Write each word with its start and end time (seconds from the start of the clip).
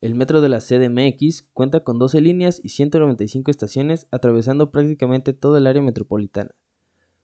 El 0.00 0.14
metro 0.14 0.40
de 0.40 0.48
la 0.48 0.60
CDMX 0.60 1.42
cuenta 1.52 1.84
con 1.84 1.98
12 1.98 2.22
líneas 2.22 2.58
y 2.64 2.70
195 2.70 3.50
estaciones 3.50 4.06
atravesando 4.10 4.70
prácticamente 4.70 5.34
todo 5.34 5.58
el 5.58 5.66
área 5.66 5.82
metropolitana. 5.82 6.54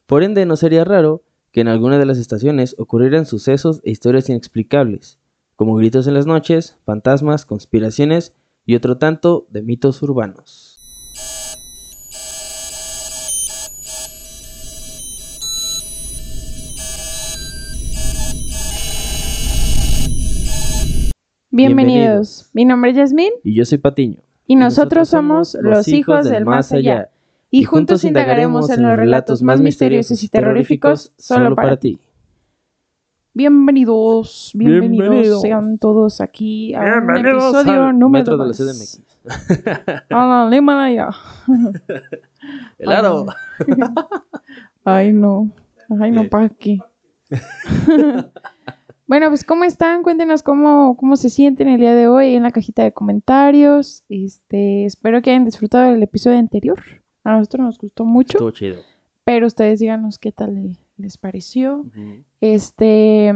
Por 0.05 0.23
ende, 0.23 0.45
no 0.45 0.57
sería 0.57 0.85
raro 0.85 1.23
que 1.53 1.63
en 1.63 1.69
alguna 1.69 1.99
de 1.99 2.05
las 2.05 2.19
estaciones 2.19 2.77
ocurrieran 2.79 3.25
sucesos 3.25 3.81
e 3.83 3.91
historias 3.91 4.29
inexplicables, 4.29 5.19
como 5.55 5.75
gritos 5.77 6.07
en 6.07 6.13
las 6.13 6.27
noches, 6.27 6.77
fantasmas, 6.85 7.47
conspiraciones 7.47 8.35
y 8.67 8.75
otro 8.75 8.99
tanto 8.99 9.47
de 9.49 9.63
mitos 9.63 10.03
urbanos. 10.03 10.66
Bienvenidos. 21.57 22.51
Mi 22.53 22.67
nombre 22.67 22.91
es 22.91 22.99
Yasmín. 22.99 23.33
Y 23.43 23.55
yo 23.55 23.65
soy 23.65 23.79
Patiño. 23.79 24.21
Y 24.47 24.57
nosotros, 24.57 25.09
somos 25.09 25.57
los 25.59 25.89
hijos 25.89 26.29
del 26.29 26.45
más 26.45 26.71
allá. 26.71 27.09
Y 27.51 27.65
juntos 27.65 28.05
indagaremos 28.05 28.69
en 28.69 28.83
los 28.83 28.95
relatos 28.95 29.43
más 29.43 29.59
misteriosos 29.63 30.23
y 30.23 30.29
terroríficos 30.29 31.15
solo 31.17 31.57
para 31.57 31.79
ti. 31.79 31.99
Bienvenidos, 33.33 34.51
bienvenidos, 34.55 35.41
sean 35.41 35.79
todos 35.79 36.21
aquí 36.21 36.75
a 36.75 36.81
un 36.81 37.17
episodio 37.17 37.91
número 37.91 38.37
Metro 38.37 38.37
de 38.37 38.47
la 38.47 38.53
CDMX. 38.53 39.01
A 40.11 40.47
la 40.51 40.57
Himalaya. 40.57 41.09
Helado. 42.79 43.27
Ay, 44.85 45.15
no. 45.15 45.51
Ay, 46.01 46.11
no, 46.11 46.29
¿para 46.29 46.51
qué? 46.51 46.79
Bueno, 49.07 49.29
pues 49.29 49.45
¿cómo 49.45 49.63
están? 49.65 50.03
Cuéntenos 50.03 50.43
cómo, 50.43 50.97
cómo 50.97 51.17
se 51.17 51.31
sienten 51.31 51.69
el 51.69 51.79
día 51.79 51.95
de 51.95 52.09
hoy 52.09 52.35
en 52.35 52.43
la 52.43 52.51
cajita 52.51 52.83
de 52.83 52.93
comentarios. 52.93 54.03
Este, 54.09 54.85
espero 54.85 55.23
que 55.23 55.31
hayan 55.31 55.45
disfrutado 55.45 55.93
del 55.93 56.03
episodio 56.03 56.39
anterior. 56.39 56.83
A 57.23 57.37
nosotros 57.37 57.65
nos 57.65 57.79
gustó 57.79 58.05
mucho. 58.05 58.39
Estuvo 58.39 58.51
chido. 58.51 58.81
Pero 59.25 59.47
ustedes 59.47 59.79
díganos 59.79 60.19
qué 60.19 60.33
tal 60.33 60.77
les 60.97 61.19
pareció. 61.19 61.87
Este, 62.41 63.33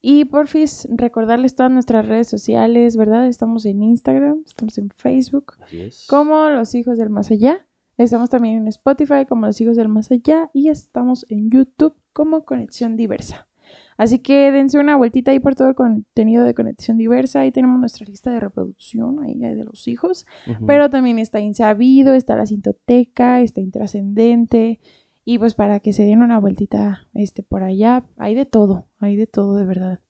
y 0.00 0.24
por 0.24 0.48
fin 0.48 0.66
recordarles 0.96 1.54
todas 1.54 1.70
nuestras 1.70 2.06
redes 2.06 2.28
sociales, 2.28 2.96
¿verdad? 2.96 3.26
Estamos 3.28 3.64
en 3.66 3.82
Instagram, 3.84 4.42
estamos 4.46 4.78
en 4.78 4.90
Facebook, 4.90 5.54
Así 5.60 5.80
es. 5.80 6.06
como 6.08 6.48
Los 6.50 6.74
Hijos 6.74 6.98
del 6.98 7.10
Más 7.10 7.30
Allá. 7.30 7.66
Estamos 7.98 8.30
también 8.30 8.56
en 8.56 8.66
Spotify 8.66 9.26
como 9.28 9.46
Los 9.46 9.60
Hijos 9.60 9.76
del 9.76 9.88
Más 9.88 10.10
Allá 10.10 10.50
y 10.52 10.68
estamos 10.68 11.24
en 11.28 11.50
YouTube 11.50 11.96
como 12.12 12.44
Conexión 12.44 12.96
Diversa. 12.96 13.48
Así 13.96 14.18
que 14.18 14.52
dense 14.52 14.78
una 14.78 14.96
vueltita 14.96 15.30
ahí 15.30 15.38
por 15.38 15.54
todo 15.54 15.68
el 15.68 15.74
contenido 15.74 16.44
de 16.44 16.54
Conexión 16.54 16.98
Diversa. 16.98 17.40
Ahí 17.40 17.52
tenemos 17.52 17.78
nuestra 17.80 18.06
lista 18.06 18.30
de 18.30 18.40
reproducción 18.40 19.22
ahí 19.22 19.38
de 19.38 19.64
los 19.64 19.88
hijos. 19.88 20.26
Pero 20.66 20.90
también 20.90 21.18
está 21.18 21.40
Insabido, 21.40 22.14
está 22.14 22.36
la 22.36 22.46
Cintoteca, 22.46 23.40
está 23.40 23.60
Intrascendente. 23.60 24.80
Y 25.24 25.38
pues 25.38 25.54
para 25.54 25.80
que 25.80 25.92
se 25.92 26.04
den 26.04 26.22
una 26.22 26.38
vueltita 26.38 27.08
este, 27.12 27.42
por 27.42 27.62
allá, 27.62 28.04
hay 28.16 28.34
de 28.34 28.46
todo, 28.46 28.86
hay 29.00 29.16
de 29.16 29.26
todo 29.26 29.56
de 29.56 29.64
verdad. 29.64 30.00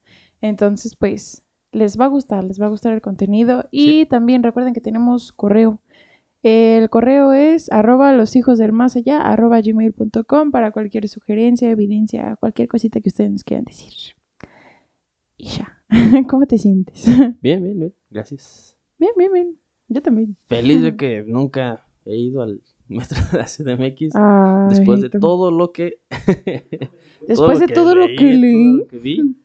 Entonces, 0.43 0.95
pues 0.95 1.43
les 1.73 1.99
va 1.99 2.07
a 2.07 2.09
gustar, 2.09 2.45
les 2.45 2.61
va 2.61 2.67
a 2.67 2.71
gustar 2.71 2.93
el 2.93 3.01
contenido. 3.01 3.67
Y 3.71 4.07
también 4.07 4.43
recuerden 4.43 4.75
que 4.75 4.81
tenemos 4.81 5.33
correo. 5.33 5.81
El 6.49 6.91
correo 6.91 7.33
es 7.33 7.73
arroba 7.73 8.13
los 8.13 8.37
hijos 8.37 8.57
del 8.59 8.71
más 8.71 8.95
allá, 8.95 9.21
arroba 9.21 9.61
gmail.com 9.61 10.53
para 10.53 10.71
cualquier 10.71 11.09
sugerencia, 11.09 11.69
evidencia, 11.69 12.37
cualquier 12.37 12.69
cosita 12.69 13.01
que 13.01 13.09
ustedes 13.09 13.33
nos 13.33 13.43
quieran 13.43 13.65
decir. 13.65 14.15
Y 15.37 15.49
ya, 15.49 15.83
¿cómo 16.29 16.47
te 16.47 16.57
sientes? 16.57 17.05
Bien, 17.43 17.61
bien, 17.65 17.81
bien. 17.81 17.95
Gracias. 18.13 18.77
Bien, 18.97 19.11
bien, 19.17 19.33
bien. 19.33 19.57
Yo 19.89 20.01
también. 20.01 20.37
Feliz 20.47 20.83
de 20.83 20.95
que 20.97 21.25
nunca 21.27 21.85
he 22.05 22.17
ido 22.17 22.43
al 22.43 22.63
metro 22.87 23.19
de 23.33 23.39
la 23.39 23.47
CDMX. 23.47 24.15
Ay, 24.15 24.69
después 24.69 25.01
de 25.01 25.11
todo 25.11 25.51
lo 25.51 25.73
que. 25.73 25.99
Después 27.27 27.59
de 27.59 27.67
todo 27.67 27.97
lo 27.97 28.07
que 28.07 28.23
leí. 28.23 28.69
todo 28.69 28.79
lo 28.79 28.87
que 28.87 28.99
vi. 28.99 29.37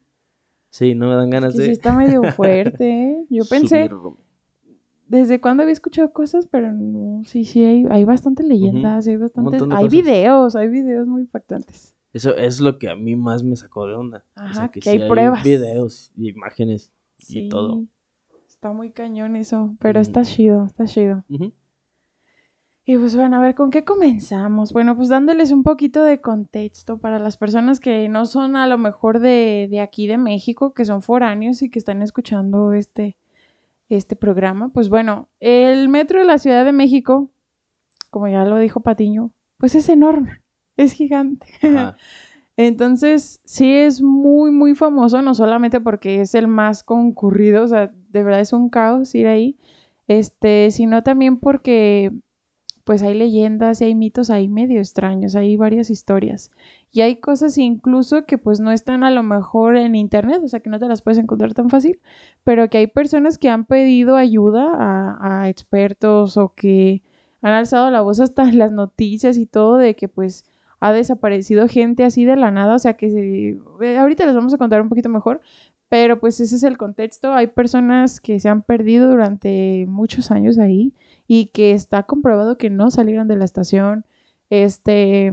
Sí, 0.70 0.94
no 0.94 1.08
me 1.08 1.16
dan 1.16 1.30
ganas 1.30 1.54
Que 1.54 1.62
sí 1.62 1.66
de. 1.66 1.72
está 1.72 1.96
medio 1.96 2.22
fuerte, 2.32 2.88
¿eh? 2.88 3.26
Yo 3.28 3.44
pensé. 3.44 3.90
¿Desde 5.06 5.40
cuándo 5.40 5.62
había 5.62 5.72
escuchado 5.72 6.12
cosas? 6.12 6.46
Pero 6.46 6.72
no, 6.72 7.22
sí, 7.24 7.44
sí, 7.44 7.64
hay, 7.64 7.86
hay 7.90 8.04
bastantes 8.04 8.46
leyendas, 8.46 9.06
hay 9.06 9.16
bastantes, 9.16 9.62
hay 9.62 9.68
cosas. 9.68 9.90
videos, 9.90 10.56
hay 10.56 10.68
videos 10.68 11.06
muy 11.06 11.22
impactantes. 11.22 11.94
Eso 12.12 12.36
es 12.36 12.60
lo 12.60 12.78
que 12.78 12.90
a 12.90 12.94
mí 12.96 13.16
más 13.16 13.42
me 13.42 13.56
sacó 13.56 13.86
de 13.86 13.94
onda. 13.94 14.24
Ajá, 14.34 14.70
que 14.70 14.88
hay 14.88 15.08
pruebas. 15.08 15.42
videos 15.42 16.12
y 16.16 16.28
imágenes 16.30 16.92
Sí, 17.18 17.40
y 17.44 17.48
todo. 17.48 17.84
Está 18.48 18.72
muy 18.72 18.90
cañón 18.90 19.36
eso, 19.36 19.76
pero 19.80 19.98
está 20.00 20.22
chido, 20.22 20.66
está 20.66 20.84
chido. 20.86 21.24
Y 22.84 22.96
pues 22.96 23.14
bueno, 23.14 23.36
a 23.36 23.40
ver, 23.40 23.54
¿con 23.54 23.70
qué 23.70 23.84
comenzamos? 23.84 24.72
Bueno, 24.72 24.96
pues 24.96 25.08
dándoles 25.08 25.52
un 25.52 25.62
poquito 25.62 26.02
de 26.02 26.20
contexto 26.20 26.98
para 26.98 27.18
las 27.20 27.36
personas 27.36 27.78
que 27.78 28.08
no 28.08 28.26
son 28.26 28.56
a 28.56 28.66
lo 28.66 28.76
mejor 28.76 29.20
de, 29.20 29.68
de 29.70 29.80
aquí 29.80 30.08
de 30.08 30.18
México, 30.18 30.74
que 30.74 30.84
son 30.84 31.00
foráneos 31.00 31.62
y 31.62 31.70
que 31.70 31.78
están 31.78 32.02
escuchando 32.02 32.72
este, 32.72 33.16
este 33.88 34.16
programa. 34.16 34.70
Pues 34.70 34.88
bueno, 34.88 35.28
el 35.40 35.88
metro 35.88 36.20
de 36.20 36.26
la 36.26 36.38
Ciudad 36.38 36.64
de 36.64 36.72
México, 36.72 37.30
como 38.10 38.28
ya 38.28 38.44
lo 38.44 38.58
dijo 38.58 38.80
Patiño, 38.80 39.34
pues 39.58 39.74
es 39.74 39.88
enorme, 39.88 40.42
es 40.76 40.92
gigante. 40.92 41.46
Ajá. 41.62 41.96
Entonces, 42.56 43.40
sí 43.44 43.72
es 43.72 44.02
muy, 44.02 44.50
muy 44.50 44.74
famoso, 44.74 45.22
no 45.22 45.34
solamente 45.34 45.80
porque 45.80 46.20
es 46.20 46.34
el 46.34 46.48
más 46.48 46.82
concurrido, 46.82 47.64
o 47.64 47.68
sea, 47.68 47.92
de 48.10 48.22
verdad 48.22 48.40
es 48.40 48.52
un 48.52 48.68
caos 48.68 49.14
ir 49.14 49.26
ahí, 49.26 49.56
este, 50.06 50.70
sino 50.70 51.02
también 51.02 51.38
porque 51.38 52.12
pues 52.84 53.02
hay 53.02 53.14
leyendas 53.14 53.80
y 53.80 53.84
hay 53.84 53.94
mitos 53.94 54.28
ahí 54.28 54.48
medio 54.48 54.80
extraños, 54.80 55.34
hay 55.34 55.56
varias 55.56 55.88
historias. 55.88 56.50
Y 56.94 57.00
hay 57.00 57.16
cosas 57.20 57.56
incluso 57.56 58.26
que 58.26 58.36
pues 58.36 58.60
no 58.60 58.70
están 58.70 59.02
a 59.02 59.10
lo 59.10 59.22
mejor 59.22 59.76
en 59.76 59.94
internet, 59.94 60.42
o 60.44 60.48
sea 60.48 60.60
que 60.60 60.68
no 60.68 60.78
te 60.78 60.86
las 60.86 61.00
puedes 61.00 61.16
encontrar 61.18 61.54
tan 61.54 61.70
fácil, 61.70 62.00
pero 62.44 62.68
que 62.68 62.78
hay 62.78 62.86
personas 62.86 63.38
que 63.38 63.48
han 63.48 63.64
pedido 63.64 64.16
ayuda 64.16 65.16
a, 65.18 65.48
expertos 65.48 66.36
o 66.36 66.52
que 66.54 67.02
han 67.40 67.54
alzado 67.54 67.90
la 67.90 68.02
voz 68.02 68.20
hasta 68.20 68.44
las 68.52 68.72
noticias 68.72 69.38
y 69.38 69.46
todo 69.46 69.76
de 69.78 69.96
que 69.96 70.08
pues 70.08 70.44
ha 70.80 70.92
desaparecido 70.92 71.66
gente 71.66 72.04
así 72.04 72.24
de 72.26 72.36
la 72.36 72.50
nada, 72.50 72.74
o 72.74 72.78
sea 72.78 72.94
que 72.94 73.10
se- 73.10 73.56
eh, 73.86 73.98
ahorita 73.98 74.26
les 74.26 74.34
vamos 74.34 74.52
a 74.52 74.58
contar 74.58 74.82
un 74.82 74.88
poquito 74.90 75.08
mejor, 75.08 75.40
pero 75.88 76.20
pues 76.20 76.40
ese 76.40 76.56
es 76.56 76.62
el 76.62 76.76
contexto, 76.78 77.32
hay 77.32 77.46
personas 77.48 78.20
que 78.20 78.38
se 78.40 78.48
han 78.50 78.62
perdido 78.62 79.08
durante 79.10 79.86
muchos 79.88 80.30
años 80.30 80.58
ahí 80.58 80.94
y 81.26 81.46
que 81.46 81.72
está 81.72 82.02
comprobado 82.04 82.58
que 82.58 82.68
no 82.70 82.90
salieron 82.90 83.28
de 83.28 83.36
la 83.36 83.44
estación, 83.46 84.04
este, 84.50 85.32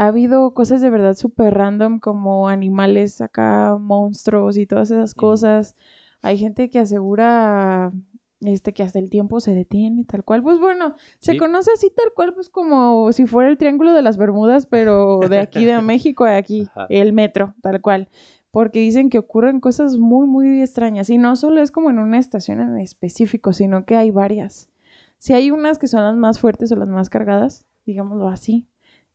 ha 0.00 0.06
habido 0.06 0.54
cosas 0.54 0.80
de 0.80 0.88
verdad 0.88 1.14
súper 1.14 1.52
random 1.52 2.00
como 2.00 2.48
animales 2.48 3.20
acá, 3.20 3.76
monstruos 3.78 4.56
y 4.56 4.66
todas 4.66 4.90
esas 4.90 5.14
cosas, 5.14 5.76
hay 6.22 6.38
gente 6.38 6.70
que 6.70 6.78
asegura 6.78 7.92
este 8.40 8.72
que 8.72 8.82
hasta 8.82 8.98
el 8.98 9.10
tiempo 9.10 9.40
se 9.40 9.54
detiene, 9.54 10.04
tal 10.04 10.24
cual. 10.24 10.42
Pues 10.42 10.58
bueno, 10.58 10.94
se 11.18 11.32
Sí. 11.32 11.38
conoce 11.38 11.70
así 11.74 11.92
tal 11.94 12.14
cual, 12.14 12.32
pues 12.32 12.48
como 12.48 13.12
si 13.12 13.26
fuera 13.26 13.50
el 13.50 13.58
Triángulo 13.58 13.92
de 13.92 14.00
las 14.00 14.16
Bermudas, 14.16 14.64
pero 14.64 15.18
de 15.28 15.38
aquí 15.38 15.66
de 15.66 15.78
México, 15.82 16.24
de 16.24 16.36
aquí, 16.36 16.62
Ajá. 16.70 16.86
el 16.88 17.12
metro, 17.12 17.54
tal 17.60 17.82
cual. 17.82 18.08
Porque 18.50 18.80
dicen 18.80 19.10
que 19.10 19.18
ocurren 19.18 19.60
cosas 19.60 19.98
muy, 19.98 20.26
muy 20.26 20.62
extrañas. 20.62 21.10
Y 21.10 21.18
no 21.18 21.36
solo 21.36 21.60
es 21.60 21.70
como 21.70 21.90
en 21.90 21.98
una 21.98 22.18
estación 22.18 22.62
en 22.62 22.78
específico, 22.78 23.52
sino 23.52 23.84
que 23.84 23.96
hay 23.96 24.10
varias. 24.10 24.70
Sí 25.18 25.34
hay 25.34 25.50
unas 25.50 25.78
que 25.78 25.88
son 25.88 26.02
las 26.02 26.16
más 26.16 26.38
fuertes 26.40 26.72
o 26.72 26.76
las 26.76 26.88
más 26.88 27.10
cargadas, 27.10 27.66
digámoslo 27.84 28.28
así. 28.28 28.66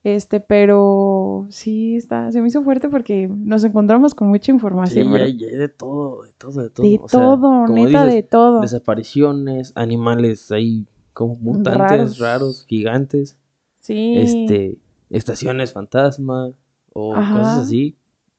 Este, 0.05 0.39
pero 0.39 1.47
sí 1.49 1.95
está, 1.95 2.31
se 2.31 2.39
me 2.39 2.47
hizo 2.47 2.61
fuerte 2.61 2.89
porque 2.89 3.27
nos 3.27 3.63
encontramos 3.63 4.13
con 4.13 4.27
mucha 4.27 4.45
Sí, 4.45 4.51
información. 4.51 5.11
hay 5.15 5.35
de 5.35 5.67
todo, 5.67 6.21
de 6.21 6.31
todo, 6.37 6.61
de 6.61 6.69
todo. 6.69 6.85
de 6.85 6.99
O 7.01 7.07
sea, 7.09 7.19
todo, 7.19 7.67
neta, 7.67 8.03
dices, 8.05 8.13
de 8.13 8.21
todo. 8.23 8.61
Desapariciones, 8.61 9.71
animales, 9.75 10.51
hay 10.51 10.85
como 11.13 11.33
mutantes 11.37 11.79
Raros. 11.79 12.19
raros, 12.19 12.65
gigantes, 12.67 13.39
Sí. 13.79 14.13
este, 14.15 14.79
estaciones 15.09 15.73
fantasma 15.73 16.51
o 16.93 17.15
Ajá. 17.15 17.39
cosas 17.39 17.57
así. 17.65 17.95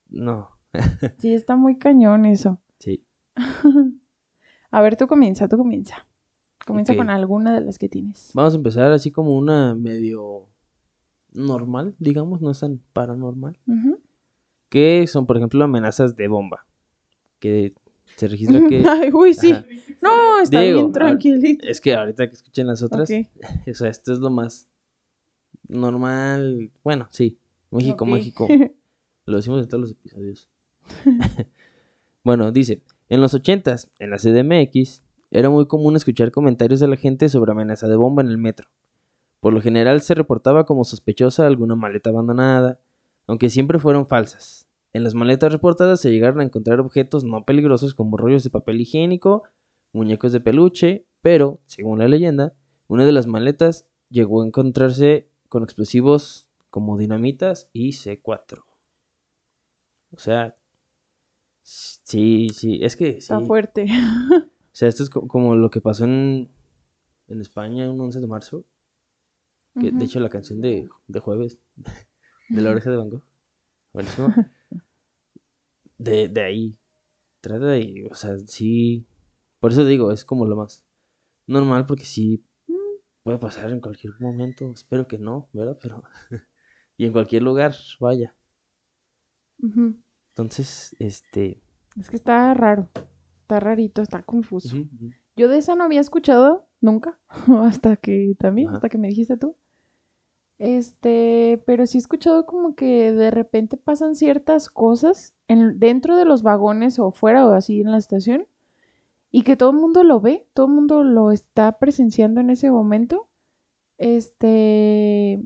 No, 0.09 0.51
Sí, 1.19 1.35
está 1.35 1.57
muy 1.57 1.79
cañón 1.79 2.27
eso. 2.27 2.61
sí. 2.79 3.05
A 4.71 4.81
ver, 4.83 4.97
tú 4.97 5.07
comienza, 5.09 5.49
tú 5.49 5.57
comienza. 5.57 6.07
Comienza 6.65 6.97
con 6.97 7.11
alguna 7.11 7.55
de 7.55 7.61
las 7.61 7.77
que 7.79 7.89
tienes. 7.89 8.31
Vamos 8.35 8.53
a 8.55 8.57
empezar 8.57 8.93
así 8.93 9.11
como 9.11 9.37
una 9.37 9.75
medio 9.75 10.47
normal, 11.37 11.95
digamos, 11.99 12.41
no 12.41 12.51
es 12.51 12.61
tan 12.61 12.81
paranormal. 12.93 13.59
Que 14.69 15.07
son, 15.07 15.27
por 15.27 15.37
ejemplo, 15.37 15.63
amenazas 15.65 16.17
de 16.17 16.29
bomba. 16.29 16.67
Que 17.39 17.75
se 18.17 18.29
registra 18.29 18.61
que... 18.69 18.85
Ay, 18.89 19.11
uy, 19.13 19.35
sí. 19.35 19.53
Ajá. 19.53 19.65
No, 20.03 20.41
está 20.41 20.61
bien 20.61 20.93
tranquilito. 20.93 21.67
Es 21.67 21.81
que 21.81 21.95
ahorita 21.95 22.29
que 22.29 22.35
escuchen 22.35 22.67
las 22.67 22.83
otras, 22.83 23.11
o 23.67 23.75
sea, 23.75 23.89
esto 23.89 24.13
es 24.13 24.19
lo 24.19 24.31
más 24.31 24.69
normal. 25.69 26.71
Bueno, 26.83 27.09
sí, 27.11 27.39
México. 27.71 28.07
México. 28.07 28.49
Lo 29.27 29.39
decimos 29.39 29.63
en 29.65 29.69
todos 29.69 29.81
los 29.81 29.91
episodios. 29.91 30.49
bueno, 32.23 32.53
dice, 32.53 32.85
En 33.09 33.21
los 33.21 33.35
80s, 33.35 33.91
en 33.99 34.11
la 34.11 34.19
CDMX, 34.19 35.03
era 35.33 35.51
muy 35.51 35.67
común 35.67 35.97
escuchar 35.97 36.31
comentarios 36.31 36.79
de 36.79 36.87
la 36.87 36.97
gente 36.97 37.29
sobre 37.29 37.51
amenaza 37.51 37.89
de 37.89 37.97
bomba 37.97 38.23
en 38.23 38.29
el 38.29 38.39
metro. 38.39 38.69
Por 39.41 39.53
lo 39.53 39.61
general 39.61 40.01
se 40.03 40.15
reportaba 40.15 40.65
como 40.67 40.85
sospechosa 40.85 41.47
alguna 41.47 41.77
maleta 41.77 42.11
abandonada, 42.11 42.81
aunque 43.27 43.51
siempre 43.51 43.79
fueron 43.79 44.07
falsas. 44.07 44.69
En 44.93 45.05
las 45.05 45.15
maletas 45.15 45.53
reportadas 45.53 46.01
se 46.01 46.11
llegaron 46.11 46.41
a 46.41 46.45
encontrar 46.45 46.81
objetos 46.81 47.23
no 47.25 47.45
peligrosos 47.45 47.95
como 47.95 48.17
rollos 48.17 48.45
de 48.45 48.51
papel 48.51 48.81
higiénico, 48.81 49.43
muñecos 49.93 50.33
de 50.33 50.41
peluche, 50.41 51.07
pero, 51.23 51.61
según 51.67 51.99
la 51.99 52.09
leyenda, 52.09 52.55
una 52.89 53.05
de 53.05 53.13
las 53.13 53.27
maletas 53.27 53.89
llegó 54.11 54.43
a 54.43 54.47
encontrarse 54.47 55.29
con 55.49 55.63
explosivos 55.63 56.49
como 56.71 56.97
dinamitas 56.97 57.69
y 57.73 57.91
C4. 57.93 58.65
O 60.13 60.19
sea, 60.19 60.57
sí, 61.63 62.49
sí, 62.55 62.79
es 62.83 62.97
que 62.97 63.13
sí. 63.13 63.19
Está 63.19 63.41
fuerte. 63.41 63.87
O 64.43 64.79
sea, 64.79 64.89
esto 64.89 65.03
es 65.03 65.11
co- 65.11 65.27
como 65.27 65.57
lo 65.57 65.71
que 65.71 65.81
pasó 65.81 66.05
en, 66.05 66.49
en 67.29 67.41
España 67.41 67.91
un 67.91 68.01
11 68.01 68.21
de 68.21 68.27
marzo. 68.27 68.65
Que, 69.79 69.91
De 69.91 70.05
hecho, 70.05 70.21
la 70.21 70.29
canción 70.29 70.61
de, 70.61 70.89
de 71.07 71.21
jueves 71.21 71.61
de 72.49 72.63
la 72.63 72.71
oreja 72.71 72.91
de 72.91 72.97
Van 72.97 73.11
Gogh. 73.11 73.25
Buenísimo. 73.93 74.35
De, 75.99 76.29
de 76.29 76.43
ahí. 76.43 76.79
Trata 77.41 77.65
de 77.67 77.75
ahí. 77.77 78.05
O 78.11 78.15
sea, 78.15 78.39
sí. 78.39 79.07
Por 79.61 79.73
eso 79.73 79.85
digo, 79.85 80.13
es 80.13 80.25
como 80.27 80.45
lo 80.47 80.57
más 80.57 80.85
normal 81.47 81.87
porque 81.87 82.05
sí 82.05 82.45
puede 83.23 83.39
pasar 83.39 83.71
en 83.71 83.81
cualquier 83.81 84.13
momento. 84.21 84.71
Espero 84.73 85.09
que 85.09 85.19
no, 85.19 85.49
¿verdad? 85.53 85.79
Pero. 85.83 86.05
y 86.99 87.07
en 87.07 87.13
cualquier 87.13 87.43
lugar, 87.43 87.75
vaya. 87.99 88.35
Entonces, 90.29 90.95
este. 90.99 91.59
Es 91.99 92.11
que 92.11 92.17
está 92.17 92.53
raro. 92.55 92.91
Está 93.41 93.61
rarito, 93.61 94.03
está 94.03 94.23
confuso. 94.23 94.77
Yo 95.35 95.49
de 95.49 95.59
esa 95.59 95.75
no 95.77 95.85
había 95.85 96.01
escuchado 96.01 96.67
nunca, 96.81 97.19
hasta 97.63 97.97
que 97.97 98.37
también, 98.39 98.69
Ajá. 98.69 98.77
hasta 98.77 98.89
que 98.89 98.99
me 98.99 99.09
dijiste 99.09 99.37
tú. 99.37 99.57
Este, 100.59 101.63
pero 101.67 101.87
sí 101.87 101.99
he 101.99 102.01
escuchado 102.01 102.47
como 102.47 102.75
que 102.75 103.13
de 103.13 103.31
repente 103.31 103.77
pasan 103.77 104.17
ciertas 104.17 104.71
cosas 104.71 105.35
en, 105.49 105.79
dentro 105.79 106.17
de 106.17 106.25
los 106.25 106.43
vagones 106.43 106.99
o 106.99 107.13
fuera 107.13 107.47
o 107.47 107.53
así 107.53 107.83
en 107.83 107.93
la 107.93 107.99
estación 107.99 108.49
y 109.31 109.43
que 109.43 109.57
todo 109.57 109.71
el 109.71 109.77
mundo 109.77 110.03
lo 110.03 110.21
ve, 110.21 110.49
todo 110.55 110.67
el 110.67 110.73
mundo 110.73 111.03
lo 111.03 111.31
está 111.33 111.73
presenciando 111.79 112.41
en 112.41 112.51
ese 112.51 112.71
momento. 112.71 113.29
Este, 113.99 115.41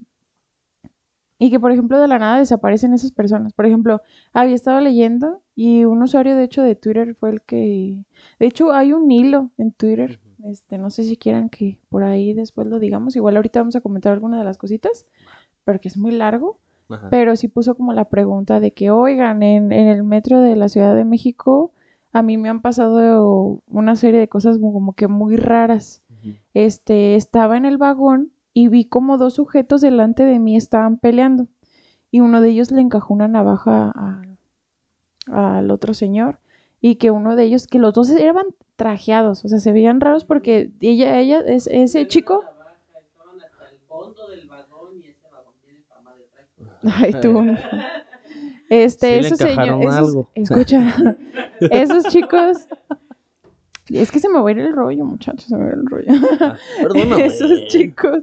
y 1.38 1.50
que 1.50 1.58
por 1.58 1.72
ejemplo 1.72 1.98
de 1.98 2.06
la 2.08 2.18
nada 2.18 2.38
desaparecen 2.38 2.94
esas 2.94 3.12
personas. 3.12 3.52
Por 3.52 3.66
ejemplo, 3.66 4.02
había 4.32 4.54
estado 4.54 4.80
leyendo 4.80 5.42
y 5.54 5.84
un 5.84 6.02
usuario 6.02 6.36
de 6.36 6.44
hecho 6.44 6.62
de 6.62 6.76
Twitter 6.76 7.14
fue 7.14 7.30
el 7.30 7.42
que 7.42 8.04
de 8.38 8.46
hecho, 8.46 8.72
hay 8.72 8.92
un 8.92 9.10
hilo 9.10 9.50
en 9.58 9.72
Twitter. 9.72 10.20
Este, 10.44 10.78
no 10.78 10.90
sé 10.90 11.04
si 11.04 11.16
quieran 11.16 11.50
que 11.50 11.80
por 11.88 12.02
ahí 12.02 12.34
después 12.34 12.66
lo 12.66 12.78
digamos. 12.78 13.16
Igual 13.16 13.36
ahorita 13.36 13.60
vamos 13.60 13.76
a 13.76 13.80
comentar 13.80 14.12
alguna 14.12 14.38
de 14.38 14.44
las 14.44 14.58
cositas, 14.58 15.06
porque 15.64 15.88
es 15.88 15.96
muy 15.96 16.12
largo. 16.12 16.58
Ajá. 16.88 17.08
Pero 17.10 17.36
sí 17.36 17.48
puso 17.48 17.76
como 17.76 17.92
la 17.92 18.06
pregunta 18.06 18.58
de 18.58 18.72
que, 18.72 18.90
oigan, 18.90 19.42
en, 19.42 19.70
en 19.70 19.86
el 19.86 20.02
metro 20.02 20.40
de 20.40 20.56
la 20.56 20.68
Ciudad 20.68 20.96
de 20.96 21.04
México, 21.04 21.72
a 22.12 22.22
mí 22.22 22.36
me 22.36 22.48
han 22.48 22.60
pasado 22.60 23.62
una 23.66 23.96
serie 23.96 24.18
de 24.18 24.28
cosas 24.28 24.58
como, 24.58 24.72
como 24.72 24.94
que 24.94 25.08
muy 25.08 25.36
raras. 25.36 26.02
Este, 26.52 27.14
estaba 27.14 27.56
en 27.56 27.64
el 27.64 27.78
vagón 27.78 28.32
y 28.52 28.68
vi 28.68 28.86
como 28.86 29.16
dos 29.16 29.34
sujetos 29.34 29.80
delante 29.80 30.24
de 30.24 30.38
mí 30.38 30.56
estaban 30.56 30.98
peleando. 30.98 31.46
Y 32.10 32.20
uno 32.20 32.40
de 32.40 32.50
ellos 32.50 32.72
le 32.72 32.80
encajó 32.80 33.14
una 33.14 33.28
navaja 33.28 33.92
al 35.26 35.70
otro 35.70 35.94
señor 35.94 36.39
y 36.80 36.96
que 36.96 37.10
uno 37.10 37.36
de 37.36 37.44
ellos, 37.44 37.66
que 37.66 37.78
los 37.78 37.94
dos 37.94 38.10
eran 38.10 38.46
trajeados, 38.76 39.44
o 39.44 39.48
sea, 39.48 39.58
se 39.60 39.72
veían 39.72 40.00
raros 40.00 40.24
porque 40.24 40.72
ella, 40.80 41.18
ella, 41.18 41.40
es, 41.40 41.66
ese 41.66 42.06
chico, 42.08 42.44
Estaban 42.98 43.40
hasta 43.40 43.70
el 43.70 43.80
fondo 43.80 44.28
del 44.28 44.48
vagón 44.48 45.00
y 45.00 45.08
ese 45.08 45.28
vagón 45.30 45.54
tiene 45.62 45.82
fama 45.82 46.14
de 46.14 46.24
traje. 46.24 46.48
ay 46.82 47.12
tú, 47.20 47.44
este, 48.70 49.22
Sí 49.22 49.26
esos 49.26 49.38
señores, 49.38 50.26
escucha, 50.34 50.94
esos 51.60 52.04
chicos, 52.04 52.66
es 53.88 54.10
que 54.10 54.20
se 54.20 54.28
me 54.28 54.40
va 54.40 54.48
a 54.48 54.52
ir 54.52 54.58
el 54.60 54.72
rollo, 54.72 55.04
muchachos, 55.04 55.44
se 55.44 55.56
me 55.56 55.64
va 55.64 55.70
a 55.70 55.72
ir 55.72 55.78
el 55.80 55.86
rollo. 55.86 56.12
Ah, 56.40 56.56
perdóname. 56.80 57.26
esos 57.26 57.66
chicos, 57.66 58.22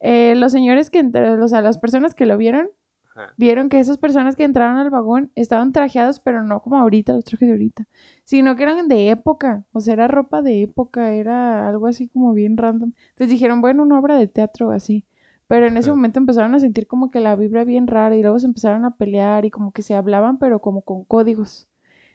eh, 0.00 0.34
los 0.34 0.50
señores 0.50 0.90
que 0.90 0.98
entraron, 0.98 1.40
o 1.40 1.48
sea, 1.48 1.60
las 1.60 1.78
personas 1.78 2.14
que 2.14 2.26
lo 2.26 2.36
vieron, 2.36 2.70
Ajá. 3.12 3.34
vieron 3.36 3.68
que 3.68 3.80
esas 3.80 3.98
personas 3.98 4.36
que 4.36 4.44
entraron 4.44 4.76
al 4.76 4.90
vagón 4.90 5.30
estaban 5.34 5.72
trajeados, 5.72 6.20
pero 6.20 6.42
no 6.42 6.60
como 6.60 6.78
ahorita, 6.78 7.12
los 7.12 7.24
trajes 7.24 7.48
de 7.48 7.52
ahorita, 7.52 7.86
sino 8.24 8.56
que 8.56 8.62
eran 8.62 8.88
de 8.88 9.10
época, 9.10 9.64
o 9.72 9.80
sea, 9.80 9.94
era 9.94 10.08
ropa 10.08 10.42
de 10.42 10.62
época, 10.62 11.12
era 11.12 11.68
algo 11.68 11.86
así 11.86 12.08
como 12.08 12.32
bien 12.32 12.56
random. 12.56 12.92
Entonces 13.10 13.30
dijeron, 13.30 13.60
bueno, 13.60 13.82
una 13.82 13.98
obra 13.98 14.16
de 14.16 14.28
teatro 14.28 14.70
así. 14.70 15.04
Pero 15.50 15.66
en 15.66 15.76
ese 15.76 15.90
momento 15.90 16.20
empezaron 16.20 16.54
a 16.54 16.60
sentir 16.60 16.86
como 16.86 17.10
que 17.10 17.18
la 17.18 17.34
vibra 17.34 17.64
bien 17.64 17.88
rara 17.88 18.14
y 18.14 18.22
luego 18.22 18.38
se 18.38 18.46
empezaron 18.46 18.84
a 18.84 18.94
pelear 18.94 19.44
y 19.44 19.50
como 19.50 19.72
que 19.72 19.82
se 19.82 19.96
hablaban, 19.96 20.38
pero 20.38 20.60
como 20.60 20.82
con 20.82 21.02
códigos. 21.02 21.66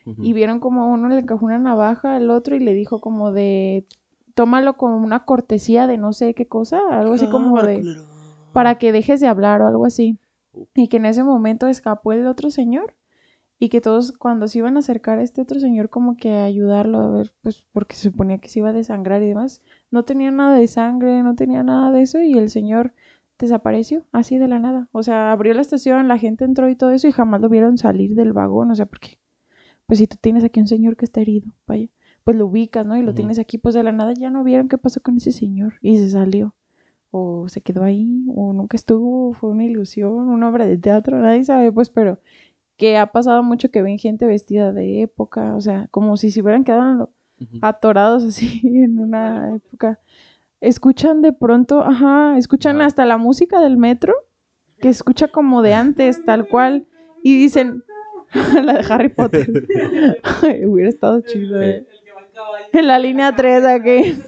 Y 0.06 0.32
vieron 0.32 0.62
como 0.62 0.94
uno 0.94 1.10
le 1.10 1.20
encajó 1.20 1.46
una 1.46 1.58
navaja 1.58 2.16
al 2.16 2.30
otro 2.30 2.56
y 2.56 2.60
le 2.60 2.74
dijo 2.74 3.02
como 3.02 3.34
de, 3.34 3.84
tómalo 4.36 4.78
como 4.78 4.98
una 4.98 5.26
cortesía 5.26 5.86
de 5.86 5.98
no 5.98 6.14
sé 6.14 6.34
qué 6.34 6.48
cosa, 6.48 6.80
algo 6.92 7.16
así 7.16 7.28
como 7.28 7.62
de 7.62 7.84
para 8.54 8.78
que 8.78 8.94
dejes 8.94 9.20
de 9.20 9.28
hablar 9.28 9.62
o 9.62 9.68
algo 9.68 9.86
así. 9.86 10.18
Y 10.76 10.88
que 10.88 10.98
en 10.98 11.06
ese 11.06 11.24
momento 11.24 11.68
escapó 11.68 12.14
el 12.14 12.28
otro 12.28 12.50
señor 12.50 12.96
y 13.58 13.70
que 13.70 13.82
todos 13.82 14.12
cuando 14.12 14.48
se 14.48 14.60
iban 14.60 14.76
a 14.76 14.80
acercar 14.80 15.20
a 15.20 15.24
este 15.24 15.42
otro 15.42 15.60
señor 15.60 15.90
como 15.90 16.18
que 16.18 16.34
a 16.34 16.44
ayudarlo 16.46 17.00
a 17.00 17.10
ver, 17.10 17.34
pues 17.42 17.66
porque 17.72 17.96
se 17.96 18.10
suponía 18.10 18.40
que 18.40 18.50
se 18.50 18.60
iba 18.60 18.70
a 18.70 18.74
desangrar 18.74 19.24
y 19.24 19.28
demás, 19.28 19.62
no 19.92 20.04
tenía 20.04 20.32
nada 20.32 20.58
de 20.58 20.68
sangre, 20.68 21.24
no 21.24 21.36
tenía 21.36 21.64
nada 21.64 21.92
de 21.92 22.02
eso 22.02 22.20
y 22.20 22.34
el 22.34 22.50
señor 22.50 22.94
desapareció 23.40 24.06
así 24.12 24.38
de 24.38 24.48
la 24.48 24.60
nada. 24.60 24.90
O 24.92 25.04
sea, 25.04 25.32
abrió 25.32 25.54
la 25.54 25.62
estación, 25.62 26.08
la 26.08 26.18
gente 26.18 26.46
entró 26.46 26.70
y 26.70 26.76
todo 26.76 26.92
eso 26.92 27.08
y 27.08 27.12
jamás 27.12 27.42
lo 27.42 27.50
vieron 27.50 27.78
salir 27.78 28.16
del 28.16 28.34
vagón, 28.34 28.72
o 28.72 28.76
sea, 28.76 28.86
porque 28.86 29.20
pues 29.86 30.00
si 30.00 30.08
tú 30.08 30.18
tienes 30.20 30.44
aquí 30.44 30.60
un 30.60 30.68
señor 30.68 30.98
que 30.98 31.06
está 31.06 31.22
herido, 31.22 31.54
vaya, 31.68 31.90
pues 32.24 32.36
lo 32.38 32.48
ubicas, 32.48 32.86
¿no? 32.86 32.98
Y 32.98 33.04
lo 33.04 33.14
tienes 33.14 33.40
aquí, 33.40 33.58
pues 33.58 33.76
de 33.76 33.84
la 33.84 33.92
nada 33.92 34.14
ya 34.14 34.30
no 34.30 34.44
vieron 34.44 34.68
qué 34.68 34.78
pasó 34.78 35.00
con 35.02 35.18
ese 35.18 35.32
señor 35.32 35.76
y 35.82 35.98
se 35.98 36.10
salió 36.10 36.56
o 37.18 37.48
se 37.48 37.62
quedó 37.62 37.84
ahí, 37.84 38.26
o 38.28 38.52
nunca 38.52 38.76
estuvo, 38.76 39.32
fue 39.34 39.52
una 39.52 39.64
ilusión, 39.64 40.28
una 40.28 40.50
obra 40.50 40.66
de 40.66 40.78
teatro, 40.78 41.18
nadie 41.18 41.46
sabe, 41.46 41.72
pues, 41.72 41.90
pero 41.90 42.20
que 42.76 42.98
ha 42.98 43.06
pasado 43.14 43.42
mucho 43.42 43.72
que 43.72 43.82
ven 43.82 43.98
gente 43.98 44.26
vestida 44.26 44.74
de 44.74 45.02
época, 45.02 45.56
o 45.56 45.62
sea, 45.62 45.88
como 45.92 46.18
si 46.18 46.30
se 46.30 46.42
hubieran 46.42 46.66
quedado 46.66 47.12
atorados 47.62 48.26
así 48.26 48.60
en 48.64 49.00
una 49.00 49.56
época. 49.56 49.98
Escuchan 50.60 51.22
de 51.22 51.32
pronto, 51.32 51.82
ajá, 51.84 52.38
escuchan 52.38 52.82
hasta 52.82 53.06
la 53.06 53.18
música 53.18 53.62
del 53.62 53.78
metro, 53.78 54.14
que 54.82 54.90
escucha 54.90 55.30
como 55.30 55.62
de 55.62 55.74
antes, 55.74 56.26
tal 56.26 56.50
cual, 56.50 56.86
y 57.24 57.40
dicen, 57.40 57.82
la 58.62 58.74
de 58.74 58.94
Harry 58.94 59.10
Potter. 59.10 59.68
Ay, 60.44 60.66
hubiera 60.66 60.90
estado 60.90 61.22
chido, 61.22 61.62
eh. 61.62 61.88
En 62.74 62.88
la 62.88 63.00
línea 63.00 63.34
3 63.34 63.66
aquí. 63.66 64.22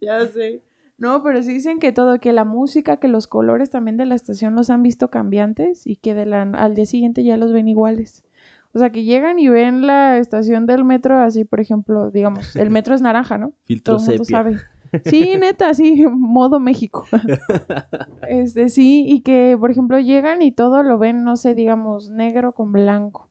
ya 0.00 0.26
sé. 0.28 0.62
No, 1.04 1.22
pero 1.22 1.42
sí 1.42 1.52
dicen 1.52 1.78
que 1.78 1.92
todo, 1.92 2.18
que 2.18 2.32
la 2.32 2.44
música, 2.44 2.96
que 2.96 3.08
los 3.08 3.26
colores 3.26 3.68
también 3.68 3.98
de 3.98 4.06
la 4.06 4.14
estación 4.14 4.54
los 4.54 4.70
han 4.70 4.82
visto 4.82 5.10
cambiantes 5.10 5.86
y 5.86 5.96
que 5.96 6.14
de 6.14 6.24
la, 6.24 6.42
al 6.42 6.74
día 6.74 6.86
siguiente 6.86 7.22
ya 7.22 7.36
los 7.36 7.52
ven 7.52 7.68
iguales. 7.68 8.24
O 8.72 8.78
sea, 8.78 8.90
que 8.90 9.04
llegan 9.04 9.38
y 9.38 9.48
ven 9.48 9.86
la 9.86 10.16
estación 10.18 10.66
del 10.66 10.84
metro 10.84 11.18
así, 11.18 11.44
por 11.44 11.60
ejemplo, 11.60 12.10
digamos, 12.10 12.56
el 12.56 12.70
metro 12.70 12.94
es 12.94 13.02
naranja, 13.02 13.36
¿no? 13.36 13.52
Filtro 13.64 13.96
Todo 13.96 14.04
el 14.04 14.08
mundo 14.10 14.24
sepia. 14.24 14.38
sabe. 14.38 14.56
Sí, 15.04 15.32
neta, 15.40 15.74
sí, 15.74 16.06
modo 16.08 16.60
México. 16.60 17.04
Este, 18.28 18.68
sí, 18.68 19.04
y 19.06 19.20
que, 19.22 19.56
por 19.58 19.70
ejemplo, 19.70 19.98
llegan 19.98 20.40
y 20.40 20.52
todo 20.52 20.82
lo 20.82 20.98
ven, 20.98 21.24
no 21.24 21.36
sé, 21.36 21.54
digamos, 21.54 22.10
negro 22.10 22.54
con 22.54 22.72
blanco 22.72 23.28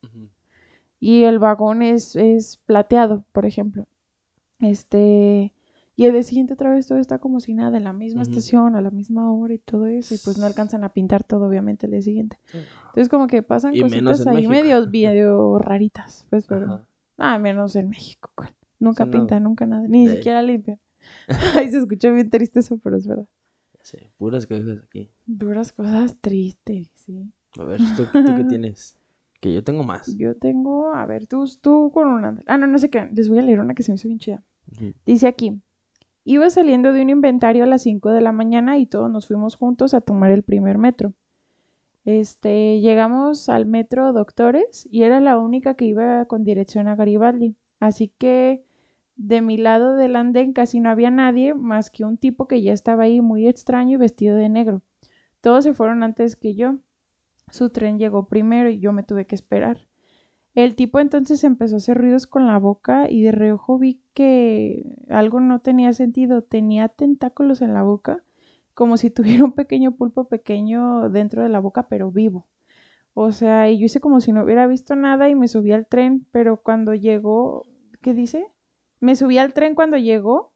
y 0.99 1.23
el 1.23 1.37
vagón 1.37 1.81
es, 1.81 2.15
es 2.15 2.55
plateado, 2.55 3.25
por 3.33 3.45
ejemplo. 3.45 3.87
Este, 4.59 5.53
y 5.95 6.05
el 6.05 6.13
día 6.13 6.23
siguiente 6.23 6.53
otra 6.53 6.71
vez 6.71 6.87
todo 6.87 6.97
está 6.97 7.19
como 7.19 7.39
si 7.39 7.53
nada, 7.53 7.77
en 7.77 7.83
la 7.83 7.93
misma 7.93 8.21
Ujú. 8.21 8.31
estación, 8.31 8.75
a 8.75 8.81
la 8.81 8.89
misma 8.91 9.31
hora 9.31 9.53
y 9.53 9.59
todo 9.59 9.85
eso, 9.85 10.15
y 10.15 10.17
pues 10.17 10.37
no 10.37 10.45
alcanzan 10.45 10.83
a 10.83 10.89
pintar 10.93 11.23
todo, 11.23 11.47
obviamente, 11.47 11.85
el 11.85 11.91
día 11.91 12.01
siguiente. 12.01 12.37
Entonces 12.53 13.09
como 13.09 13.27
que 13.27 13.43
pasan 13.43 13.75
Y 13.75 13.81
cositas 13.81 14.25
ahí 14.25 14.47
medio, 14.47 14.87
medio 14.87 15.59
raritas, 15.59 16.25
pues, 16.29 16.45
pero... 16.47 16.65
Ajá. 16.65 16.87
Ah, 17.17 17.37
menos 17.37 17.75
en 17.75 17.89
México. 17.89 18.31
Nunca 18.79 19.03
Sí, 19.05 19.11
no. 19.11 19.19
pintan, 19.19 19.43
nunca 19.43 19.65
nada, 19.67 19.87
ni 19.87 20.07
De- 20.07 20.15
siquiera 20.15 20.41
limpian. 20.41 20.79
Ay, 21.55 21.69
se 21.69 21.77
escucha 21.77 22.09
bien 22.09 22.29
triste 22.29 22.59
eso, 22.61 22.77
pero 22.79 22.97
es 22.97 23.05
verdad. 23.05 23.27
Sé, 23.83 24.09
puras 24.17 24.47
cosas 24.47 24.81
aquí. 24.83 25.09
Duras 25.27 25.71
cosas 25.71 26.17
tristes, 26.19 26.89
sí. 26.95 27.31
A 27.59 27.63
ver, 27.65 27.79
¿tú, 27.95 28.05
tú 28.05 28.35
qué 28.35 28.43
tienes? 28.49 28.97
Que 29.39 29.53
yo 29.53 29.63
tengo 29.63 29.83
más. 29.83 30.17
Yo 30.17 30.35
tengo, 30.35 30.93
a 30.93 31.05
ver, 31.05 31.27
tú, 31.27 31.45
tú 31.61 31.91
con 31.93 32.07
una... 32.07 32.39
Ah, 32.47 32.57
no, 32.57 32.65
no 32.65 32.79
sé 32.79 32.89
qué, 32.89 33.07
les 33.13 33.29
voy 33.29 33.39
a 33.39 33.41
leer 33.43 33.59
una 33.59 33.75
que 33.75 33.83
se 33.83 33.91
me 33.91 33.95
hizo 33.97 34.07
bien 34.07 34.19
chida. 34.19 34.41
Ujú. 34.71 34.93
Dice 35.05 35.27
aquí, 35.27 35.61
iba 36.25 36.49
saliendo 36.49 36.93
de 36.93 37.01
un 37.01 37.09
inventario 37.09 37.63
a 37.63 37.67
las 37.67 37.83
5 37.83 38.11
de 38.11 38.21
la 38.21 38.31
mañana 38.31 38.77
y 38.77 38.85
todos 38.85 39.09
nos 39.09 39.27
fuimos 39.27 39.55
juntos 39.55 39.93
a 39.93 40.01
tomar 40.01 40.31
el 40.31 40.43
primer 40.43 40.77
metro. 40.77 41.13
Este, 42.05 42.81
llegamos 42.81 43.47
al 43.49 43.65
metro 43.65 44.11
Doctores 44.11 44.87
y 44.91 45.03
era 45.03 45.19
la 45.19 45.37
única 45.37 45.75
que 45.75 45.85
iba 45.85 46.25
con 46.25 46.43
dirección 46.43 46.87
a 46.87 46.95
Garibaldi. 46.95 47.55
Así 47.79 48.09
que 48.09 48.65
de 49.15 49.41
mi 49.41 49.57
lado 49.57 49.95
del 49.95 50.15
andén 50.15 50.53
casi 50.53 50.79
no 50.79 50.89
había 50.89 51.11
nadie 51.11 51.53
más 51.53 51.89
que 51.89 52.03
un 52.03 52.17
tipo 52.17 52.47
que 52.47 52.61
ya 52.61 52.73
estaba 52.73 53.03
ahí 53.03 53.21
muy 53.21 53.47
extraño 53.47 53.95
y 53.95 53.97
vestido 53.97 54.35
de 54.35 54.49
negro. 54.49 54.81
Todos 55.41 55.63
se 55.63 55.73
fueron 55.73 56.03
antes 56.03 56.35
que 56.35 56.55
yo. 56.55 56.77
Su 57.51 57.69
tren 57.69 57.99
llegó 57.99 58.27
primero 58.27 58.69
y 58.69 58.79
yo 58.79 58.93
me 58.93 59.03
tuve 59.03 59.25
que 59.25 59.35
esperar. 59.35 59.87
El 60.55 60.75
tipo 60.75 60.99
entonces 60.99 61.43
empezó 61.43 61.75
a 61.75 61.77
hacer 61.77 61.97
ruidos 61.97 62.27
con 62.27 62.45
la 62.45 62.59
boca 62.59 63.09
y 63.09 63.23
de 63.23 63.31
reojo 63.31 63.79
vi 63.79 64.03
que 64.13 64.85
algo 65.09 65.39
no 65.39 65.61
tenía 65.61 65.93
sentido. 65.93 66.43
Tenía 66.43 66.89
tentáculos 66.89 67.61
en 67.61 67.73
la 67.73 67.81
boca, 67.81 68.23
como 68.73 68.97
si 68.97 69.09
tuviera 69.11 69.43
un 69.43 69.53
pequeño 69.53 69.95
pulpo 69.95 70.25
pequeño 70.25 71.09
dentro 71.09 71.43
de 71.43 71.49
la 71.49 71.59
boca, 71.59 71.87
pero 71.87 72.11
vivo. 72.11 72.47
O 73.15 73.31
sea, 73.31 73.69
y 73.69 73.79
yo 73.79 73.85
hice 73.85 73.99
como 73.99 74.21
si 74.21 74.31
no 74.31 74.43
hubiera 74.43 74.67
visto 74.67 74.95
nada 74.95 75.29
y 75.29 75.35
me 75.35 75.47
subí 75.47 75.71
al 75.71 75.87
tren, 75.87 76.25
pero 76.31 76.61
cuando 76.61 76.93
llegó, 76.93 77.65
¿qué 78.01 78.13
dice? 78.13 78.47
Me 78.99 79.15
subí 79.15 79.37
al 79.37 79.53
tren 79.53 79.75
cuando 79.75 79.97
llegó, 79.97 80.53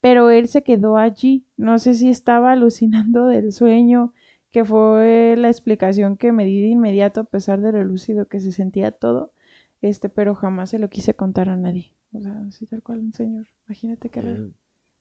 pero 0.00 0.30
él 0.30 0.48
se 0.48 0.62
quedó 0.62 0.96
allí. 0.96 1.46
No 1.56 1.78
sé 1.78 1.94
si 1.94 2.08
estaba 2.08 2.52
alucinando 2.52 3.26
del 3.26 3.52
sueño, 3.52 4.12
que 4.50 4.64
fue 4.64 5.36
la 5.36 5.48
explicación 5.48 6.16
que 6.16 6.32
me 6.32 6.44
di 6.44 6.60
de 6.62 6.68
inmediato 6.68 7.20
a 7.20 7.24
pesar 7.24 7.60
de 7.60 7.72
lo 7.72 7.84
lúcido 7.84 8.26
que 8.26 8.40
se 8.40 8.52
sentía 8.52 8.90
todo, 8.90 9.32
este, 9.80 10.08
pero 10.08 10.34
jamás 10.34 10.70
se 10.70 10.78
lo 10.78 10.88
quise 10.88 11.14
contar 11.14 11.48
a 11.48 11.56
nadie. 11.56 11.94
O 12.12 12.20
sea, 12.20 12.40
así 12.48 12.66
tal 12.66 12.82
cual 12.82 12.98
un 13.00 13.12
señor. 13.12 13.46
Imagínate 13.66 14.08
que 14.08 14.20
era... 14.20 14.32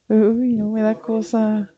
Uy, 0.09 0.53
no 0.53 0.71
me 0.71 0.81
da 0.81 0.95
cosa. 0.95 1.71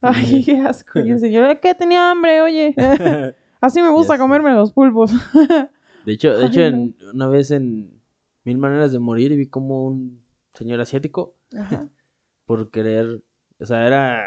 Ay, 0.00 0.42
qué 0.44 0.58
asco. 0.58 1.00
Y 1.00 1.10
el 1.10 1.18
señor, 1.20 1.60
¿qué? 1.60 1.74
Tenía 1.74 2.10
hambre, 2.10 2.40
oye. 2.42 2.74
Así 3.60 3.80
me 3.82 3.90
gusta 3.90 4.18
comerme 4.18 4.52
los 4.52 4.72
pulpos. 4.72 5.10
De 6.04 6.12
hecho, 6.12 6.38
de 6.38 6.46
hecho 6.46 6.60
en- 6.60 6.96
una 7.12 7.26
vez 7.26 7.50
en 7.50 8.00
Mil 8.44 8.58
Maneras 8.58 8.92
de 8.92 9.00
Morir 9.00 9.34
vi 9.34 9.48
como 9.48 9.84
un 9.84 10.22
señor 10.54 10.80
asiático 10.80 11.34
Ajá. 11.58 11.88
por 12.46 12.70
querer, 12.70 13.24
o 13.58 13.66
sea, 13.66 13.84
era 13.88 14.24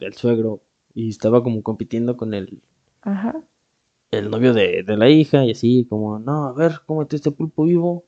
el 0.00 0.12
suegro 0.14 0.60
y 0.92 1.08
estaba 1.08 1.44
como 1.44 1.62
compitiendo 1.62 2.16
con 2.16 2.34
el, 2.34 2.60
Ajá. 3.02 3.42
El 4.10 4.30
novio 4.30 4.52
de, 4.54 4.82
de 4.82 4.96
la 4.96 5.08
hija 5.08 5.44
y 5.44 5.52
así, 5.52 5.86
como, 5.88 6.18
no, 6.18 6.46
a 6.46 6.52
ver, 6.52 6.80
cómete 6.86 7.16
este 7.16 7.30
pulpo 7.30 7.64
vivo. 7.64 8.06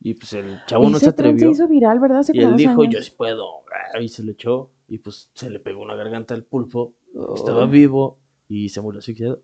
Y 0.00 0.14
pues 0.14 0.32
el 0.34 0.64
chavo 0.66 0.90
no 0.90 0.98
se 0.98 1.12
tren 1.12 1.38
se 1.38 1.46
atrevió. 1.46 1.50
hizo 1.50 1.68
viral, 1.68 1.98
¿verdad? 2.00 2.18
Hace 2.20 2.36
Y 2.36 2.40
él 2.42 2.56
dijo, 2.56 2.82
años. 2.82 2.94
yo 2.94 3.02
sí 3.02 3.12
puedo. 3.16 3.64
ah, 3.94 4.00
Y 4.00 4.08
se 4.08 4.22
lo 4.22 4.32
echó. 4.32 4.70
Y 4.88 4.98
pues 4.98 5.30
se 5.34 5.48
le 5.50 5.60
pegó 5.60 5.82
una 5.82 5.94
garganta 5.94 6.34
al 6.34 6.44
pulpo. 6.44 6.96
Oh. 7.14 7.34
Estaba 7.36 7.66
vivo 7.66 8.18
y 8.48 8.68
se 8.68 8.80
murió 8.80 8.98
asfixiado. 8.98 9.42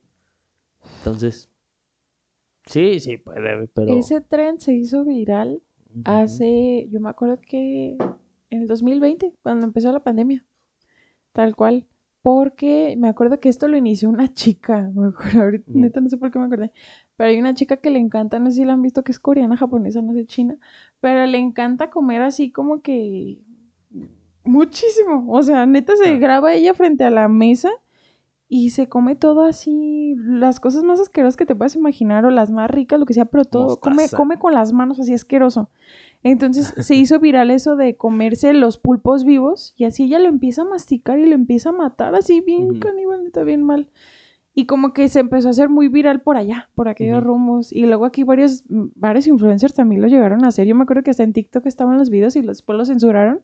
Entonces, 0.98 1.50
sí, 2.66 3.00
sí 3.00 3.16
puede, 3.16 3.68
pero... 3.68 3.92
Ese 3.94 4.20
tren 4.20 4.60
se 4.60 4.72
hizo 4.74 5.04
viral 5.04 5.62
hace, 6.04 6.88
yo 6.90 7.00
me 7.00 7.08
acuerdo 7.10 7.40
que 7.40 7.96
en 8.50 8.62
el 8.62 8.68
2020, 8.68 9.34
cuando 9.42 9.66
empezó 9.66 9.92
la 9.92 10.04
pandemia, 10.04 10.46
tal 11.32 11.56
cual, 11.56 11.86
porque 12.22 12.96
me 12.98 13.08
acuerdo 13.08 13.40
que 13.40 13.48
esto 13.48 13.66
lo 13.68 13.76
inició 13.76 14.08
una 14.10 14.32
chica, 14.32 14.90
me 14.94 15.08
acuerdo, 15.08 15.42
ahorita 15.42 15.64
Mm. 15.70 15.80
neta 15.80 16.00
no 16.00 16.08
sé 16.08 16.16
por 16.18 16.30
qué 16.30 16.38
me 16.38 16.46
acordé, 16.46 16.72
pero 17.16 17.30
hay 17.30 17.38
una 17.38 17.54
chica 17.54 17.78
que 17.78 17.90
le 17.90 17.98
encanta, 17.98 18.38
no 18.38 18.50
sé 18.50 18.56
si 18.58 18.64
la 18.64 18.74
han 18.74 18.82
visto, 18.82 19.02
que 19.04 19.12
es 19.12 19.18
coreana, 19.18 19.56
japonesa, 19.56 20.02
no 20.02 20.12
sé, 20.12 20.26
china, 20.26 20.58
pero 21.00 21.24
le 21.26 21.38
encanta 21.38 21.90
comer 21.90 22.22
así 22.22 22.50
como 22.50 22.82
que 22.82 23.42
muchísimo, 24.44 25.26
o 25.28 25.42
sea, 25.42 25.66
neta 25.66 25.96
se 25.96 26.10
Ah. 26.14 26.18
graba 26.18 26.52
ella 26.54 26.74
frente 26.74 27.04
a 27.04 27.10
la 27.10 27.28
mesa 27.28 27.70
y 28.48 28.70
se 28.70 28.88
come 28.88 29.14
todo 29.16 29.42
así, 29.42 30.14
las 30.16 30.58
cosas 30.60 30.82
más 30.82 30.98
asquerosas 30.98 31.36
que 31.36 31.46
te 31.46 31.54
puedas 31.54 31.76
imaginar 31.76 32.24
o 32.24 32.30
las 32.30 32.50
más 32.50 32.70
ricas, 32.70 32.98
lo 32.98 33.06
que 33.06 33.14
sea, 33.14 33.26
pero 33.26 33.44
todo, 33.44 33.78
come, 33.80 34.08
come 34.16 34.38
con 34.38 34.52
las 34.54 34.72
manos 34.72 34.98
así 34.98 35.14
asqueroso. 35.14 35.70
Entonces 36.22 36.74
se 36.86 36.94
hizo 36.94 37.18
viral 37.20 37.50
eso 37.50 37.76
de 37.76 37.96
comerse 37.96 38.52
los 38.52 38.78
pulpos 38.78 39.24
vivos 39.24 39.74
y 39.76 39.84
así 39.84 40.04
ella 40.04 40.18
lo 40.18 40.28
empieza 40.28 40.62
a 40.62 40.66
masticar 40.66 41.18
y 41.18 41.26
lo 41.26 41.34
empieza 41.34 41.70
a 41.70 41.72
matar 41.72 42.14
así 42.14 42.40
bien 42.40 42.78
caníbal, 42.80 43.26
está 43.26 43.42
bien 43.42 43.62
mal. 43.62 43.88
Y 44.52 44.66
como 44.66 44.92
que 44.92 45.08
se 45.08 45.20
empezó 45.20 45.48
a 45.48 45.52
hacer 45.52 45.68
muy 45.68 45.88
viral 45.88 46.22
por 46.22 46.36
allá, 46.36 46.68
por 46.74 46.88
aquellos 46.88 47.18
Ujú. 47.20 47.26
rumbos. 47.28 47.72
Y 47.72 47.86
luego 47.86 48.04
aquí 48.04 48.24
varios, 48.24 48.64
varios 48.68 49.26
influencers 49.28 49.74
también 49.74 50.02
lo 50.02 50.08
llegaron 50.08 50.44
a 50.44 50.48
hacer. 50.48 50.66
Yo 50.66 50.74
me 50.74 50.82
acuerdo 50.82 51.02
que 51.04 51.10
hasta 51.10 51.22
en 51.22 51.32
TikTok 51.32 51.64
estaban 51.66 51.96
los 51.96 52.10
videos 52.10 52.34
y 52.36 52.42
los- 52.42 52.58
después 52.58 52.76
los 52.76 52.88
censuraron. 52.88 53.42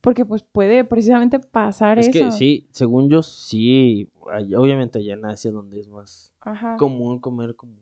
Porque 0.00 0.24
pues 0.24 0.42
puede 0.42 0.84
precisamente 0.84 1.40
pasar 1.40 1.98
Es 1.98 2.08
eso. 2.08 2.26
que 2.26 2.30
sí, 2.32 2.68
según 2.70 3.08
yo, 3.08 3.22
sí. 3.22 4.08
obviamente 4.56 4.98
allá 4.98 5.14
en 5.14 5.24
Asia, 5.24 5.50
donde 5.50 5.80
es 5.80 5.88
más 5.88 6.32
Ajá. 6.40 6.76
común 6.76 7.18
comer 7.18 7.54
como. 7.56 7.74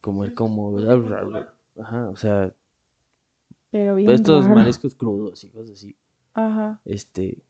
Comer 0.00 0.34
como. 0.34 0.72
¿verdad? 0.72 1.48
Ajá, 1.80 2.08
o 2.10 2.16
sea, 2.16 2.52
Pero 3.74 3.96
bien 3.96 4.08
estos 4.08 4.44
raro. 4.44 4.54
mariscos 4.54 4.94
crudos 4.94 5.42
y 5.42 5.50
cosas 5.50 5.70
así. 5.72 5.96
Ajá. 6.32 6.80
Este. 6.84 7.42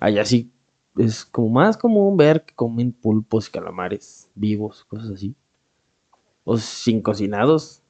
Allá 0.00 0.24
sí 0.24 0.50
es 0.96 1.26
como 1.26 1.50
más 1.50 1.76
común 1.76 2.16
ver 2.16 2.42
que 2.46 2.54
comen 2.54 2.90
pulpos 2.90 3.48
y 3.48 3.50
calamares 3.50 4.30
vivos, 4.34 4.84
cosas 4.86 5.10
así. 5.10 5.34
O 6.44 6.56
sin 6.56 7.02
cocinados. 7.02 7.82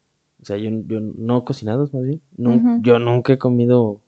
O 0.42 0.44
sea, 0.44 0.56
yo, 0.56 0.70
yo 0.88 0.98
no 1.00 1.44
cocinados 1.44 1.94
más 1.94 2.02
bien. 2.02 2.20
No. 2.36 2.80
Yo 2.82 2.98
nunca 2.98 3.34
he 3.34 3.38
comido 3.38 4.00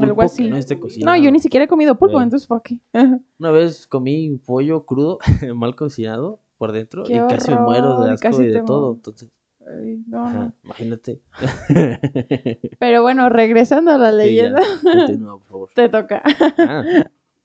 Algo 0.00 0.22
así. 0.22 0.44
que 0.44 0.50
no 0.50 0.56
esté 0.56 0.80
cocinado. 0.80 1.14
No, 1.18 1.22
yo 1.22 1.30
ni 1.30 1.40
siquiera 1.40 1.64
he 1.64 1.68
comido 1.68 1.98
pulpo, 1.98 2.18
Eh. 2.18 2.22
entonces 2.24 2.46
¿para 2.48 2.62
qué? 2.62 2.80
Una 3.38 3.50
vez 3.50 3.86
comí 3.86 4.40
pollo 4.46 4.86
crudo, 4.86 5.18
mal 5.54 5.76
cocinado 5.76 6.40
por 6.56 6.72
dentro 6.72 7.04
Qué 7.04 7.16
y 7.16 7.18
casi 7.18 7.50
me 7.50 7.60
muero 7.60 8.00
de 8.00 8.12
asco 8.12 8.40
y 8.42 8.46
de 8.46 8.62
todo. 8.62 8.94
Entonces, 8.94 9.28
Ay, 9.66 10.02
no, 10.06 10.26
ajá, 10.26 10.38
no. 10.38 10.54
imagínate. 10.64 11.22
Pero 12.78 13.02
bueno, 13.02 13.28
regresando 13.28 13.90
a 13.92 13.98
la 13.98 14.10
Sí, 14.10 14.16
ya, 14.16 14.22
leyenda, 14.24 14.60
continúa, 14.82 15.38
por 15.38 15.46
favor. 15.48 15.68
te 15.74 15.88
toca. 15.88 16.22
Ah, 16.58 16.84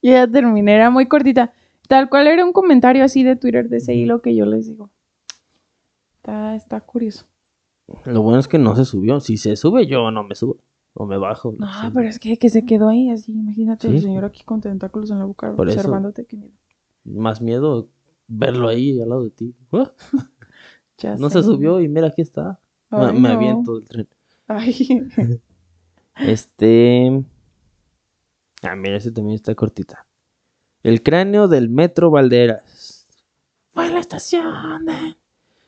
Yo 0.02 0.12
ya 0.12 0.28
terminé, 0.28 0.76
era 0.76 0.90
muy 0.90 1.08
cortita. 1.08 1.54
Tal 1.88 2.10
cual 2.10 2.28
era 2.28 2.46
un 2.46 2.54
comentario 2.54 3.04
así 3.04 3.24
de 3.24 3.36
Twitter 3.36 3.68
de 3.70 3.78
ese 3.78 3.96
hilo 3.96 4.22
que 4.22 4.36
yo 4.36 4.46
les 4.46 4.68
digo. 4.68 4.90
Está, 6.18 6.56
está 6.56 6.82
curioso. 6.82 7.26
lo 8.06 8.22
bueno 8.22 8.40
es 8.40 8.48
que 8.48 8.60
no 8.60 8.76
se 8.76 8.86
subió. 8.86 9.20
Si 9.20 9.38
se 9.38 9.56
sube, 9.56 9.88
yo 9.88 10.12
no 10.12 10.24
me 10.24 10.36
subo. 10.36 10.58
O 10.94 11.06
me 11.06 11.18
bajo. 11.18 11.54
No, 11.58 11.68
sé. 11.82 11.90
pero 11.94 12.08
es 12.10 12.20
que, 12.20 12.38
que 12.38 12.50
se 12.50 12.66
quedó 12.66 12.90
ahí 12.90 13.10
así. 13.10 13.32
Imagínate 13.32 13.88
el 13.88 13.98
Sí. 14.00 14.04
señor 14.06 14.26
aquí 14.26 14.44
con 14.44 14.60
tentáculos 14.62 15.10
en 15.12 15.20
la 15.20 15.26
boca 15.26 15.56
Por 15.56 15.70
eso. 15.70 15.80
observándote. 15.80 16.26
Qué 16.26 16.36
miedo. 16.38 16.54
Más 17.06 17.42
miedo 17.42 17.90
verlo 18.28 18.68
ahí 18.68 19.02
al 19.02 19.10
lado 19.10 19.24
de 19.24 19.30
ti. 19.32 19.56
Ah, 19.72 19.92
Ya 21.00 21.16
no 21.16 21.30
sé. 21.30 21.40
se 21.40 21.44
subió 21.46 21.80
y 21.82 21.88
mira, 21.88 22.08
aquí 22.08 22.22
está. 22.22 22.60
Me- 22.92 22.98
Ay, 23.06 23.14
me 23.20 23.30
no. 23.30 23.36
aviento 23.36 23.76
del 23.80 23.88
tren. 23.88 24.08
Ay, 24.48 25.08
Este. 26.18 27.24
Ah, 28.62 28.76
mira, 28.76 28.98
ese 28.98 29.12
también 29.12 29.36
está 29.36 29.56
cortita. 29.56 30.06
El 30.84 31.02
cráneo 31.04 31.48
del 31.48 31.70
Metro 31.70 32.10
Valderas. 32.12 33.08
Fue 33.72 33.90
la 33.90 34.00
estación 34.00 34.86
de... 34.86 35.16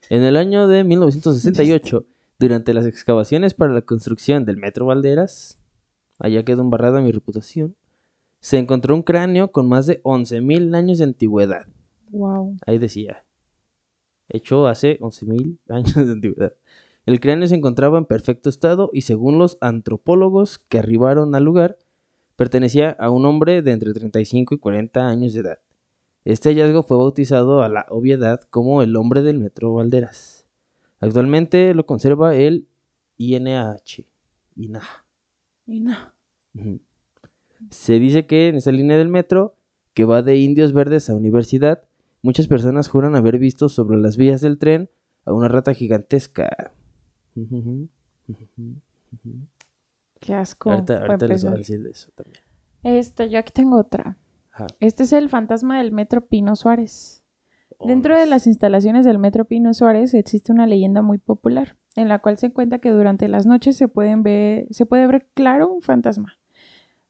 En 0.09 0.23
el 0.23 0.35
año 0.35 0.67
de 0.67 0.83
1968, 0.83 2.05
durante 2.39 2.73
las 2.73 2.85
excavaciones 2.85 3.53
para 3.53 3.71
la 3.71 3.81
construcción 3.83 4.43
del 4.43 4.57
Metro 4.57 4.85
Valderas, 4.87 5.57
allá 6.19 6.43
quedó 6.43 6.61
embarrada 6.61 6.99
mi 7.01 7.11
reputación, 7.13 7.77
se 8.41 8.57
encontró 8.57 8.93
un 8.95 9.03
cráneo 9.03 9.51
con 9.53 9.69
más 9.69 9.85
de 9.85 10.01
11.000 10.03 10.75
años 10.75 10.97
de 10.97 11.05
antigüedad. 11.05 11.67
wow. 12.09 12.57
Ahí 12.65 12.77
decía, 12.77 13.23
hecho 14.33 14.67
hace 14.67 14.99
11.000 14.99 15.59
años 15.69 15.95
de 15.95 16.11
antigüedad. 16.11 16.53
El 17.05 17.19
cráneo 17.19 17.47
se 17.47 17.55
encontraba 17.55 17.97
en 17.97 18.05
perfecto 18.05 18.49
estado 18.49 18.89
y 18.93 19.01
según 19.01 19.39
los 19.39 19.57
antropólogos 19.61 20.59
que 20.59 20.79
arribaron 20.79 21.33
al 21.35 21.43
lugar, 21.43 21.79
pertenecía 22.35 22.91
a 22.91 23.09
un 23.09 23.25
hombre 23.25 23.61
de 23.61 23.71
entre 23.71 23.93
35 23.93 24.55
y 24.55 24.59
40 24.59 25.07
años 25.07 25.33
de 25.33 25.41
edad. 25.41 25.59
Este 26.23 26.49
hallazgo 26.49 26.83
fue 26.83 26.97
bautizado 26.97 27.63
a 27.63 27.69
la 27.69 27.87
obviedad 27.89 28.41
como 28.41 28.83
el 28.83 28.95
hombre 28.95 29.23
del 29.23 29.39
metro 29.39 29.73
Valderas. 29.73 30.47
Actualmente 30.99 31.73
lo 31.73 31.87
conserva 31.87 32.35
el 32.35 32.67
INAH. 33.17 34.05
INAH. 34.55 35.05
Ujú. 36.53 36.81
Se 37.69 37.99
dice 37.99 38.25
que 38.27 38.49
en 38.49 38.55
esa 38.55 38.71
línea 38.71 38.97
del 38.97 39.07
metro, 39.07 39.55
que 39.93 40.05
va 40.05 40.21
de 40.21 40.37
Indios 40.37 40.73
Verdes 40.73 41.09
a 41.09 41.15
Universidad, 41.15 41.83
muchas 42.21 42.47
personas 42.47 42.87
juran 42.87 43.15
haber 43.15 43.37
visto 43.39 43.69
sobre 43.69 43.97
las 43.97 44.17
vías 44.17 44.41
del 44.41 44.57
tren 44.57 44.89
a 45.25 45.33
una 45.33 45.47
rata 45.47 45.73
gigantesca. 45.73 46.71
Qué 50.19 50.33
asco. 50.33 50.71
Ahorita, 50.71 51.05
ahorita 51.05 51.27
les 51.27 51.43
voy 51.43 51.53
a 51.53 51.57
decir 51.57 51.83
de 51.83 51.91
eso 51.91 52.11
también. 52.15 52.39
Este, 52.83 53.29
yo 53.29 53.39
aquí 53.39 53.51
tengo 53.53 53.77
otra. 53.77 54.17
Ajá. 54.53 54.67
Este 54.79 55.03
es 55.03 55.13
el 55.13 55.29
fantasma 55.29 55.77
del 55.79 55.91
Metro 55.91 56.25
Pino 56.25 56.55
Suárez. 56.55 57.23
Dentro 57.85 58.17
de 58.17 58.25
las 58.25 58.47
instalaciones 58.47 59.05
del 59.05 59.17
Metro 59.17 59.45
Pino 59.45 59.73
Suárez 59.73 60.13
existe 60.13 60.51
una 60.51 60.67
leyenda 60.67 61.01
muy 61.01 61.17
popular, 61.17 61.77
en 61.95 62.09
la 62.09 62.19
cual 62.19 62.37
se 62.37 62.53
cuenta 62.53 62.79
que 62.79 62.91
durante 62.91 63.27
las 63.27 63.45
noches 63.45 63.75
se, 63.75 63.87
pueden 63.87 64.23
ver, 64.23 64.67
se 64.71 64.85
puede 64.85 65.07
ver 65.07 65.27
claro 65.33 65.71
un 65.71 65.81
fantasma. 65.81 66.37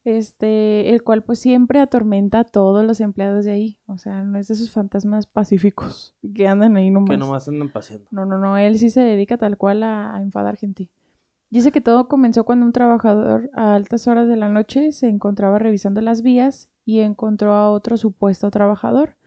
Este, 0.03 0.93
el 0.93 1.03
cual 1.03 1.24
pues 1.24 1.39
siempre 1.39 1.79
atormenta 1.79 2.39
a 2.39 2.43
todos 2.43 2.86
los 2.86 3.00
empleados 3.01 3.46
de 3.46 3.51
ahí. 3.51 3.79
O 3.88 3.98
sea, 3.98 4.24
no 4.24 4.38
es 4.39 4.48
de 4.48 4.55
esos 4.55 4.72
fantasmas 4.72 5.27
pacíficos 5.27 6.15
que 6.34 6.48
andan 6.48 6.75
ahí 6.77 6.89
nomás. 6.89 7.10
Que 7.10 7.17
nomás 7.17 7.48
andan 7.48 7.72
paseando. 7.72 8.08
No, 8.12 8.25
no, 8.25 8.38
no, 8.38 8.58
él 8.58 8.77
sí 8.77 8.89
se 8.89 9.01
dedica 9.01 9.38
tal 9.38 9.58
cual 9.58 9.84
a, 9.84 10.15
a 10.15 10.22
enfadar 10.22 10.58
gente. 10.58 10.91
Dice 11.50 11.72
que 11.72 11.81
todo 11.81 12.08
comenzó 12.08 12.46
cuando 12.46 12.65
un 12.65 12.72
trabajador 12.72 13.50
a 13.53 13.75
altas 13.75 14.08
horas 14.08 14.27
de 14.27 14.38
la 14.38 14.50
noche 14.50 14.93
se 14.93 15.10
encontraba 15.10 15.60
revisando 15.60 16.00
las 16.01 16.22
vías 16.22 16.72
y 16.86 17.01
encontró 17.01 17.53
a 17.53 17.70
otro 17.70 17.98
supuesto 17.98 18.50
trabajador 18.51 19.17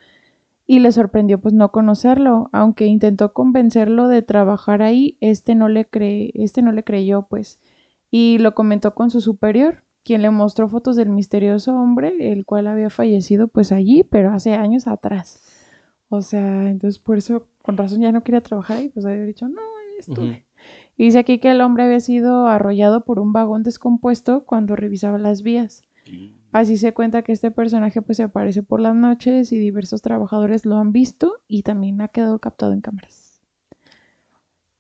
y 0.66 0.78
le 0.78 0.92
sorprendió 0.92 1.40
pues 1.40 1.52
no 1.52 1.70
conocerlo, 1.70 2.48
aunque 2.52 2.86
intentó 2.86 3.32
convencerlo 3.32 4.08
de 4.08 4.22
trabajar 4.22 4.82
ahí, 4.82 5.18
este 5.20 5.54
no 5.54 5.68
le 5.68 5.84
cree, 5.84 6.32
este 6.34 6.62
no 6.62 6.72
le 6.72 6.84
creyó 6.84 7.26
pues 7.28 7.60
y 8.10 8.38
lo 8.38 8.54
comentó 8.54 8.94
con 8.94 9.10
su 9.10 9.20
superior, 9.20 9.83
quien 10.04 10.22
le 10.22 10.30
mostró 10.30 10.68
fotos 10.68 10.96
del 10.96 11.08
misterioso 11.08 11.74
hombre, 11.74 12.32
el 12.32 12.44
cual 12.44 12.66
había 12.66 12.90
fallecido 12.90 13.48
pues 13.48 13.72
allí, 13.72 14.04
pero 14.04 14.32
hace 14.32 14.54
años 14.54 14.86
atrás. 14.86 15.40
O 16.08 16.22
sea, 16.22 16.70
entonces 16.70 16.98
por 16.98 17.16
eso 17.18 17.48
con 17.62 17.76
razón 17.76 18.00
ya 18.00 18.12
no 18.12 18.22
quería 18.22 18.42
trabajar 18.42 18.76
ahí, 18.78 18.88
pues 18.90 19.06
había 19.06 19.24
dicho, 19.24 19.48
"No, 19.48 19.60
tú". 20.14 20.22
Ujú. 20.22 20.32
Y 20.96 21.04
dice 21.04 21.18
aquí 21.18 21.38
que 21.38 21.50
el 21.50 21.60
hombre 21.60 21.84
había 21.84 22.00
sido 22.00 22.46
arrollado 22.46 23.04
por 23.04 23.18
un 23.18 23.32
vagón 23.32 23.62
descompuesto 23.62 24.44
cuando 24.44 24.76
revisaba 24.76 25.18
las 25.18 25.42
vías. 25.42 25.82
Así 26.52 26.76
se 26.76 26.94
cuenta 26.94 27.22
que 27.22 27.32
este 27.32 27.50
personaje 27.50 28.00
pues 28.00 28.18
se 28.18 28.22
aparece 28.22 28.62
por 28.62 28.78
las 28.80 28.94
noches 28.94 29.50
y 29.50 29.58
diversos 29.58 30.02
trabajadores 30.02 30.64
lo 30.64 30.76
han 30.76 30.92
visto 30.92 31.38
y 31.48 31.62
también 31.64 32.00
ha 32.00 32.08
quedado 32.08 32.38
captado 32.38 32.72
en 32.72 32.80
cámaras. 32.80 33.40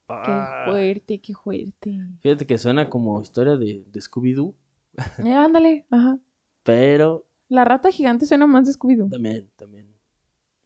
Ah, 0.08 0.22
Qué 0.66 0.70
fuerte, 0.70 1.18
qué 1.18 1.34
fuerte. 1.34 2.06
Fíjate 2.20 2.46
que 2.46 2.58
suena 2.58 2.88
como 2.88 3.20
historia 3.20 3.56
de, 3.56 3.84
de 3.90 4.00
Scooby-Doo, 4.00 4.54
Eh, 5.24 5.32
ándale, 5.32 5.86
ajá. 5.90 6.18
pero 6.62 7.26
La 7.48 7.64
rata 7.64 7.90
gigante 7.90 8.26
suena 8.26 8.46
más 8.46 8.66
de 8.66 8.72
Scooby-Doo. 8.72 9.10
también, 9.10 9.50
también. 9.56 9.88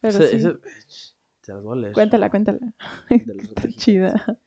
Pero 0.00 0.18
Ese- 0.18 0.28
sí. 0.28 0.36
ese- 0.36 0.58
te 1.40 1.52
las 1.54 1.64
voy 1.64 1.78
a 1.78 1.80
leer. 1.80 1.92
Cuéntala, 1.94 2.30
cuéntala. 2.30 2.58
De 2.58 3.16
Está 3.16 3.32
ratojitos. 3.32 3.76
chida. 3.76 4.38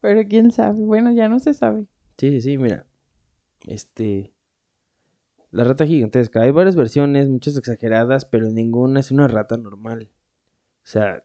Pero 0.00 0.28
quién 0.28 0.50
sabe. 0.50 0.80
Bueno, 0.82 1.12
ya 1.12 1.28
no 1.28 1.38
se 1.38 1.54
sabe. 1.54 1.86
Sí, 2.18 2.30
sí, 2.32 2.40
sí, 2.42 2.58
mira. 2.58 2.86
Este. 3.66 4.32
La 5.50 5.64
rata 5.64 5.86
gigantesca. 5.86 6.42
Hay 6.42 6.50
varias 6.50 6.74
versiones, 6.76 7.28
muchas 7.28 7.56
exageradas, 7.56 8.24
pero 8.24 8.50
ninguna 8.50 9.00
es 9.00 9.10
una 9.12 9.28
rata 9.28 9.56
normal. 9.56 10.10
O 10.82 10.86
sea, 10.86 11.24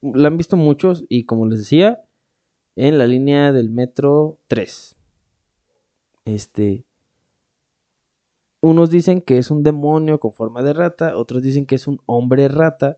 la 0.00 0.28
han 0.28 0.36
visto 0.36 0.56
muchos 0.56 1.04
y 1.08 1.24
como 1.24 1.46
les 1.46 1.58
decía, 1.58 2.02
en 2.76 2.96
la 2.98 3.06
línea 3.06 3.52
del 3.52 3.70
metro 3.70 4.38
3. 4.46 4.96
Este. 6.24 6.84
Unos 8.60 8.90
dicen 8.90 9.20
que 9.20 9.38
es 9.38 9.50
un 9.50 9.62
demonio 9.62 10.18
con 10.20 10.32
forma 10.32 10.62
de 10.62 10.72
rata, 10.72 11.16
otros 11.18 11.42
dicen 11.42 11.66
que 11.66 11.74
es 11.74 11.86
un 11.86 12.00
hombre 12.06 12.48
rata 12.48 12.96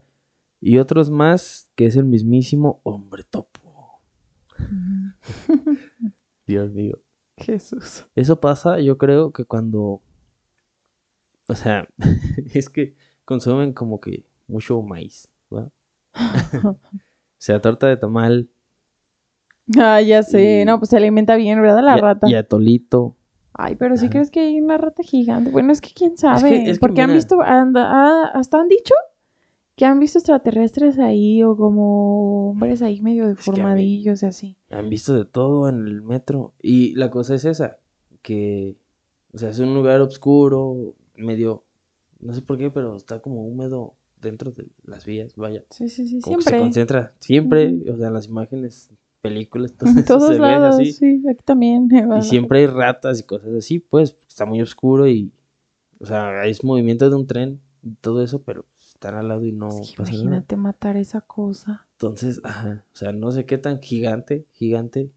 y 0.61 0.79
otros 0.79 1.11
más 1.11 1.71
que 1.75 1.87
es 1.87 1.97
el 1.97 2.05
mismísimo 2.05 2.81
hombre 2.85 3.25
topo. 3.25 4.01
Dios 6.47 6.71
mío. 6.73 7.01
Jesús. 7.37 8.07
Eso 8.15 8.41
pasa, 8.41 8.81
yo 8.81 8.97
creo 8.97 9.33
que 9.33 9.45
cuando, 9.45 10.03
o 11.49 11.55
sea, 11.55 11.89
es 12.55 12.69
que 12.69 12.95
consumen 13.25 13.73
como 13.73 14.01
que 14.01 14.25
mucho 14.47 14.81
maíz, 14.83 15.29
¿va? 15.53 15.71
o 16.65 16.79
sea, 17.39 17.61
torta 17.61 17.89
de 17.89 17.97
tamal 17.97 18.51
Ah, 19.79 20.01
ya 20.01 20.23
sé. 20.23 20.61
Y- 20.63 20.65
No, 20.65 20.79
pues 20.79 20.91
se 20.91 20.97
alimenta 20.97 21.37
bien, 21.37 21.61
¿verdad? 21.61 21.83
La 21.85 21.97
y, 21.97 22.01
rata. 22.01 22.29
y 22.29 22.35
atolito. 22.35 23.17
Ay, 23.55 23.75
pero 23.77 23.97
sí 23.97 24.05
Ajá. 24.07 24.13
crees 24.13 24.31
que 24.31 24.41
hay 24.41 24.61
una 24.61 24.77
rata 24.77 25.03
gigante. 25.03 25.51
Bueno, 25.51 25.73
es 25.73 25.81
que 25.81 25.91
quién 25.95 26.17
sabe. 26.19 26.69
es 26.71 26.77
que 26.77 26.81
Porque 26.81 27.01
han 27.01 27.09
mira. 27.09 27.17
visto, 27.17 27.41
anda- 27.41 27.89
ah, 27.89 28.31
hasta 28.35 28.61
han 28.61 28.69
dicho 28.69 28.95
que 29.77 29.85
han 29.87 29.99
visto 29.99 30.19
extraterrestres 30.19 30.99
ahí 30.99 31.43
o 31.43 31.57
como 31.57 32.51
hombres 32.51 32.81
ahí 32.83 33.01
medio 33.03 33.27
deformadillos 33.29 34.23
y 34.23 34.27
así. 34.27 34.59
Han 34.71 34.89
visto 34.91 35.15
de 35.15 35.25
todo 35.25 35.69
en 35.69 35.87
el 35.87 36.03
metro. 36.03 36.55
Y 36.63 36.95
la 36.95 37.11
cosa 37.11 37.35
es 37.35 37.45
esa, 37.45 37.79
que, 38.23 38.77
o 39.33 39.39
sea, 39.39 39.51
es 39.51 39.59
un 39.59 39.75
lugar 39.75 40.01
oscuro, 40.01 40.95
medio, 41.17 41.65
no 42.21 42.33
sé 42.35 42.43
por 42.43 42.57
qué, 42.59 42.71
pero 42.71 42.95
está 42.97 43.21
como 43.21 43.47
húmedo 43.47 43.95
dentro 44.21 44.51
de 44.51 44.69
las 44.85 45.05
vías, 45.05 45.35
vaya. 45.37 45.65
Sí, 45.71 45.89
sí, 45.91 46.07
sí, 46.07 46.21
Como 46.21 46.37
que 46.39 46.43
se 46.45 46.49
siempre. 46.51 46.65
concentra 46.65 47.15
siempre, 47.21 47.91
o 47.91 47.97
sea, 47.99 48.09
en 48.09 48.15
las 48.15 48.29
imágenes, 48.29 48.91
películas, 49.29 49.73
todo 49.75 49.91
En 49.91 49.99
eso 49.99 50.07
todos 50.19 50.35
se 50.35 50.39
lados, 50.39 50.75
así. 50.77 50.93
sí, 50.93 51.23
aquí 51.29 51.43
también. 51.45 51.89
Y 52.19 52.23
siempre 52.23 52.61
hay 52.61 52.67
ratas 52.67 53.21
y 53.21 53.23
cosas 53.25 53.55
así, 53.55 53.79
pues 53.79 54.17
está 54.29 54.45
muy 54.47 54.61
oscuro 54.61 55.09
y, 55.09 55.33
o 56.01 56.07
sea, 56.07 56.45
es 56.47 56.63
movimiento 56.65 57.09
de 57.11 57.17
un 57.17 57.27
tren 57.27 57.61
y 57.83 57.95
todo 57.97 58.23
eso, 58.23 58.43
pero 58.43 58.65
están 58.77 59.15
al 59.15 59.29
lado 59.29 59.45
y 59.45 59.53
no 59.53 59.69
nada. 59.69 59.81
imagínate 59.99 60.57
matar 60.57 60.97
esa 60.97 61.21
cosa. 61.21 61.87
Entonces, 61.93 62.41
ajá, 62.45 62.85
o 62.93 62.97
sea, 62.97 63.13
no 63.13 63.31
sé 63.31 63.47
qué 63.47 63.59
tan 63.59 63.81
gigante, 63.81 64.47
gigante. 64.53 65.11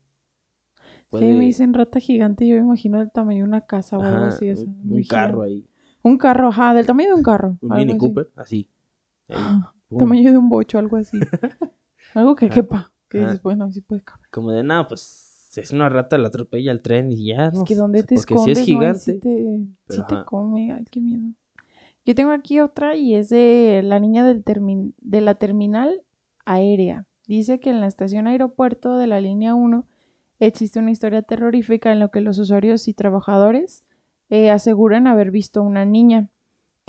Sí, 1.12 1.18
me 1.26 1.42
dicen 1.42 1.74
rata 1.74 2.00
gigante, 2.00 2.48
yo 2.48 2.56
me 2.56 2.62
imagino 2.62 3.02
el 3.02 3.12
tamaño 3.12 3.40
de 3.40 3.50
una 3.50 3.62
casa 3.66 3.98
o 3.98 4.02
algo 4.02 4.26
así. 4.26 4.50
o 4.50 4.56
sea, 4.56 4.66
un, 4.66 5.04
carro 5.04 5.42
ahí, 5.42 5.66
Un 6.04 6.18
carro, 6.18 6.48
ajá, 6.50 6.74
del 6.74 6.86
tamaño 6.86 7.10
de 7.10 7.16
un 7.16 7.24
carro. 7.24 7.58
un 7.62 7.70
Mini 7.76 7.92
así. 7.92 7.98
Cooper, 8.00 8.30
así. 8.36 8.70
ahí, 9.28 9.36
Ah. 9.38 9.74
Tamaño 9.98 10.32
de 10.32 10.38
un 10.38 10.50
bocho, 10.50 10.78
algo 10.78 10.98
así. 10.98 11.20
algo 12.14 12.36
que 12.36 12.50
quepa. 12.50 12.92
Que 13.10 13.20
Ajá. 13.20 13.28
dices, 13.30 13.44
bueno, 13.44 13.72
sí 13.72 13.82
puede 13.82 14.02
caber. 14.02 14.28
Como 14.32 14.52
de 14.52 14.64
nada, 14.64 14.88
pues 14.88 15.52
es 15.58 15.72
una 15.72 15.90
rata, 15.90 16.18
la 16.18 16.28
atropella 16.30 16.72
el 16.72 16.82
tren 16.82 17.12
y 17.12 17.26
ya, 17.26 17.50
¿no? 17.52 17.64
Es 17.64 17.68
que 17.68 17.76
donde 17.76 18.04
te 18.04 18.16
Porque 18.16 18.36
escondes, 18.36 18.44
si 18.46 18.52
es 18.52 18.60
no, 18.60 18.66
gigante. 18.66 19.00
sí 19.00 19.20
te, 19.20 19.66
pero 19.86 20.02
sí 20.02 20.08
te 20.08 20.26
come, 20.26 20.72
ay, 20.74 20.86
qué 20.90 21.02
miedo. 21.02 21.24
Yo 22.06 22.16
tengo 22.16 22.32
aquí 22.32 22.60
otra 22.60 22.96
y 22.96 23.16
es 23.16 23.30
de 23.30 23.82
la 23.84 24.00
niña 24.00 24.26
del 24.26 24.44
termin- 24.46 24.94
de 25.02 25.22
la 25.22 25.36
terminal 25.36 26.04
aérea. 26.46 27.06
Dice 27.28 27.60
que 27.60 27.70
en 27.72 27.82
la 27.82 27.88
estación 27.88 28.28
aeropuerto 28.28 28.98
de 28.98 29.08
la 29.08 29.20
línea 29.22 29.54
1 29.54 29.86
existe 30.40 30.80
una 30.80 30.92
historia 30.92 31.22
terrorífica 31.22 31.92
en 31.92 32.00
la 32.00 32.08
que 32.10 32.22
los 32.22 32.40
usuarios 32.40 32.88
y 32.88 32.94
trabajadores 32.94 33.86
eh, 34.30 34.50
aseguran 34.52 35.08
haber 35.08 35.32
visto 35.32 35.62
una 35.62 35.86
niña. 35.86 36.30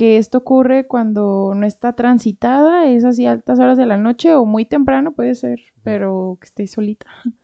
Que 0.00 0.16
esto 0.16 0.38
ocurre 0.38 0.86
cuando 0.86 1.52
no 1.54 1.66
está 1.66 1.92
transitada, 1.92 2.86
es 2.86 3.04
así 3.04 3.26
a 3.26 3.32
altas 3.32 3.58
horas 3.58 3.76
de 3.76 3.84
la 3.84 3.98
noche 3.98 4.34
o 4.34 4.46
muy 4.46 4.64
temprano 4.64 5.12
puede 5.12 5.34
ser, 5.34 5.60
pero 5.82 6.38
que 6.40 6.46
esté 6.46 6.66
solita. 6.66 7.06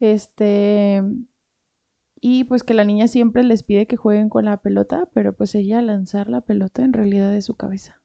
Este, 0.00 1.02
y 2.20 2.44
pues 2.44 2.62
que 2.62 2.74
la 2.74 2.84
niña 2.84 3.08
siempre 3.08 3.42
les 3.42 3.62
pide 3.62 3.86
que 3.86 3.96
jueguen 3.96 4.28
con 4.28 4.44
la 4.44 4.58
pelota, 4.58 5.08
pero 5.14 5.32
pues 5.32 5.54
ella 5.54 5.80
lanzar 5.80 6.28
la 6.28 6.42
pelota 6.42 6.82
en 6.84 6.92
realidad 6.92 7.34
es 7.34 7.46
su 7.46 7.54
cabeza. 7.54 8.02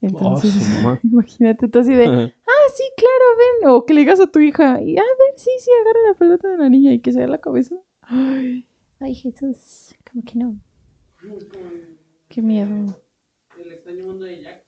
Entonces, 0.00 0.54
Oh, 0.78 0.82
ma- 0.82 1.00
imagínate 1.02 1.68
tú 1.68 1.80
así 1.80 1.92
de, 1.92 2.06
ah, 2.06 2.66
sí, 2.74 2.84
claro, 2.96 3.24
ven, 3.36 3.70
o 3.70 3.84
que 3.84 3.92
le 3.92 4.00
digas 4.00 4.20
a 4.20 4.28
tu 4.28 4.38
hija, 4.38 4.80
y 4.80 4.96
a 4.96 5.02
ver, 5.02 5.34
sí, 5.36 5.50
sí, 5.58 5.70
agarra 5.82 6.08
la 6.08 6.14
pelota 6.14 6.48
de 6.48 6.56
la 6.58 6.68
niña 6.70 6.92
y 6.92 7.00
que 7.00 7.12
sea 7.12 7.26
la 7.26 7.38
cabeza. 7.38 7.76
Ay, 8.00 8.66
ay, 9.00 9.14
Jesús, 9.14 9.94
como 10.10 10.22
que 10.24 10.38
no, 10.38 10.56
qué 12.28 12.42
miedo. 12.42 13.00
El 13.58 13.72
extraño 13.72 14.04
mundo 14.06 14.24
de 14.24 14.42
Jack. 14.42 14.64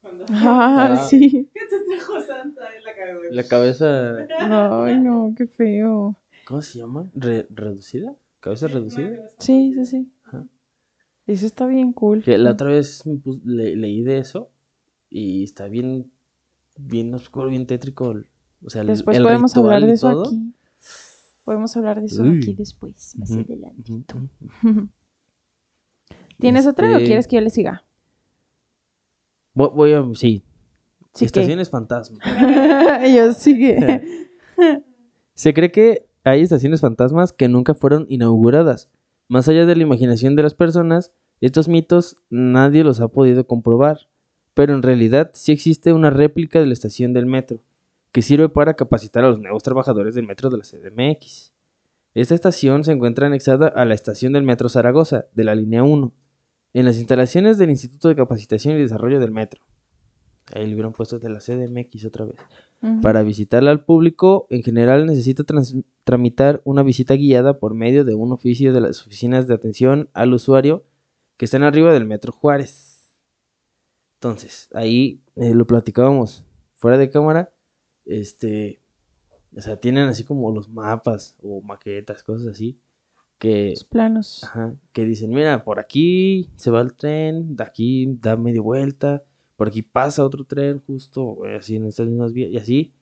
Cuando 0.00 0.24
Ah, 0.30 0.88
Ah. 1.00 1.06
sí. 1.08 1.48
¿Qué 1.52 1.60
te 1.68 1.80
trajo 1.96 2.20
Santa 2.22 2.74
en 2.76 2.84
la 2.84 2.94
cabeza? 2.94 3.28
La 3.34 3.44
cabeza, 3.44 4.84
Ay, 4.84 4.98
no, 5.00 5.34
qué 5.36 5.46
feo. 5.46 6.16
¿cómo 6.46 6.62
se 6.62 6.78
llama? 6.78 7.10
Re- 7.14 7.46
¿Reducida? 7.50 8.14
¿Cabeza 8.40 8.68
reducida? 8.68 9.28
Sí, 9.38 9.72
sí, 9.74 9.84
sí. 9.86 10.12
Ajá. 10.24 10.46
Eso 11.26 11.46
está 11.46 11.66
bien 11.66 11.92
cool. 11.92 12.22
Que 12.22 12.38
la 12.38 12.52
otra 12.52 12.68
vez 12.70 13.04
me 13.06 13.16
pus- 13.16 13.42
le- 13.44 13.74
leí 13.74 14.02
de 14.02 14.18
eso 14.18 14.50
y 15.10 15.42
está 15.42 15.66
bien, 15.66 16.12
bien 16.76 17.12
oscuro, 17.14 17.48
bien 17.48 17.66
tétrico. 17.66 18.14
O 18.64 18.70
sea, 18.70 18.82
el, 18.82 18.88
Después 18.88 19.16
el 19.16 19.24
podemos 19.24 19.56
hablar 19.56 19.84
de 19.84 19.92
eso 19.92 20.10
todo. 20.12 20.26
aquí. 20.26 20.52
Podemos 21.44 21.76
hablar 21.76 22.00
de 22.00 22.06
eso 22.06 22.22
Uy. 22.22 22.38
aquí 22.38 22.54
después, 22.54 23.16
más 23.18 23.30
adelante. 23.32 23.92
ujú, 23.92 24.28
ujú. 24.62 24.88
¿Tienes 26.38 26.66
otra 26.66 26.88
o 26.88 26.92
Este, 26.92 27.06
quieres 27.06 27.26
que 27.26 27.36
yo 27.36 27.42
le 27.42 27.50
siga? 27.50 27.84
Voy, 29.54 29.70
voy 29.74 29.92
a, 29.92 30.04
sí. 30.14 30.42
Sí. 31.14 31.24
Estaciones 31.24 31.70
fantasma. 31.70 32.18
yo 33.14 33.32
sigue. 33.32 34.28
Se 35.34 35.54
cree 35.54 35.72
que 35.72 36.06
hay 36.24 36.42
estaciones 36.42 36.80
fantasmas 36.80 37.32
que 37.32 37.48
nunca 37.48 37.74
fueron 37.74 38.06
inauguradas. 38.08 38.90
Más 39.28 39.48
allá 39.48 39.64
de 39.64 39.76
la 39.76 39.82
imaginación 39.82 40.36
de 40.36 40.42
las 40.42 40.54
personas, 40.54 41.12
estos 41.40 41.68
mitos 41.68 42.16
nadie 42.30 42.84
los 42.84 43.00
ha 43.00 43.08
podido 43.08 43.46
comprobar. 43.46 44.08
Pero 44.54 44.74
en 44.74 44.82
realidad 44.82 45.30
sí 45.34 45.52
existe 45.52 45.92
una 45.92 46.10
réplica 46.10 46.60
de 46.60 46.66
la 46.66 46.72
estación 46.72 47.12
del 47.12 47.26
metro, 47.26 47.60
que 48.12 48.22
sirve 48.22 48.48
para 48.48 48.74
capacitar 48.74 49.24
a 49.24 49.28
los 49.28 49.38
nuevos 49.38 49.62
trabajadores 49.62 50.14
del 50.14 50.26
metro 50.26 50.48
de 50.48 50.58
la 50.58 50.64
CDMX. 50.64 51.52
Esta 52.14 52.34
estación 52.34 52.82
se 52.84 52.92
encuentra 52.92 53.26
anexada 53.26 53.68
a 53.68 53.84
la 53.84 53.92
estación 53.92 54.32
del 54.32 54.42
metro 54.42 54.70
Zaragoza, 54.70 55.26
de 55.34 55.44
la 55.44 55.54
línea 55.54 55.82
1, 55.82 56.12
en 56.72 56.84
las 56.84 56.96
instalaciones 56.96 57.58
del 57.58 57.70
Instituto 57.70 58.08
de 58.08 58.16
Capacitación 58.16 58.76
y 58.76 58.80
Desarrollo 58.80 59.20
del 59.20 59.30
Metro. 59.30 59.62
Ahí 60.54 60.66
le 60.66 60.74
hubieran 60.74 60.92
puesto 60.92 61.18
de 61.18 61.28
la 61.28 61.40
CDMX 61.40 62.04
otra 62.04 62.24
vez. 62.24 62.36
Para 63.02 63.22
visitarla 63.22 63.72
al 63.72 63.84
público, 63.84 64.46
en 64.50 64.62
general 64.62 65.06
necesita 65.06 65.42
tramitar 66.04 66.60
una 66.64 66.82
visita 66.84 67.14
guiada 67.14 67.58
por 67.58 67.74
medio 67.74 68.04
de 68.04 68.14
un 68.14 68.30
oficio 68.30 68.72
de 68.72 68.80
las 68.80 69.00
oficinas 69.00 69.48
de 69.48 69.54
atención 69.54 70.08
al 70.12 70.32
usuario 70.32 70.84
que 71.36 71.46
están 71.46 71.64
arriba 71.64 71.92
del 71.92 72.04
Metro 72.04 72.32
Juárez. 72.32 73.10
Entonces, 74.14 74.70
ahí 74.72 75.20
eh, 75.34 75.54
lo 75.54 75.66
platicábamos 75.66 76.44
fuera 76.74 76.96
de 76.96 77.10
cámara. 77.10 77.52
Este, 78.04 78.80
o 79.56 79.60
sea, 79.60 79.80
tienen 79.80 80.08
así 80.08 80.22
como 80.22 80.54
los 80.54 80.68
mapas 80.68 81.36
o 81.42 81.60
maquetas, 81.62 82.22
cosas 82.22 82.46
así, 82.48 82.80
que, 83.38 83.70
Los 83.70 83.84
planos. 83.84 84.44
ajá, 84.44 84.76
que 84.92 85.04
dicen, 85.04 85.30
mira, 85.30 85.64
por 85.64 85.78
aquí 85.78 86.50
se 86.56 86.70
va 86.70 86.80
el 86.80 86.94
tren, 86.94 87.56
de 87.56 87.64
aquí 87.64 88.06
da 88.20 88.36
media 88.36 88.60
vuelta, 88.62 89.24
por 89.56 89.68
aquí 89.68 89.82
pasa 89.82 90.24
otro 90.24 90.44
tren 90.44 90.80
justo, 90.80 91.46
eh, 91.46 91.56
así 91.56 91.76
en 91.76 91.86
estas 91.86 92.06
mismas 92.08 92.32
vías, 92.32 92.50
y 92.50 92.56
así. 92.58 92.94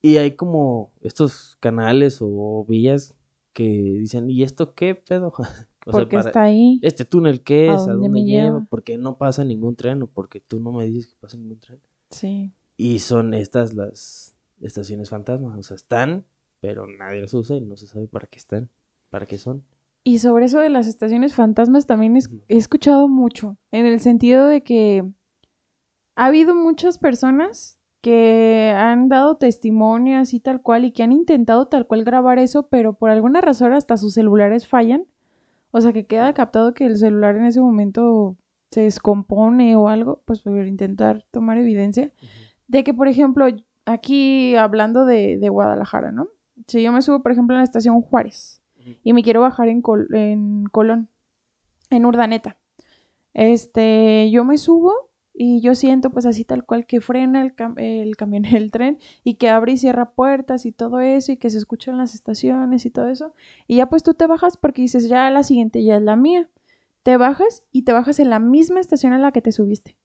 Y 0.00 0.18
hay 0.18 0.32
como 0.36 0.94
estos 1.00 1.56
canales 1.60 2.18
o 2.20 2.64
vías 2.68 3.16
que 3.52 3.64
dicen, 3.64 4.30
¿y 4.30 4.42
esto 4.42 4.74
qué 4.74 4.94
pedo? 4.94 5.32
O 5.88 5.92
sea, 5.92 6.00
porque 6.00 6.16
está 6.16 6.42
ahí. 6.42 6.80
¿Este 6.82 7.04
túnel 7.04 7.42
qué 7.42 7.70
¿A 7.70 7.74
es? 7.76 7.86
¿A 7.86 7.92
dónde 7.92 8.08
dónde 8.08 8.08
me 8.08 8.24
lleva? 8.24 8.42
lleva? 8.46 8.66
¿Por 8.68 8.82
qué 8.82 8.98
no 8.98 9.18
pasa 9.18 9.44
ningún 9.44 9.76
tren? 9.76 10.02
¿O 10.02 10.08
porque 10.08 10.40
tú 10.40 10.58
no 10.58 10.72
me 10.72 10.84
dices 10.84 11.06
que 11.06 11.14
pasa 11.20 11.36
ningún 11.36 11.60
tren? 11.60 11.80
Sí. 12.10 12.50
Y 12.76 12.98
son 12.98 13.34
estas 13.34 13.72
las 13.72 14.34
estaciones 14.60 15.10
fantasmas. 15.10 15.56
O 15.56 15.62
sea, 15.62 15.76
están, 15.76 16.26
pero 16.58 16.88
nadie 16.88 17.20
las 17.20 17.34
usa 17.34 17.56
y 17.56 17.60
no 17.60 17.76
se 17.76 17.86
sabe 17.86 18.08
para 18.08 18.26
qué 18.26 18.36
están, 18.36 18.68
para 19.10 19.26
qué 19.26 19.38
son. 19.38 19.64
Y 20.04 20.18
sobre 20.20 20.44
eso 20.46 20.60
de 20.60 20.68
las 20.70 20.86
estaciones 20.86 21.34
fantasmas 21.34 21.86
también 21.86 22.16
es- 22.16 22.30
he 22.48 22.56
escuchado 22.56 23.08
mucho, 23.08 23.56
en 23.72 23.86
el 23.86 24.00
sentido 24.00 24.46
de 24.46 24.62
que 24.62 25.04
ha 26.14 26.26
habido 26.26 26.54
muchas 26.54 26.98
personas 26.98 27.78
que 28.00 28.72
han 28.76 29.08
dado 29.08 29.36
testimonio 29.36 30.18
así 30.20 30.38
tal 30.38 30.62
cual 30.62 30.84
y 30.84 30.92
que 30.92 31.02
han 31.02 31.12
intentado 31.12 31.66
tal 31.66 31.86
cual 31.86 32.04
grabar 32.04 32.38
eso, 32.38 32.68
pero 32.68 32.92
por 32.94 33.10
alguna 33.10 33.40
razón 33.40 33.72
hasta 33.72 33.96
sus 33.96 34.14
celulares 34.14 34.66
fallan. 34.66 35.06
O 35.72 35.80
sea, 35.80 35.92
que 35.92 36.06
queda 36.06 36.32
captado 36.32 36.72
que 36.72 36.86
el 36.86 36.96
celular 36.96 37.36
en 37.36 37.44
ese 37.46 37.60
momento 37.60 38.36
se 38.70 38.82
descompone 38.82 39.74
o 39.76 39.88
algo, 39.88 40.22
pues 40.24 40.40
por 40.40 40.66
intentar 40.66 41.26
tomar 41.30 41.58
evidencia 41.58 42.12
de 42.68 42.84
que, 42.84 42.94
por 42.94 43.08
ejemplo, 43.08 43.46
aquí 43.84 44.54
hablando 44.56 45.04
de, 45.04 45.38
de 45.38 45.48
Guadalajara, 45.48 46.12
¿no? 46.12 46.28
Si 46.66 46.82
yo 46.82 46.92
me 46.92 47.02
subo, 47.02 47.22
por 47.22 47.32
ejemplo, 47.32 47.54
en 47.56 47.58
la 47.60 47.64
estación 47.64 48.00
Juárez. 48.02 48.55
Y 49.02 49.12
me 49.12 49.22
quiero 49.22 49.40
bajar 49.40 49.68
en, 49.68 49.82
Col- 49.82 50.08
en 50.14 50.64
Colón, 50.70 51.08
en 51.90 52.06
Urdaneta, 52.06 52.58
este, 53.34 54.30
yo 54.30 54.44
me 54.44 54.58
subo 54.58 55.10
y 55.34 55.60
yo 55.60 55.74
siento 55.74 56.10
pues 56.10 56.24
así 56.26 56.44
tal 56.44 56.64
cual 56.64 56.86
que 56.86 57.00
frena 57.00 57.42
el, 57.42 57.54
cam- 57.54 57.78
el 57.78 58.16
camión, 58.16 58.44
el 58.46 58.70
tren 58.70 58.98
y 59.24 59.34
que 59.34 59.50
abre 59.50 59.72
y 59.72 59.78
cierra 59.78 60.10
puertas 60.12 60.66
y 60.66 60.72
todo 60.72 61.00
eso 61.00 61.32
y 61.32 61.36
que 61.36 61.50
se 61.50 61.58
escuchan 61.58 61.98
las 61.98 62.14
estaciones 62.14 62.86
y 62.86 62.90
todo 62.90 63.08
eso. 63.08 63.34
Y 63.66 63.76
ya 63.76 63.88
pues 63.88 64.02
tú 64.02 64.14
te 64.14 64.26
bajas 64.26 64.56
porque 64.56 64.82
dices, 64.82 65.08
ya 65.08 65.30
la 65.30 65.42
siguiente 65.42 65.82
ya 65.84 65.96
es 65.96 66.02
la 66.02 66.16
mía. 66.16 66.50
Te 67.02 67.16
bajas 67.16 67.64
y 67.70 67.82
te 67.82 67.92
bajas 67.92 68.18
en 68.18 68.30
la 68.30 68.38
misma 68.40 68.80
estación 68.80 69.12
en 69.12 69.22
la 69.22 69.32
que 69.32 69.42
te 69.42 69.52
subiste. 69.52 69.96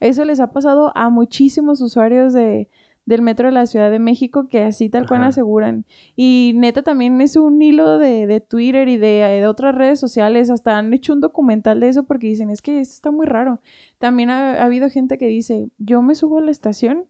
Eso 0.00 0.24
les 0.24 0.40
ha 0.40 0.52
pasado 0.52 0.92
a 0.96 1.10
muchísimos 1.10 1.80
usuarios 1.80 2.32
de, 2.32 2.68
del 3.08 3.22
metro 3.22 3.46
de 3.46 3.52
la 3.52 3.66
Ciudad 3.66 3.90
de 3.90 3.98
México 3.98 4.48
que 4.48 4.64
así 4.64 4.90
tal 4.90 5.06
cual 5.06 5.24
aseguran. 5.24 5.86
Y 6.14 6.52
neta 6.56 6.82
también 6.82 7.18
es 7.22 7.36
un 7.36 7.62
hilo 7.62 7.96
de, 7.96 8.26
de 8.26 8.40
Twitter 8.42 8.86
y 8.90 8.98
de, 8.98 9.40
de 9.40 9.46
otras 9.46 9.74
redes 9.74 9.98
sociales. 9.98 10.50
Hasta 10.50 10.76
han 10.76 10.92
hecho 10.92 11.14
un 11.14 11.20
documental 11.20 11.80
de 11.80 11.88
eso 11.88 12.02
porque 12.04 12.26
dicen, 12.26 12.50
es 12.50 12.60
que 12.60 12.80
esto 12.80 12.92
está 12.92 13.10
muy 13.10 13.24
raro. 13.24 13.62
También 13.96 14.28
ha, 14.28 14.60
ha 14.60 14.66
habido 14.66 14.90
gente 14.90 15.16
que 15.16 15.26
dice, 15.26 15.68
yo 15.78 16.02
me 16.02 16.14
subo 16.14 16.36
a 16.36 16.42
la 16.42 16.50
estación 16.50 17.06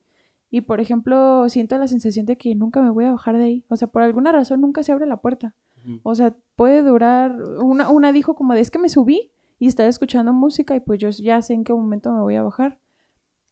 y, 0.51 0.61
por 0.61 0.81
ejemplo, 0.81 1.49
siento 1.49 1.77
la 1.79 1.89
sensación 1.89 2.27
de 2.27 2.39
que 2.39 2.55
nunca 2.55 2.81
me 2.81 2.91
voy 2.91 3.05
a 3.05 3.11
bajar 3.11 3.37
de 3.37 3.43
ahí. 3.43 3.65
O 3.69 3.75
sea, 3.75 3.89
por 3.89 4.03
alguna 4.03 4.31
razón 4.31 4.61
nunca 4.61 4.85
se 4.85 4.93
abre 4.93 5.07
la 5.07 5.17
puerta. 5.17 5.57
O 6.05 6.15
sea, 6.15 6.37
puede 6.55 6.83
durar, 6.83 7.43
una, 7.61 7.89
una 7.89 8.13
dijo 8.13 8.37
como 8.37 8.55
de 8.55 8.61
es 8.61 8.71
que 8.71 8.79
me 8.79 8.89
subí 8.89 9.33
y 9.59 9.67
estaba 9.67 9.89
escuchando 9.89 10.33
música 10.33 10.77
y 10.77 10.81
pues 10.81 11.01
yo 11.01 11.09
ya 11.11 11.43
sé 11.43 11.55
en 11.55 11.65
qué 11.65 11.73
momento 11.73 12.13
me 12.13 12.21
voy 12.21 12.37
a 12.37 12.43
bajar. 12.43 12.79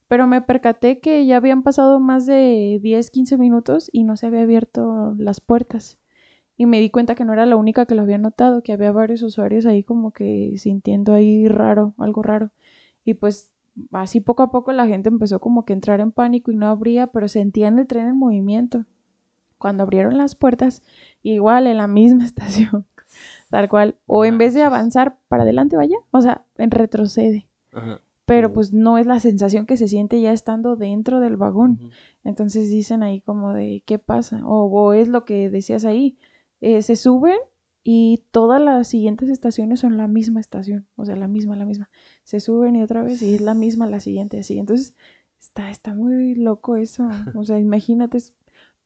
Pero 0.09 0.27
me 0.27 0.41
percaté 0.41 1.01
que 1.01 1.27
ya 1.27 1.37
habían 1.37 1.63
pasado 1.63 1.99
más 1.99 2.27
de 2.27 2.79
10, 2.83 3.11
15 3.11 3.39
minutos 3.39 3.91
y 3.93 4.05
no 4.05 4.17
se 4.17 4.27
había 4.27 4.43
abierto 4.43 5.15
las 5.19 5.41
puertas. 5.41 5.99
Y 6.57 6.67
me 6.67 6.81
di 6.81 6.91
cuenta 6.91 7.15
que 7.15 7.25
no 7.25 7.33
era 7.33 7.45
la 7.45 7.57
única 7.57 7.87
que 7.87 7.95
lo 7.95 8.03
había 8.03 8.19
notado, 8.19 8.63
que 8.63 8.73
había 8.73 8.93
varios 8.93 9.23
usuarios 9.23 9.67
ahí 9.67 9.83
como 9.83 10.13
que 10.13 10.55
sintiendo 10.57 11.13
ahí 11.13 11.49
raro, 11.49 11.95
algo 11.99 12.23
raro. 12.23 12.51
Y 13.05 13.15
pues 13.15 13.53
así 13.93 14.21
poco 14.21 14.43
a 14.43 14.51
poco 14.51 14.73
la 14.73 14.87
gente 14.87 15.09
empezó 15.09 15.41
como 15.41 15.65
que 15.65 15.73
a 15.73 15.77
entrar 15.77 16.01
en 16.01 16.13
pánico 16.13 16.51
y 16.51 16.57
no 16.57 16.69
abría, 16.69 17.09
pero 17.09 17.29
sentían 17.29 17.79
el 17.79 17.87
tren 17.87 18.07
en 18.09 18.19
movimiento. 18.19 18.87
Cuando 19.59 19.83
abrieron 19.83 20.17
las 20.17 20.35
puertas, 20.35 20.83
igual 21.23 21.67
en 21.67 21.79
la 21.79 21.89
misma 21.89 22.25
estación, 22.27 22.87
tal 23.51 23.69
cual, 23.69 23.97
o 24.07 24.25
en 24.25 24.39
vez 24.39 24.55
de 24.55 24.63
avanzar 24.63 25.19
para 25.29 25.43
adelante 25.43 25.77
vaya, 25.77 25.97
o 26.11 26.21
sea, 26.21 26.47
en 26.57 26.71
retrocede. 26.71 27.49
Ajá. 27.73 28.01
Pero 28.27 28.53
pues 28.53 28.73
no 28.75 28.99
es 28.99 29.07
la 29.07 29.21
sensación 29.21 29.67
que 29.67 29.77
se 29.79 29.89
siente 29.89 30.21
ya 30.21 30.33
estando 30.33 30.77
dentro 30.77 31.21
del 31.21 31.37
vagón. 31.37 31.81
Entonces 32.25 32.71
dicen 32.71 33.03
ahí 33.03 33.21
como 33.23 33.53
de, 33.55 33.83
¿qué 33.87 33.99
pasa? 33.99 34.47
O, 34.47 34.65
o 34.67 34.93
es 34.93 35.09
lo 35.09 35.25
que 35.25 35.49
decías 35.51 35.85
ahí, 35.87 36.19
eh, 36.61 36.83
se 36.83 36.97
suben 36.97 37.39
y 37.83 38.25
todas 38.33 38.61
las 38.61 38.89
siguientes 38.89 39.31
estaciones 39.31 39.81
son 39.81 39.97
la 39.97 40.09
misma 40.09 40.41
estación, 40.41 40.87
o 40.97 41.05
sea, 41.05 41.17
la 41.17 41.29
misma, 41.29 41.57
la 41.57 41.65
misma. 41.67 41.89
Se 42.25 42.41
suben 42.41 42.77
y 42.77 42.83
otra 42.83 43.03
vez 43.03 43.23
y 43.23 43.35
es 43.35 43.41
la 43.41 43.55
misma 43.55 43.87
la 43.87 44.01
siguiente, 44.01 44.41
así. 44.41 44.59
Entonces 44.59 44.97
está, 45.39 45.71
está 45.71 45.95
muy 45.95 46.35
loco 46.35 46.77
eso. 46.77 47.09
O 47.37 47.45
sea, 47.45 47.59
imagínate, 47.61 48.19
es- 48.19 48.36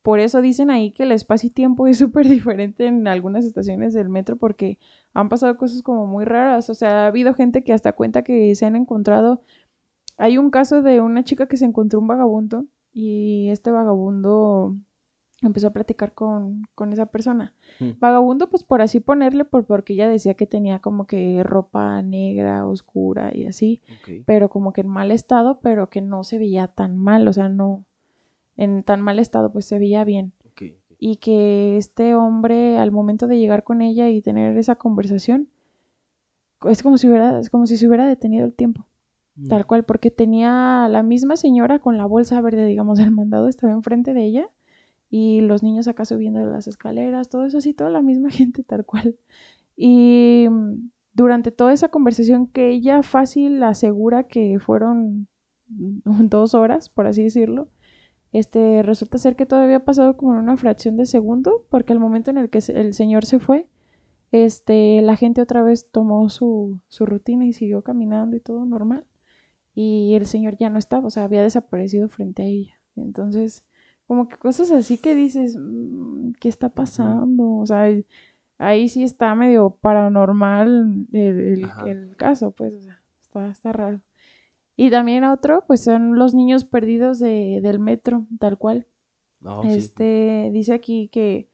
por 0.02 0.18
eso 0.18 0.40
dicen 0.40 0.70
ahí 0.70 0.92
que 0.92 1.02
el 1.02 1.12
espacio 1.12 1.48
y 1.48 1.50
tiempo 1.50 1.86
es 1.86 1.98
súper 1.98 2.28
diferente 2.28 2.86
en 2.86 3.06
algunas 3.06 3.44
estaciones 3.44 3.94
del 3.94 4.08
metro 4.08 4.36
porque 4.36 4.78
han 5.12 5.28
pasado 5.28 5.56
cosas 5.56 5.82
como 5.82 6.06
muy 6.06 6.24
raras. 6.24 6.70
O 6.70 6.74
sea, 6.74 7.04
ha 7.04 7.06
habido 7.08 7.34
gente 7.34 7.64
que 7.64 7.72
hasta 7.72 7.92
cuenta 7.92 8.22
que 8.22 8.54
se 8.54 8.66
han 8.66 8.76
encontrado. 8.76 9.42
Hay 10.18 10.38
un 10.38 10.50
caso 10.50 10.82
de 10.82 11.00
una 11.00 11.24
chica 11.24 11.46
que 11.46 11.56
se 11.56 11.64
encontró 11.64 11.98
un 11.98 12.06
vagabundo 12.06 12.66
y 12.92 13.48
este 13.48 13.70
vagabundo 13.70 14.74
empezó 15.42 15.68
a 15.68 15.72
platicar 15.72 16.12
con, 16.12 16.66
con 16.74 16.92
esa 16.92 17.06
persona. 17.06 17.54
Mm. 17.78 17.92
Vagabundo, 17.98 18.50
pues 18.50 18.64
por 18.64 18.82
así 18.82 19.00
ponerle, 19.00 19.44
por, 19.44 19.64
porque 19.64 19.94
ella 19.94 20.08
decía 20.08 20.34
que 20.34 20.46
tenía 20.46 20.80
como 20.80 21.06
que 21.06 21.42
ropa 21.42 22.02
negra, 22.02 22.66
oscura 22.66 23.34
y 23.34 23.46
así, 23.46 23.80
pero 24.26 24.50
como 24.50 24.72
que 24.72 24.82
en 24.82 24.88
mal 24.88 25.10
estado, 25.10 25.60
pero 25.62 25.88
que 25.88 26.02
no 26.02 26.24
se 26.24 26.38
veía 26.38 26.68
tan 26.68 26.98
mal, 26.98 27.26
o 27.26 27.32
sea, 27.32 27.48
no, 27.48 27.86
en 28.60 28.82
tan 28.82 29.00
mal 29.00 29.18
estado, 29.18 29.50
pues 29.52 29.64
se 29.64 29.78
veía 29.78 30.04
bien. 30.04 30.34
Y 31.02 31.16
que 31.16 31.78
este 31.78 32.14
hombre 32.14 32.76
al 32.76 32.92
momento 32.92 33.26
de 33.26 33.38
llegar 33.38 33.64
con 33.64 33.80
ella 33.80 34.10
y 34.10 34.20
tener 34.20 34.58
esa 34.58 34.76
conversación 34.76 35.48
es 36.66 36.82
como 36.82 36.98
si 36.98 37.08
hubiera 37.08 37.40
es 37.40 37.48
como 37.48 37.66
si 37.66 37.78
se 37.78 37.88
hubiera 37.88 38.06
detenido 38.06 38.44
el 38.44 38.52
tiempo. 38.52 38.86
Tal 39.48 39.64
cual 39.64 39.84
porque 39.84 40.10
tenía 40.10 40.88
la 40.90 41.02
misma 41.02 41.36
señora 41.36 41.78
con 41.78 41.96
la 41.96 42.04
bolsa 42.04 42.38
verde 42.42 42.66
digamos 42.66 42.98
del 42.98 43.12
mandado 43.12 43.48
estaba 43.48 43.72
enfrente 43.72 44.12
de 44.12 44.24
ella 44.24 44.50
y 45.08 45.40
los 45.40 45.62
niños 45.62 45.88
acá 45.88 46.04
subiendo 46.04 46.40
las 46.40 46.68
escaleras 46.68 47.30
todo 47.30 47.46
eso 47.46 47.56
así 47.56 47.72
toda 47.72 47.88
la 47.88 48.02
misma 48.02 48.28
gente 48.30 48.62
tal 48.62 48.84
cual. 48.84 49.16
Y 49.74 50.48
mm, 50.50 50.90
durante 51.14 51.50
toda 51.50 51.72
esa 51.72 51.88
conversación 51.88 52.46
que 52.46 52.68
ella 52.68 53.02
fácil 53.02 53.62
asegura 53.62 54.24
que 54.24 54.58
fueron 54.60 55.28
mm, 55.68 56.00
dos 56.28 56.52
horas 56.52 56.90
por 56.90 57.06
así 57.06 57.22
decirlo 57.22 57.68
este, 58.32 58.82
resulta 58.82 59.18
ser 59.18 59.36
que 59.36 59.46
todavía 59.46 59.78
ha 59.78 59.84
pasado 59.84 60.16
como 60.16 60.32
en 60.32 60.38
una 60.40 60.56
fracción 60.56 60.96
de 60.96 61.06
segundo, 61.06 61.66
porque 61.70 61.92
al 61.92 62.00
momento 62.00 62.30
en 62.30 62.38
el 62.38 62.50
que 62.50 62.60
el 62.68 62.94
señor 62.94 63.24
se 63.24 63.40
fue, 63.40 63.68
este, 64.32 65.02
la 65.02 65.16
gente 65.16 65.42
otra 65.42 65.62
vez 65.62 65.90
tomó 65.90 66.28
su, 66.28 66.80
su 66.88 67.06
rutina 67.06 67.44
y 67.46 67.52
siguió 67.52 67.82
caminando 67.82 68.36
y 68.36 68.40
todo 68.40 68.64
normal. 68.64 69.06
Y 69.74 70.14
el 70.14 70.26
señor 70.26 70.56
ya 70.56 70.68
no 70.70 70.78
estaba, 70.78 71.06
o 71.06 71.10
sea, 71.10 71.24
había 71.24 71.42
desaparecido 71.42 72.08
frente 72.08 72.42
a 72.42 72.46
ella. 72.46 72.74
Entonces, 72.96 73.66
como 74.06 74.28
que 74.28 74.36
cosas 74.36 74.70
así 74.72 74.98
que 74.98 75.14
dices, 75.14 75.56
"Mm, 75.56 76.32
¿qué 76.40 76.48
está 76.48 76.68
pasando? 76.70 77.56
O 77.56 77.66
sea, 77.66 77.86
ahí 78.58 78.88
sí 78.88 79.02
está 79.04 79.34
medio 79.34 79.70
paranormal 79.70 81.06
el, 81.12 81.70
el 81.86 82.16
caso, 82.16 82.50
pues, 82.52 82.74
o 82.74 82.82
sea, 82.82 83.00
está, 83.20 83.50
está 83.50 83.72
raro. 83.72 84.00
Y 84.82 84.88
también 84.88 85.24
otro, 85.24 85.64
pues 85.66 85.84
son 85.84 86.18
los 86.18 86.32
niños 86.32 86.64
perdidos 86.64 87.18
de, 87.18 87.60
del 87.62 87.78
metro, 87.80 88.26
tal 88.38 88.56
cual. 88.56 88.86
No, 89.38 89.62
sí. 89.62 89.68
este 89.72 90.48
dice 90.54 90.72
aquí 90.72 91.08
que 91.08 91.50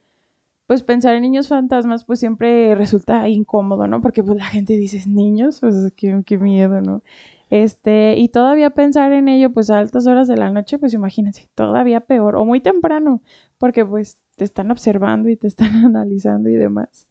pues 0.69 0.85
pensar 0.85 1.17
en 1.17 1.23
niños 1.23 1.49
fantasmas 1.49 2.05
pues 2.05 2.21
siempre 2.21 2.77
resulta 2.77 3.29
incómodo, 3.29 3.89
¿no? 3.89 4.01
Porque 4.01 4.23
pues 4.23 4.39
la 4.39 4.45
gente 4.45 4.77
dice 4.77 5.03
niños, 5.09 5.59
pues 5.59 5.93
qué, 5.97 6.23
qué 6.25 6.39
miedo, 6.39 6.81
¿no? 6.81 7.03
Este, 7.51 8.17
y 8.17 8.29
todavía 8.29 8.71
pensar 8.71 9.13
en 9.13 9.27
ello 9.27 9.53
pues 9.53 9.71
a 9.71 9.81
altas 9.81 10.07
horas 10.07 10.29
de 10.29 10.37
la 10.37 10.53
noche, 10.53 10.79
pues 10.79 10.95
imagínense, 10.95 11.51
todavía 11.57 12.03
peor 12.03 12.37
o 12.37 12.45
muy 12.45 12.61
temprano, 12.61 13.23
porque 13.59 13.85
pues 13.85 14.21
te 14.37 14.45
están 14.45 14.71
observando 14.71 15.29
y 15.29 15.37
te 15.37 15.49
están 15.49 15.75
analizando 15.85 16.49
y 16.49 16.55
demás. 16.55 17.09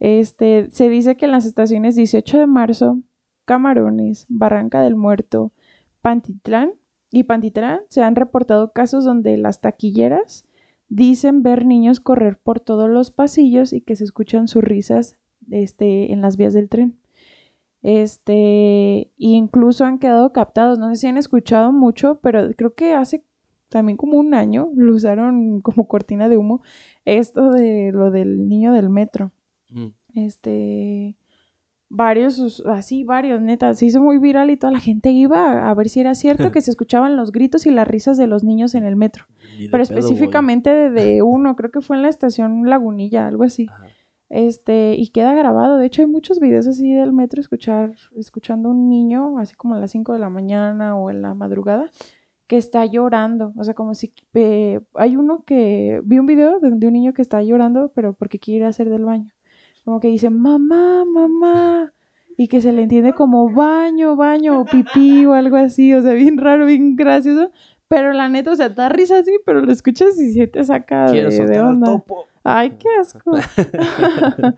Este, 0.00 0.70
se 0.70 0.90
dice 0.90 1.16
que 1.16 1.24
en 1.24 1.30
las 1.30 1.46
estaciones 1.46 1.96
18 1.96 2.40
de 2.40 2.46
marzo, 2.46 2.98
Camarones, 3.46 4.26
Barranca 4.28 4.82
del 4.82 4.96
Muerto, 4.96 5.52
Pantitlán 6.02 6.74
y 7.10 7.22
Pantitlán 7.22 7.80
se 7.88 8.02
han 8.02 8.16
reportado 8.16 8.72
casos 8.72 9.04
donde 9.04 9.38
las 9.38 9.62
taquilleras 9.62 10.44
dicen 10.88 11.42
ver 11.42 11.64
niños 11.64 12.00
correr 12.00 12.38
por 12.38 12.60
todos 12.60 12.90
los 12.90 13.10
pasillos 13.10 13.72
y 13.72 13.80
que 13.80 13.96
se 13.96 14.04
escuchan 14.04 14.48
sus 14.48 14.62
risas 14.62 15.18
este, 15.50 16.12
en 16.12 16.20
las 16.20 16.36
vías 16.36 16.52
del 16.52 16.68
tren. 16.68 16.98
Este, 17.82 19.12
incluso 19.16 19.84
han 19.84 19.98
quedado 19.98 20.32
captados, 20.32 20.78
no 20.78 20.90
sé 20.90 20.96
si 20.96 21.06
han 21.06 21.16
escuchado 21.16 21.72
mucho, 21.72 22.18
pero 22.20 22.52
creo 22.54 22.74
que 22.74 22.94
hace 22.94 23.22
también 23.68 23.96
como 23.96 24.18
un 24.18 24.34
año 24.34 24.70
lo 24.74 24.94
usaron 24.94 25.60
como 25.60 25.86
cortina 25.86 26.28
de 26.28 26.36
humo, 26.36 26.62
esto 27.04 27.50
de 27.50 27.92
lo 27.92 28.10
del 28.10 28.48
niño 28.48 28.72
del 28.72 28.88
metro. 28.88 29.30
Mm. 29.68 29.88
Este, 30.14 31.16
varios, 31.88 32.62
así, 32.66 33.04
varios, 33.04 33.40
neta, 33.40 33.74
se 33.74 33.86
hizo 33.86 34.00
muy 34.00 34.18
viral 34.18 34.50
y 34.50 34.56
toda 34.56 34.72
la 34.72 34.80
gente 34.80 35.10
iba 35.10 35.70
a, 35.70 35.74
ver 35.74 35.88
si 35.88 36.00
era 36.00 36.14
cierto 36.14 36.52
que 36.52 36.60
se 36.62 36.70
escuchaban 36.70 37.16
los 37.16 37.32
gritos 37.32 37.66
y 37.66 37.70
las 37.70 37.86
risas 37.86 38.16
de 38.16 38.26
los 38.26 38.44
niños 38.44 38.74
en 38.74 38.84
el 38.84 38.96
metro. 38.96 39.26
Pero 39.70 39.82
específicamente 39.82 40.70
de, 40.70 40.90
de 40.90 41.22
uno, 41.22 41.56
creo 41.56 41.70
que 41.70 41.80
fue 41.80 41.96
en 41.96 42.02
la 42.02 42.08
estación 42.08 42.68
Lagunilla, 42.68 43.26
algo 43.26 43.44
así. 43.44 43.68
Ajá. 43.70 43.86
Este, 44.28 44.94
y 44.96 45.08
queda 45.08 45.34
grabado. 45.34 45.78
De 45.78 45.86
hecho, 45.86 46.02
hay 46.02 46.08
muchos 46.08 46.40
videos 46.40 46.66
así 46.66 46.92
del 46.92 47.12
metro 47.12 47.40
escuchar, 47.40 47.94
escuchando 48.16 48.70
un 48.70 48.88
niño, 48.88 49.38
así 49.38 49.54
como 49.54 49.74
a 49.74 49.78
las 49.78 49.92
5 49.92 50.12
de 50.14 50.18
la 50.18 50.30
mañana 50.30 50.96
o 50.96 51.10
en 51.10 51.22
la 51.22 51.34
madrugada, 51.34 51.90
que 52.46 52.56
está 52.56 52.84
llorando. 52.86 53.52
O 53.56 53.64
sea, 53.64 53.74
como 53.74 53.94
si 53.94 54.12
eh, 54.34 54.80
hay 54.94 55.16
uno 55.16 55.44
que 55.44 56.00
vi 56.04 56.18
un 56.18 56.26
video 56.26 56.60
de, 56.60 56.70
de 56.72 56.86
un 56.86 56.92
niño 56.92 57.14
que 57.14 57.22
está 57.22 57.42
llorando, 57.42 57.92
pero 57.94 58.14
porque 58.14 58.38
quiere 58.38 58.58
ir 58.58 58.64
a 58.64 58.68
hacer 58.68 58.90
del 58.90 59.04
baño. 59.04 59.32
Como 59.86 60.00
que 60.00 60.08
dice, 60.08 60.30
mamá, 60.30 61.04
mamá. 61.04 61.92
Y 62.36 62.48
que 62.48 62.60
se 62.60 62.72
le 62.72 62.82
entiende 62.82 63.12
como 63.12 63.52
baño, 63.52 64.16
baño, 64.16 64.60
o 64.60 64.64
pipí 64.64 65.24
o 65.24 65.32
algo 65.32 65.54
así. 65.56 65.94
O 65.94 66.02
sea, 66.02 66.12
bien 66.14 66.38
raro, 66.38 66.66
bien 66.66 66.96
gracioso. 66.96 67.52
Pero 67.86 68.12
la 68.12 68.28
neta, 68.28 68.50
o 68.50 68.56
sea, 68.56 68.68
da 68.68 68.88
risa 68.88 69.20
así, 69.20 69.30
pero 69.46 69.60
lo 69.60 69.70
escuchas 69.70 70.20
y 70.20 70.32
se 70.32 70.48
te 70.48 70.64
saca 70.64 71.06
Quiero 71.06 71.30
de, 71.30 71.60
onda. 71.60 71.86
topo. 71.86 72.26
Ay, 72.42 72.76
qué 72.80 72.88
asco. 73.00 73.30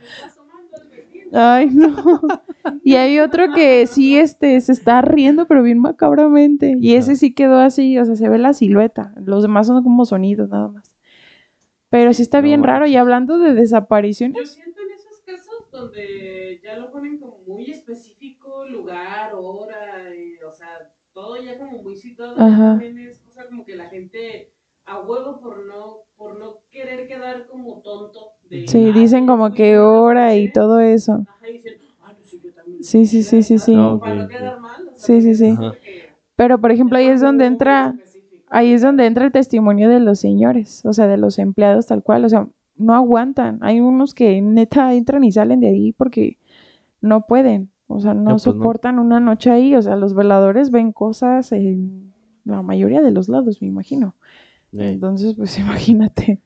Ay, 1.34 1.68
no. 1.72 2.22
Y 2.82 2.94
hay 2.94 3.18
otro 3.18 3.52
que 3.52 3.86
sí, 3.86 4.16
este, 4.16 4.58
se 4.62 4.72
está 4.72 5.02
riendo, 5.02 5.46
pero 5.46 5.62
bien 5.62 5.78
macabramente. 5.78 6.74
Y 6.80 6.94
ese 6.94 7.16
sí 7.16 7.34
quedó 7.34 7.58
así, 7.58 7.98
o 7.98 8.04
sea, 8.06 8.16
se 8.16 8.30
ve 8.30 8.38
la 8.38 8.54
silueta. 8.54 9.12
Los 9.22 9.42
demás 9.42 9.66
son 9.66 9.82
como 9.82 10.06
sonidos, 10.06 10.48
nada 10.48 10.68
más. 10.68 10.96
Pero 11.90 12.14
sí 12.14 12.22
está 12.22 12.38
No 12.38 12.44
bien 12.44 12.62
raro. 12.62 12.86
Y 12.86 12.96
hablando 12.96 13.38
de 13.38 13.50
Yo 13.50 13.56
desapariciones, 13.56 14.52
siento 14.52 14.68
esos 14.70 14.78
casos 14.78 14.87
donde 15.78 16.60
ya 16.62 16.76
lo 16.76 16.90
ponen 16.92 17.18
como 17.18 17.38
muy 17.46 17.70
específico, 17.70 18.66
lugar, 18.68 19.32
hora, 19.34 20.14
y, 20.14 20.42
o 20.42 20.50
sea, 20.50 20.92
todo 21.12 21.36
ya 21.42 21.56
como 21.58 21.82
muy 21.82 21.94
Ajá. 22.36 22.82
También 22.84 23.08
es 23.10 23.18
cosa 23.20 23.46
como 23.46 23.64
que 23.64 23.74
la 23.76 23.88
gente 23.88 24.52
a 24.84 25.00
huevo 25.00 25.40
por 25.40 25.64
no, 25.66 26.04
por 26.16 26.38
no 26.38 26.60
querer 26.70 27.06
quedar 27.08 27.46
como 27.46 27.80
tonto. 27.82 28.32
De, 28.50 28.64
sí, 28.66 28.88
"Ah, 28.90 28.92
dicen 28.92 29.26
como 29.26 29.54
que 29.54 29.78
hora 29.78 30.34
y 30.36 30.46
qué". 30.46 30.52
todo 30.52 30.80
eso. 30.80 31.12
Ajá, 31.30 31.48
y 31.50 31.52
dicen, 31.54 31.74
ah, 32.02 32.12
no, 32.12 32.24
sí, 32.24 32.40
yo 32.44 32.52
también. 32.52 32.82
Sí, 32.84 33.06
sí, 33.06 33.22
sí, 33.22 33.42
sí, 33.42 33.58
sí. 33.58 33.72
Ah, 33.76 33.98
Para 34.02 34.14
no 34.16 34.28
ok. 34.30 34.30
quedar 34.36 34.60
mal. 34.60 34.88
o 34.88 34.94
sea, 34.94 35.06
Sí, 35.06 35.22
sí, 35.22 35.34
sí. 35.34 35.56
que- 35.56 35.78
Pero, 36.36 36.60
por 36.60 36.70
ejemplo, 36.72 36.98
ahí 36.98 37.06
es 37.06 37.20
donde 37.20 37.46
entra... 37.46 37.88
específico. 37.88 38.08
Ahí 38.50 38.72
es 38.72 38.80
donde 38.82 39.04
entra 39.06 39.26
el 39.26 39.32
testimonio 39.32 39.90
de 39.90 40.00
los 40.00 40.20
señores, 40.20 40.82
o 40.86 40.92
sea, 40.94 41.06
de 41.06 41.18
los 41.18 41.38
empleados 41.38 41.86
tal 41.86 42.02
cual, 42.02 42.24
o 42.24 42.28
sea, 42.30 42.48
no 42.78 42.94
aguantan. 42.94 43.58
Hay 43.62 43.80
unos 43.80 44.14
que 44.14 44.40
neta 44.40 44.94
entran 44.94 45.24
y 45.24 45.32
salen 45.32 45.60
de 45.60 45.68
ahí 45.68 45.92
porque 45.92 46.38
no 47.00 47.26
pueden, 47.26 47.70
o 47.86 48.00
sea, 48.00 48.14
no, 48.14 48.32
No, 48.32 48.38
pues 48.38 48.54
no. 48.54 48.64
soportan 48.64 48.98
una 48.98 49.20
noche 49.20 49.50
ahí, 49.50 49.74
o 49.74 49.82
sea, 49.82 49.96
los 49.96 50.14
veladores 50.14 50.70
ven 50.70 50.92
cosas 50.92 51.52
en 51.52 52.14
la 52.44 52.62
mayoría 52.62 53.02
de 53.02 53.10
los 53.10 53.28
lados, 53.28 53.60
me 53.62 53.68
imagino. 53.68 54.16
Entonces, 54.72 55.34
pues 55.36 55.58
imagínate 55.60 56.42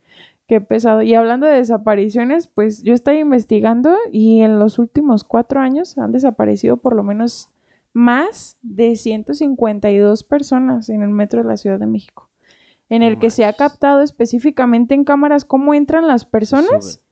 qué 0.46 0.60
pesado. 0.60 1.02
Y 1.02 1.14
hablando 1.14 1.46
de 1.46 1.56
desapariciones, 1.56 2.46
pues 2.48 2.82
yo 2.82 2.94
estoy 2.94 3.18
investigando 3.18 3.96
y 4.10 4.40
en 4.40 4.58
los 4.58 4.78
últimos 4.78 5.24
cuatro 5.24 5.60
años 5.60 5.98
han 5.98 6.12
desaparecido 6.12 6.76
por 6.78 6.94
lo 6.94 7.02
menos 7.02 7.50
más 7.94 8.58
de 8.62 8.96
152 8.96 10.24
personas 10.24 10.88
en 10.88 11.02
el 11.02 11.10
metro 11.10 11.42
de 11.42 11.48
la 11.48 11.56
Ciudad 11.56 11.78
de 11.78 11.86
México, 11.86 12.30
en 12.94 13.02
el 13.02 13.14
No 13.14 13.20
que 13.20 13.30
se 13.30 13.44
ha 13.44 13.52
captado 13.54 14.02
específicamente 14.02 14.94
en 14.94 15.04
cámaras 15.04 15.44
cómo 15.44 15.74
entran 15.74 16.06
las 16.06 16.24
personas, 16.24 17.04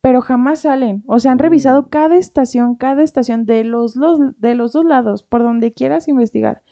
pero 0.00 0.20
jamás 0.20 0.60
salen. 0.60 1.02
O 1.06 1.18
sea, 1.18 1.32
han 1.32 1.38
Mm. 1.38 1.40
revisado 1.40 1.88
cada 1.88 2.16
estación, 2.16 2.74
cada 2.76 3.02
estación 3.02 3.46
de 3.46 3.64
los, 3.64 3.96
los- 3.96 4.38
de 4.38 4.54
los 4.54 4.72
dos 4.72 4.84
lados, 4.84 5.22
por 5.22 5.42
donde 5.42 5.72
quieras 5.72 6.08
investigar. 6.08 6.62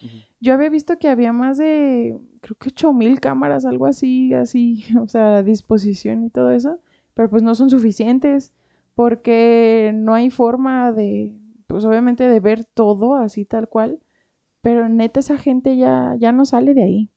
Yo 0.41 0.53
había 0.53 0.69
visto 0.69 0.99
que 0.99 1.09
había 1.09 1.33
más 1.33 1.57
de, 1.57 2.17
creo 2.43 2.57
que 2.57 2.69
ocho 2.69 2.93
mil 2.93 3.21
cámaras, 3.21 3.65
algo 3.65 3.87
así, 3.87 4.35
así, 4.35 4.85
o 5.01 5.09
sea, 5.09 5.37
a 5.39 5.43
disposición 5.43 6.27
y 6.27 6.31
todo 6.31 6.51
eso, 6.51 6.81
pero 7.15 7.31
pues 7.31 7.43
no 7.43 7.55
son 7.55 7.71
suficientes 7.71 8.53
porque 8.95 9.93
no 9.95 10.13
hay 10.13 10.31
forma 10.31 10.93
de, 10.93 11.39
pues 11.67 11.85
obviamente 11.87 12.29
de 12.29 12.41
ver 12.41 12.65
todo 12.67 13.15
así 13.17 13.47
tal 13.47 13.69
cual, 13.69 14.01
pero 14.61 14.89
neta 14.91 15.21
esa 15.21 15.39
gente 15.39 15.77
ya, 15.79 16.15
ya 16.19 16.33
no 16.33 16.45
sale 16.45 16.75
de 16.75 16.83
ahí. 16.83 17.09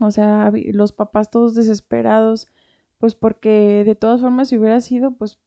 O 0.00 0.10
sea, 0.10 0.50
los 0.72 0.92
papás 0.92 1.30
todos 1.30 1.54
desesperados, 1.54 2.48
pues 2.98 3.14
porque 3.14 3.82
de 3.84 3.94
todas 3.94 4.20
formas 4.20 4.48
si 4.48 4.58
hubiera 4.58 4.80
sido, 4.80 5.12
pues 5.12 5.38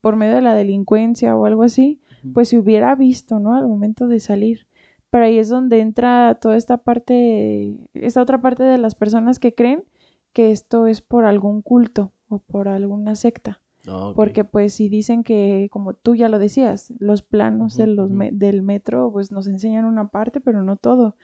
por 0.00 0.16
medio 0.16 0.36
de 0.36 0.42
la 0.42 0.54
delincuencia 0.54 1.36
o 1.36 1.44
algo 1.46 1.62
así, 1.62 2.00
pues 2.32 2.48
se 2.48 2.58
hubiera 2.58 2.94
visto, 2.94 3.38
¿no? 3.38 3.54
Al 3.56 3.66
momento 3.68 4.08
de 4.08 4.20
salir. 4.20 4.66
Pero 5.10 5.24
ahí 5.24 5.38
es 5.38 5.48
donde 5.48 5.80
entra 5.80 6.38
toda 6.40 6.56
esta 6.56 6.78
parte, 6.78 7.90
esta 7.94 8.22
otra 8.22 8.40
parte 8.40 8.62
de 8.62 8.78
las 8.78 8.94
personas 8.94 9.38
que 9.38 9.54
creen 9.54 9.84
que 10.32 10.50
esto 10.52 10.86
es 10.86 11.00
por 11.00 11.24
algún 11.24 11.62
culto 11.62 12.12
o 12.28 12.38
por 12.38 12.68
alguna 12.68 13.14
secta. 13.14 13.60
Ah. 13.88 14.12
Porque 14.14 14.44
pues 14.44 14.74
si 14.74 14.88
dicen 14.88 15.24
que, 15.24 15.68
como 15.72 15.94
tú 15.94 16.14
ya 16.14 16.28
lo 16.28 16.38
decías, 16.38 16.92
los 16.98 17.22
planos 17.22 17.76
de 17.76 17.84
Ujú, 17.84 17.92
los 17.94 18.10
me- 18.10 18.28
ujú. 18.28 18.36
del 18.38 18.62
metro 18.62 19.10
pues 19.10 19.32
nos 19.32 19.46
enseñan 19.46 19.84
una 19.86 20.08
parte, 20.08 20.40
pero 20.40 20.62
no 20.62 20.76
todo. 20.76 21.16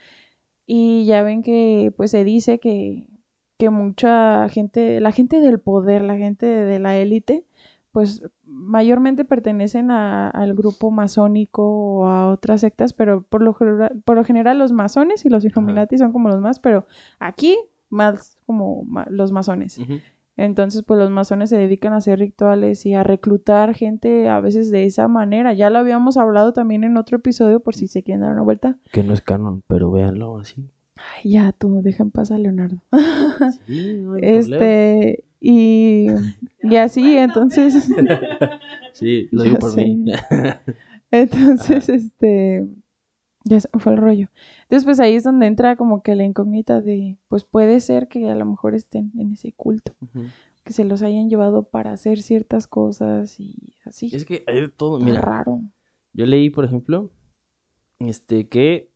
Y 0.65 1.05
ya 1.05 1.21
ven 1.23 1.41
que 1.43 1.93
pues 1.95 2.11
se 2.11 2.23
dice 2.23 2.59
que, 2.59 3.07
que 3.57 3.69
mucha 3.69 4.49
gente, 4.49 4.99
la 4.99 5.11
gente 5.11 5.39
del 5.39 5.59
poder, 5.59 6.01
la 6.03 6.17
gente 6.17 6.45
de 6.45 6.79
la 6.79 6.97
élite, 6.97 7.45
pues 7.91 8.23
mayormente 8.43 9.23
pertenecen 9.25 9.89
a- 9.91 10.29
al 10.29 10.53
grupo 10.55 10.91
masónico 10.91 11.63
o 11.65 12.07
a 12.07 12.27
otras 12.29 12.61
sectas, 12.61 12.93
pero 12.93 13.21
por 13.23 13.41
lo, 13.41 13.53
general- 13.53 14.01
por 14.03 14.15
lo 14.17 14.23
general 14.25 14.57
los 14.59 14.71
masones 14.73 15.23
y 15.25 15.29
los 15.29 15.45
Illuminati 15.45 15.97
son 15.97 16.11
como 16.11 16.27
los 16.29 16.41
más, 16.41 16.59
pero 16.59 16.87
aquí 17.19 17.57
más 17.89 18.35
como 18.45 18.83
ma- 18.83 19.07
los 19.09 19.31
masones. 19.31 19.77
Ujú. 19.77 19.99
Entonces, 20.37 20.83
pues 20.85 20.99
los 20.99 21.09
masones 21.11 21.49
se 21.49 21.57
dedican 21.57 21.93
a 21.93 21.97
hacer 21.97 22.19
rituales 22.19 22.85
y 22.85 22.93
a 22.93 23.03
reclutar 23.03 23.73
gente 23.73 24.27
a 24.27 24.41
veces 24.41 24.69
de 24.71 24.83
esa 24.85 25.07
manera. 25.07 25.53
Ya 25.53 25.69
lo 25.69 25.79
habíamos 25.79 26.17
hablado 26.17 26.51
también 26.51 26.83
en 26.83 26.97
otro 26.97 27.17
episodio 27.17 27.61
por 27.61 27.73
si 27.75 27.87
se 27.87 28.03
quieren 28.03 28.21
dar 28.21 28.33
una 28.33 28.41
vuelta. 28.43 28.77
Que 28.91 29.01
no 29.03 29.13
es 29.13 29.21
canon, 29.21 29.63
pero 29.67 29.91
véanlo 29.91 30.37
así. 30.37 30.67
Ay, 30.97 31.31
ya 31.31 31.51
tú, 31.53 31.81
dejen 31.81 32.11
pasar 32.11 32.37
a 32.37 32.39
Leonardo. 32.41 32.77
Sí, 33.67 33.99
no 34.01 34.13
hay 34.15 34.21
problema. 34.21 34.65
Este, 34.65 35.23
y, 35.39 36.07
y 36.63 36.75
así, 36.77 37.17
entonces, 37.17 37.87
Sí, 38.93 39.27
lo 39.31 39.43
digo 39.43 39.57
por 39.57 39.71
sé. 39.73 39.85
mí. 39.85 40.11
entonces, 41.11 41.89
este, 41.89 42.65
ya 43.45 43.59
fue 43.79 43.93
el 43.93 43.99
rollo. 43.99 44.27
Entonces, 44.63 44.83
pues 44.85 44.99
ahí 44.99 45.15
es 45.15 45.23
donde 45.23 45.45
entra 45.45 45.77
como 45.77 46.01
que 46.01 46.15
la 46.15 46.25
incógnita 46.25 46.81
de, 46.81 47.19
pues 47.29 47.43
puede 47.43 47.79
ser 47.79 48.07
que 48.07 48.29
a 48.29 48.35
lo 48.35 48.45
mejor 48.45 48.73
estén 48.75 49.11
en 49.17 49.31
ese 49.31 49.53
culto, 49.53 49.93
que 50.63 50.73
se 50.73 50.83
los 50.83 51.03
hayan 51.03 51.29
llevado 51.29 51.63
para 51.63 51.91
hacer 51.93 52.21
ciertas 52.21 52.67
cosas 52.67 53.39
y 53.39 53.75
así. 53.85 54.09
Es 54.13 54.25
que 54.25 54.43
hay 54.47 54.61
de 54.61 54.67
todo, 54.69 54.97
Está 54.97 55.09
mira. 55.09 55.21
raro. 55.21 55.61
Yo 56.13 56.25
leí, 56.25 56.49
por 56.49 56.65
ejemplo, 56.65 57.11
este 57.99 58.49
que 58.49 58.89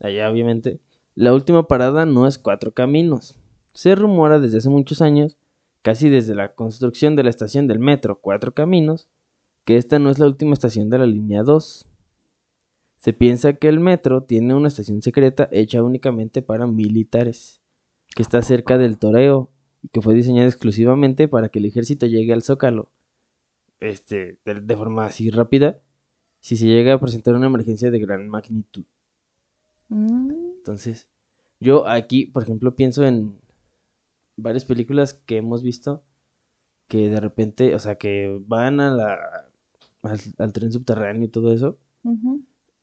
allá 0.00 0.30
obviamente 0.30 0.80
la 1.14 1.34
última 1.34 1.68
parada 1.68 2.06
no 2.06 2.26
es 2.26 2.38
Cuatro 2.38 2.72
Caminos. 2.72 3.36
Se 3.74 3.94
rumora 3.94 4.40
desde 4.40 4.58
hace 4.58 4.70
muchos 4.70 5.02
años, 5.02 5.36
casi 5.82 6.08
desde 6.08 6.34
la 6.34 6.54
construcción 6.54 7.14
de 7.14 7.24
la 7.24 7.30
estación 7.30 7.66
del 7.66 7.78
metro 7.78 8.18
Cuatro 8.20 8.54
Caminos, 8.54 9.08
que 9.64 9.76
esta 9.76 9.98
no 9.98 10.08
es 10.10 10.18
la 10.18 10.26
última 10.26 10.54
estación 10.54 10.88
de 10.88 10.98
la 10.98 11.06
línea 11.06 11.42
2. 11.42 11.86
Se 13.04 13.12
piensa 13.12 13.52
que 13.52 13.68
el 13.68 13.80
metro 13.80 14.22
tiene 14.22 14.54
una 14.54 14.68
estación 14.68 15.02
secreta 15.02 15.46
hecha 15.52 15.82
únicamente 15.82 16.40
para 16.40 16.66
militares, 16.66 17.60
que 18.16 18.22
está 18.22 18.40
cerca 18.40 18.78
del 18.78 18.96
Toreo 18.96 19.50
y 19.82 19.88
que 19.88 20.00
fue 20.00 20.14
diseñada 20.14 20.48
exclusivamente 20.48 21.28
para 21.28 21.50
que 21.50 21.58
el 21.58 21.66
ejército 21.66 22.06
llegue 22.06 22.32
al 22.32 22.40
Zócalo, 22.42 22.92
este, 23.78 24.38
de, 24.46 24.54
de 24.62 24.76
forma 24.78 25.04
así 25.04 25.28
rápida, 25.28 25.80
si 26.40 26.56
se 26.56 26.64
llega 26.64 26.94
a 26.94 26.98
presentar 26.98 27.34
una 27.34 27.48
emergencia 27.48 27.90
de 27.90 27.98
gran 27.98 28.26
magnitud. 28.26 28.86
Mm, 29.90 30.30
Entonces, 30.56 31.10
yo 31.60 31.86
aquí, 31.86 32.24
por 32.24 32.44
ejemplo, 32.44 32.74
pienso 32.74 33.04
en 33.04 33.38
varias 34.38 34.64
películas 34.64 35.12
que 35.12 35.36
hemos 35.36 35.62
visto 35.62 36.04
que 36.88 37.10
de 37.10 37.20
repente, 37.20 37.74
o 37.74 37.78
sea, 37.78 37.96
que 37.96 38.42
van 38.46 38.80
a 38.80 38.94
la, 38.94 39.50
al, 40.04 40.20
al 40.38 40.52
tren 40.54 40.72
subterráneo 40.72 41.24
y 41.24 41.28
todo 41.28 41.52
eso. 41.52 41.76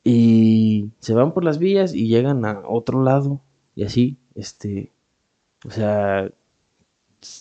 Y 0.04 0.90
se 1.00 1.14
van 1.14 1.34
por 1.34 1.44
las 1.44 1.60
vías 1.60 1.94
y 1.94 2.08
llegan 2.08 2.46
a 2.46 2.64
otro 2.68 3.04
lado 3.04 3.42
y 3.76 3.84
así, 3.84 4.18
este, 4.36 4.92
o 5.66 5.72
sea, 5.72 6.30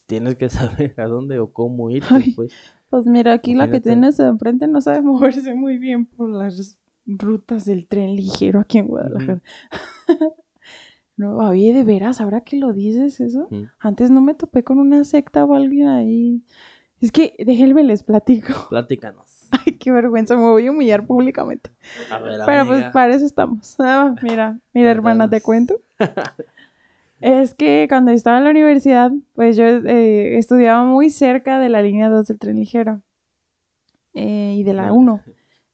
tienes 0.07 0.37
que 0.37 0.49
saber 0.51 0.95
a 1.01 1.07
dónde 1.07 1.39
o 1.39 1.53
cómo 1.53 1.91
ir. 1.91 2.05
Pues. 2.37 2.53
Pues 2.91 3.07
mira, 3.07 3.33
aquí 3.33 3.55
la 3.55 3.71
que 3.71 3.81
tienes 3.81 4.19
enfrente 4.19 4.67
no 4.67 4.81
sabe 4.81 5.01
moverse 5.03 5.55
muy 5.55 5.79
bien 5.79 6.07
por 6.07 6.29
las 6.29 6.81
rutas 7.07 7.65
del 7.65 7.87
tren 7.87 8.17
ligero 8.17 8.61
aquí 8.61 8.79
en 8.79 8.89
Guadalajara. 8.89 9.43
no, 11.17 11.39
oye, 11.39 11.73
de 11.73 11.85
veras, 11.85 12.21
ahora 12.21 12.43
que 12.43 12.57
lo 12.57 12.73
dices 12.73 13.21
eso, 13.21 13.49
antes 13.79 14.11
no 14.11 14.21
me 14.21 14.35
topé 14.35 14.65
con 14.65 14.79
una 14.79 15.05
secta 15.05 15.45
o 15.45 15.55
alguien 15.55 15.89
ahí. 15.89 16.43
Es 16.99 17.13
que 17.13 17.35
déjenme 17.39 17.85
les 17.85 18.03
platico. 18.03 18.53
Platícanos. 18.69 19.40
Ay, 19.67 19.73
qué 19.75 19.91
vergüenza, 19.93 20.37
me 20.37 20.43
voy 20.43 20.67
a 20.67 20.71
humillar 20.71 21.07
públicamente. 21.07 21.71
A 22.11 22.19
ver, 22.19 22.41
Pero 22.47 22.67
pues 22.67 22.85
para 22.93 23.15
eso 23.15 23.27
estamos. 23.27 23.77
Ah, 23.79 24.15
mira, 24.23 24.59
mira, 24.73 24.91
hermana, 24.91 25.29
te 25.29 25.41
cuento. 25.41 25.81
Es 27.23 27.53
que 27.55 27.85
cuando 27.87 28.13
estaba 28.13 28.39
en 28.39 28.45
la 28.45 28.51
universidad, 28.51 29.13
pues 29.35 29.55
yo 29.55 29.65
eh, 29.67 30.39
estudiaba 30.39 30.85
muy 30.85 31.11
cerca 31.11 31.59
de 31.61 31.69
la 31.69 31.83
línea 31.83 32.09
2 32.09 32.27
del 32.29 32.39
tren 32.39 32.57
ligero 32.57 33.03
eh, 34.15 34.55
y 34.57 34.65
de 34.65 34.73
la 34.73 34.91
1. 34.93 35.23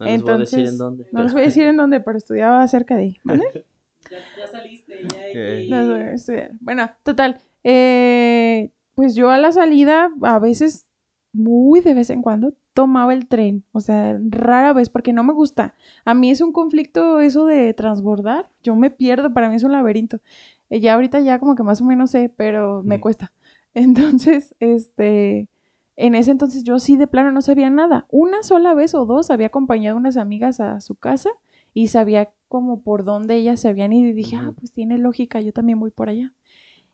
No 0.00 0.06
les 0.06 0.22
voy 0.22 0.34
a 0.34 0.38
decir 0.38 0.66
en 0.66 0.76
dónde. 0.76 1.06
No 1.12 1.22
les 1.22 1.32
voy 1.32 1.42
a 1.42 1.44
decir 1.44 1.66
en 1.66 1.76
dónde, 1.76 2.00
pero 2.00 2.18
estudiaba 2.18 2.66
cerca 2.66 2.96
de 2.96 3.02
ahí. 3.02 3.20
¿vale? 3.22 3.44
Ya, 4.10 4.18
ya 4.38 4.46
saliste, 4.46 5.02
ya 5.02 5.18
hay 5.20 5.32
que- 5.32 5.66
No, 5.68 5.82
no, 5.84 5.96
estudiar. 5.96 6.52
Bueno, 6.60 6.88
total. 7.02 7.38
eh, 7.64 8.70
pues 8.94 9.16
yo 9.16 9.30
a 9.30 9.38
la 9.38 9.50
salida, 9.50 10.10
a 10.22 10.38
veces, 10.38 10.86
muy 11.32 11.80
de 11.80 11.92
vez 11.94 12.10
en 12.10 12.22
cuando, 12.22 12.54
tomaba 12.76 13.14
el 13.14 13.26
tren. 13.26 13.64
O 13.72 13.80
sea, 13.80 14.20
rara 14.28 14.74
vez, 14.74 14.90
porque 14.90 15.14
no 15.14 15.24
me 15.24 15.32
gusta. 15.32 15.74
A 16.04 16.12
mí 16.12 16.30
es 16.30 16.42
un 16.42 16.52
conflicto 16.52 17.20
eso 17.20 17.46
de 17.46 17.72
transbordar. 17.72 18.50
Yo 18.62 18.76
me 18.76 18.90
pierdo, 18.90 19.32
para 19.32 19.48
mí 19.48 19.56
es 19.56 19.64
un 19.64 19.72
laberinto. 19.72 20.20
Eh, 20.68 20.80
ya 20.80 20.92
ahorita 20.94 21.20
ya 21.20 21.38
como 21.38 21.54
que 21.56 21.62
más 21.62 21.80
o 21.80 21.86
menos 21.86 22.10
sé, 22.10 22.28
pero 22.36 22.82
me 22.84 22.98
Mm. 22.98 23.00
cuesta. 23.00 23.32
Entonces, 23.74 24.54
este, 24.60 25.48
en 25.96 26.14
ese 26.14 26.30
entonces 26.32 26.64
yo 26.64 26.78
sí 26.78 26.96
de 26.98 27.06
plano 27.06 27.32
no 27.32 27.40
sabía 27.40 27.70
nada. 27.70 28.06
Una 28.10 28.42
sola 28.42 28.74
vez 28.74 28.94
o 28.94 29.06
dos 29.06 29.30
había 29.30 29.46
acompañado 29.46 29.96
a 29.96 30.00
unas 30.00 30.18
amigas 30.18 30.60
a 30.60 30.80
su 30.82 30.94
casa 30.96 31.30
y 31.72 31.88
sabía 31.88 32.34
como 32.48 32.82
por 32.82 33.04
dónde 33.04 33.36
ellas 33.36 33.60
se 33.60 33.68
habían 33.68 33.92
ido 33.94 34.10
y 34.10 34.12
dije, 34.12 34.36
ah, 34.36 34.52
pues 34.58 34.70
tiene 34.72 34.98
lógica, 34.98 35.40
yo 35.40 35.52
también 35.52 35.80
voy 35.80 35.90
por 35.90 36.08
allá. 36.10 36.34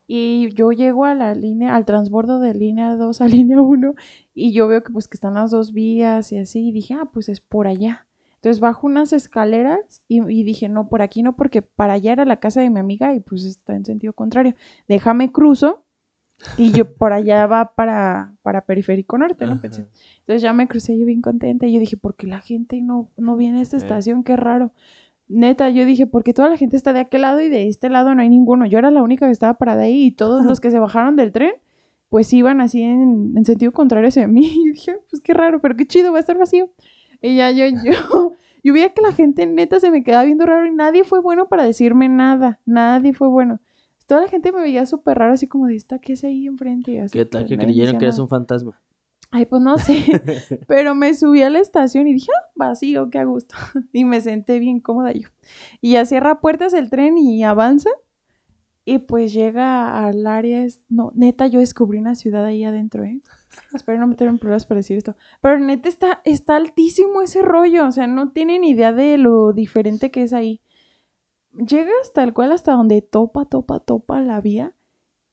Y 0.07 0.53
yo 0.55 0.73
llego 0.73 1.05
a 1.05 1.15
la 1.15 1.35
línea, 1.35 1.75
al 1.75 1.85
transbordo 1.85 2.41
de 2.41 2.55
línea 2.55 2.97
2 2.97 3.21
a 3.21 3.27
línea 3.29 3.61
1 3.61 3.95
y 4.35 4.53
yo 4.53 4.69
veo 4.69 4.83
que 4.83 4.93
pues 4.93 5.09
que 5.09 5.17
están 5.17 5.35
las 5.35 5.51
dos 5.51 5.73
vías 5.73 6.33
y 6.33 6.39
así 6.39 6.69
y 6.69 6.73
dije, 6.73 6.95
ah, 6.95 7.11
pues 7.13 7.29
es 7.29 7.41
por 7.41 7.67
allá. 7.67 8.07
Entonces 8.35 8.61
bajo 8.61 8.87
unas 8.87 9.13
escaleras 9.13 10.05
y, 10.09 10.21
y 10.29 10.43
dije, 10.43 10.69
no, 10.69 10.89
por 10.89 11.01
aquí 11.01 11.23
no, 11.23 11.37
porque 11.37 11.63
para 11.63 11.95
allá 11.95 12.13
era 12.13 12.25
la 12.25 12.41
casa 12.41 12.61
de 12.61 12.71
mi 12.71 12.81
amiga 12.81 13.15
y 13.15 13.21
pues 13.21 13.45
está 13.45 13.77
en 13.77 13.85
sentido 13.85 14.13
contrario. 14.13 14.55
Déjame 14.89 15.31
cruzo 15.31 15.85
y 16.57 16.73
yo 16.73 16.93
por 16.93 17.13
allá 17.13 17.47
va 17.47 17.75
para, 17.75 18.35
para 18.43 18.63
Periférico 18.63 19.17
Norte, 19.17 19.47
¿no? 19.47 19.53
Ajá. 19.53 19.63
Pensé. 19.63 19.87
Entonces 20.19 20.43
ya 20.43 20.53
me 20.53 20.67
crucé 20.69 20.99
yo 20.99 21.07
bien 21.07 21.23
contenta 21.23 21.67
y 21.67 21.73
yo 21.73 21.81
dije, 21.81 21.97
¿por 21.97 22.17
qué 22.17 22.27
la 22.27 22.41
gente 22.41 22.81
no, 22.83 23.11
no 23.17 23.37
viene 23.37 23.61
a 23.61 23.63
esta 23.63 23.77
estación? 23.77 24.25
Qué 24.25 24.37
raro. 24.37 24.73
Neta, 25.33 25.71
yo 25.71 25.87
dije, 25.87 26.07
porque 26.07 26.35
toda 26.35 26.51
la 26.51 26.59
gente 26.59 26.77
está 26.77 26.93
de 26.93 27.01
aquel 27.01 27.23
lado 27.23 27.41
y 27.41 27.49
de 27.49 27.67
este 27.67 27.89
lado 27.89 28.15
no 28.15 28.21
hay 28.21 28.29
ninguno. 28.29 28.67
Yo 28.67 28.79
era 28.79 28.91
la 28.91 29.03
única 29.03 29.27
que 29.27 29.33
estaba 29.33 29.55
parada 29.55 29.83
ahí 29.85 30.05
y 30.05 30.11
todos 30.11 30.45
los 30.45 30.61
que 30.61 30.71
se 30.71 30.79
bajaron 30.79 31.17
del 31.17 31.33
tren, 31.33 31.55
pues 32.11 32.31
iban 32.35 32.61
así 32.61 32.83
en, 32.83 33.33
en 33.35 33.45
sentido 33.47 33.73
contrario 33.73 34.09
hacia 34.09 34.29
mí. 34.29 34.47
Y 34.55 34.67
yo 34.67 34.73
dije, 34.73 34.99
pues 35.09 35.23
qué 35.23 35.33
raro, 35.33 35.61
pero 35.63 35.75
qué 35.75 35.87
chido, 35.87 36.13
va 36.13 36.19
a 36.19 36.21
estar 36.21 36.37
vacío. 36.37 36.71
Y 37.23 37.37
ya 37.37 37.51
yo, 37.51 37.65
yo, 37.83 38.35
yo 38.63 38.73
veía 38.75 38.93
que 38.93 39.01
la 39.01 39.13
gente 39.13 39.47
neta 39.47 39.81
se 39.81 39.91
me 39.91 40.05
quedaba 40.05 40.25
viendo 40.25 40.45
raro 40.45 40.67
y 40.67 40.73
nadie 40.73 41.05
fue 41.05 41.21
bueno 41.21 41.49
para 41.49 41.65
decirme 41.65 42.11
nada. 42.11 42.61
Nadie 42.67 43.15
fue 43.15 43.29
bueno. 43.29 43.61
Toda 44.07 44.21
la 44.21 44.29
gente 44.29 44.53
me 44.53 44.61
veía 44.61 44.85
súper 44.85 45.17
raro, 45.17 45.33
así 45.33 45.47
como 45.47 45.67
de 45.67 45.77
esta 45.77 45.99
que 45.99 46.13
es 46.13 46.25
ahí 46.25 46.47
enfrente. 46.47 46.93
y 46.93 46.99
así, 46.99 47.17
¿Qué 47.17 47.25
tal 47.25 47.47
que 47.47 47.57
creyeron 47.57 47.97
que 47.97 48.05
eres 48.05 48.19
un 48.19 48.29
fantasma? 48.29 48.79
Ay, 49.35 49.47
pues 49.47 49.63
no 49.63 49.79
sé. 49.79 50.61
Pero 50.69 50.95
me 50.95 51.15
subí 51.15 51.43
a 51.43 51.51
la 51.51 51.59
estación 51.59 52.07
y 52.07 52.13
dije, 52.15 52.31
ah, 52.39 52.51
vacío, 52.55 53.09
qué 53.11 53.19
a 53.19 53.25
gusto. 53.25 53.55
Y 53.93 54.05
me 54.05 54.21
senté 54.21 54.59
bien 54.59 54.79
cómoda 54.81 55.13
yo. 55.13 55.29
Y 55.81 55.93
ya 55.93 56.05
cierra 56.05 56.41
puertas 56.41 56.73
el 56.75 56.91
tren 56.91 57.17
y 57.19 57.43
avanza. 57.43 57.91
Y 58.85 58.99
pues 58.99 59.33
llega 59.33 60.07
al 60.07 60.27
área. 60.27 60.65
es- 60.65 60.83
No, 60.89 61.13
neta, 61.15 61.47
yo 61.47 61.61
descubrí 61.61 61.99
una 61.99 62.15
ciudad 62.15 62.45
ahí 62.45 62.65
adentro, 62.65 63.05
¿eh? 63.05 63.21
Espero 63.75 63.99
no 63.99 64.07
meterme 64.07 64.33
en 64.35 64.39
problemas 64.39 64.67
para 64.67 64.79
decir 64.81 64.99
esto. 64.99 65.17
Pero 65.41 65.59
neta 65.59 65.89
está, 65.89 66.21
está 66.25 66.57
altísimo 66.57 67.23
ese 67.23 67.43
rollo. 67.43 67.87
O 67.87 67.93
sea, 67.93 68.07
no 68.07 68.33
tienen 68.33 68.65
idea 68.65 68.93
de 68.93 69.19
lo 69.19 69.53
diferente 69.53 70.11
que 70.11 70.25
es 70.25 70.33
ahí. 70.33 70.61
Llegas 71.55 72.13
tal 72.15 72.33
cual 72.35 72.53
hasta 72.53 72.73
donde 72.73 73.03
topa, 73.03 73.45
topa, 73.45 73.81
topa 73.81 74.21
la 74.21 74.41
vía. 74.41 74.75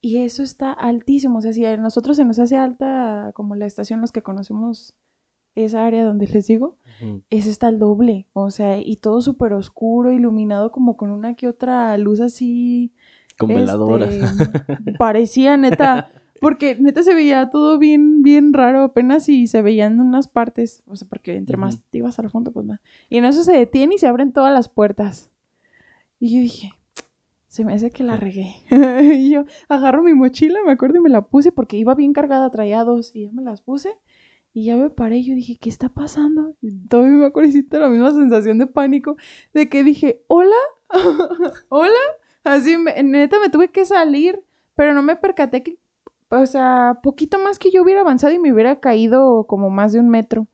Y 0.01 0.17
eso 0.17 0.43
está 0.43 0.71
altísimo. 0.71 1.39
O 1.39 1.41
sea, 1.41 1.53
si 1.53 1.65
a 1.65 1.75
nosotros 1.77 2.17
se 2.17 2.25
nos 2.25 2.39
hace 2.39 2.55
alta 2.57 3.31
como 3.33 3.55
la 3.55 3.65
estación, 3.65 4.01
los 4.01 4.11
que 4.11 4.21
conocemos 4.23 4.95
esa 5.55 5.85
área 5.85 6.05
donde 6.05 6.27
les 6.27 6.47
digo, 6.47 6.77
Ujú. 7.01 7.23
ese 7.29 7.49
está 7.49 7.67
al 7.67 7.79
doble. 7.79 8.27
O 8.33 8.49
sea, 8.51 8.79
y 8.79 8.95
todo 8.97 9.21
súper 9.21 9.53
oscuro, 9.53 10.11
iluminado 10.11 10.71
como 10.71 10.95
con 10.95 11.11
una 11.11 11.33
que 11.35 11.47
otra 11.47 11.97
luz 11.97 12.21
así. 12.21 12.93
Con 13.37 13.49
veladoras. 13.49 14.13
este, 14.13 14.93
parecía 14.97 15.57
neta. 15.57 16.11
Porque 16.39 16.77
neta 16.79 17.03
se 17.03 17.13
veía 17.13 17.49
todo 17.49 17.77
bien, 17.77 18.21
bien 18.21 18.53
raro, 18.53 18.83
apenas 18.83 19.25
si 19.25 19.47
se 19.47 19.61
veían 19.61 19.99
unas 19.99 20.29
partes, 20.29 20.83
o 20.87 20.95
sea, 20.95 21.05
porque 21.09 21.35
entre 21.35 21.57
más 21.57 21.75
Ujú. 21.75 21.83
te 21.89 21.97
ibas 21.97 22.17
al 22.17 22.29
fondo, 22.29 22.53
pues 22.53 22.65
más. 22.65 22.79
Y 23.09 23.17
en 23.17 23.25
eso 23.25 23.43
se 23.43 23.51
detiene 23.51 23.95
y 23.95 23.97
se 23.97 24.07
abren 24.07 24.31
todas 24.31 24.53
las 24.53 24.69
puertas. 24.69 25.31
Y 26.17 26.35
yo 26.35 26.39
dije, 26.41 26.71
se 27.49 27.65
me 27.65 27.73
hace 27.73 27.89
que 27.91 28.03
la 28.03 28.15
regué. 28.15 28.55
y 29.15 29.31
yo 29.31 29.43
agarro 29.67 30.03
mi 30.03 30.13
mochila, 30.13 30.59
me 30.65 30.71
acuerdo 30.71 30.97
y 30.97 31.01
me 31.01 31.09
la 31.09 31.23
puse 31.23 31.51
porque 31.51 31.77
iba 31.77 31.95
bien 31.95 32.13
cargada, 32.13 32.49
traía 32.51 32.83
dos 32.85 33.15
y 33.15 33.23
ya 33.23 33.31
me 33.31 33.43
las 33.43 33.61
puse. 33.61 33.99
Y 34.53 34.65
ya 34.65 34.77
me 34.77 34.89
paré 34.89 35.17
y 35.17 35.25
yo 35.25 35.35
dije, 35.35 35.57
¿qué 35.59 35.69
está 35.69 35.89
pasando? 35.89 36.53
Y 36.61 36.71
todavía 36.87 37.11
me 37.13 37.25
acuerdo 37.25 37.51
la 37.71 37.89
misma 37.89 38.11
sensación 38.11 38.57
de 38.57 38.67
pánico 38.67 39.17
de 39.53 39.69
que 39.69 39.83
dije, 39.83 40.23
hola, 40.27 40.55
hola. 41.69 41.93
Así, 42.43 42.77
me- 42.77 43.01
neta, 43.03 43.39
me 43.39 43.49
tuve 43.49 43.69
que 43.69 43.85
salir, 43.85 44.43
pero 44.75 44.93
no 44.93 45.03
me 45.03 45.15
percaté 45.15 45.61
que, 45.61 45.79
o 46.29 46.45
sea, 46.45 46.99
poquito 47.03 47.37
más 47.39 47.59
que 47.59 47.71
yo 47.71 47.83
hubiera 47.83 48.01
avanzado 48.01 48.33
y 48.33 48.39
me 48.39 48.53
hubiera 48.53 48.79
caído 48.79 49.45
como 49.45 49.69
más 49.69 49.93
de 49.93 49.99
un 49.99 50.09
metro, 50.09 50.47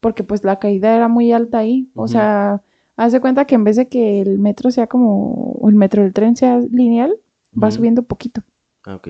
porque 0.00 0.22
pues 0.22 0.44
la 0.44 0.58
caída 0.58 0.94
era 0.94 1.08
muy 1.08 1.32
alta 1.32 1.58
ahí. 1.58 1.90
O 1.94 2.08
sea, 2.08 2.62
haz 2.96 3.12
de 3.12 3.20
cuenta 3.20 3.46
que 3.46 3.54
en 3.54 3.64
vez 3.64 3.76
de 3.76 3.88
que 3.88 4.20
el 4.20 4.38
metro 4.38 4.70
sea 4.70 4.86
como, 4.86 5.52
o 5.60 5.68
el 5.68 5.74
metro 5.74 6.02
del 6.02 6.12
tren 6.12 6.36
sea 6.36 6.58
lineal, 6.58 7.16
va 7.60 7.70
subiendo 7.70 8.02
poquito. 8.02 8.42
Ah, 8.84 8.96
ok. 8.96 9.08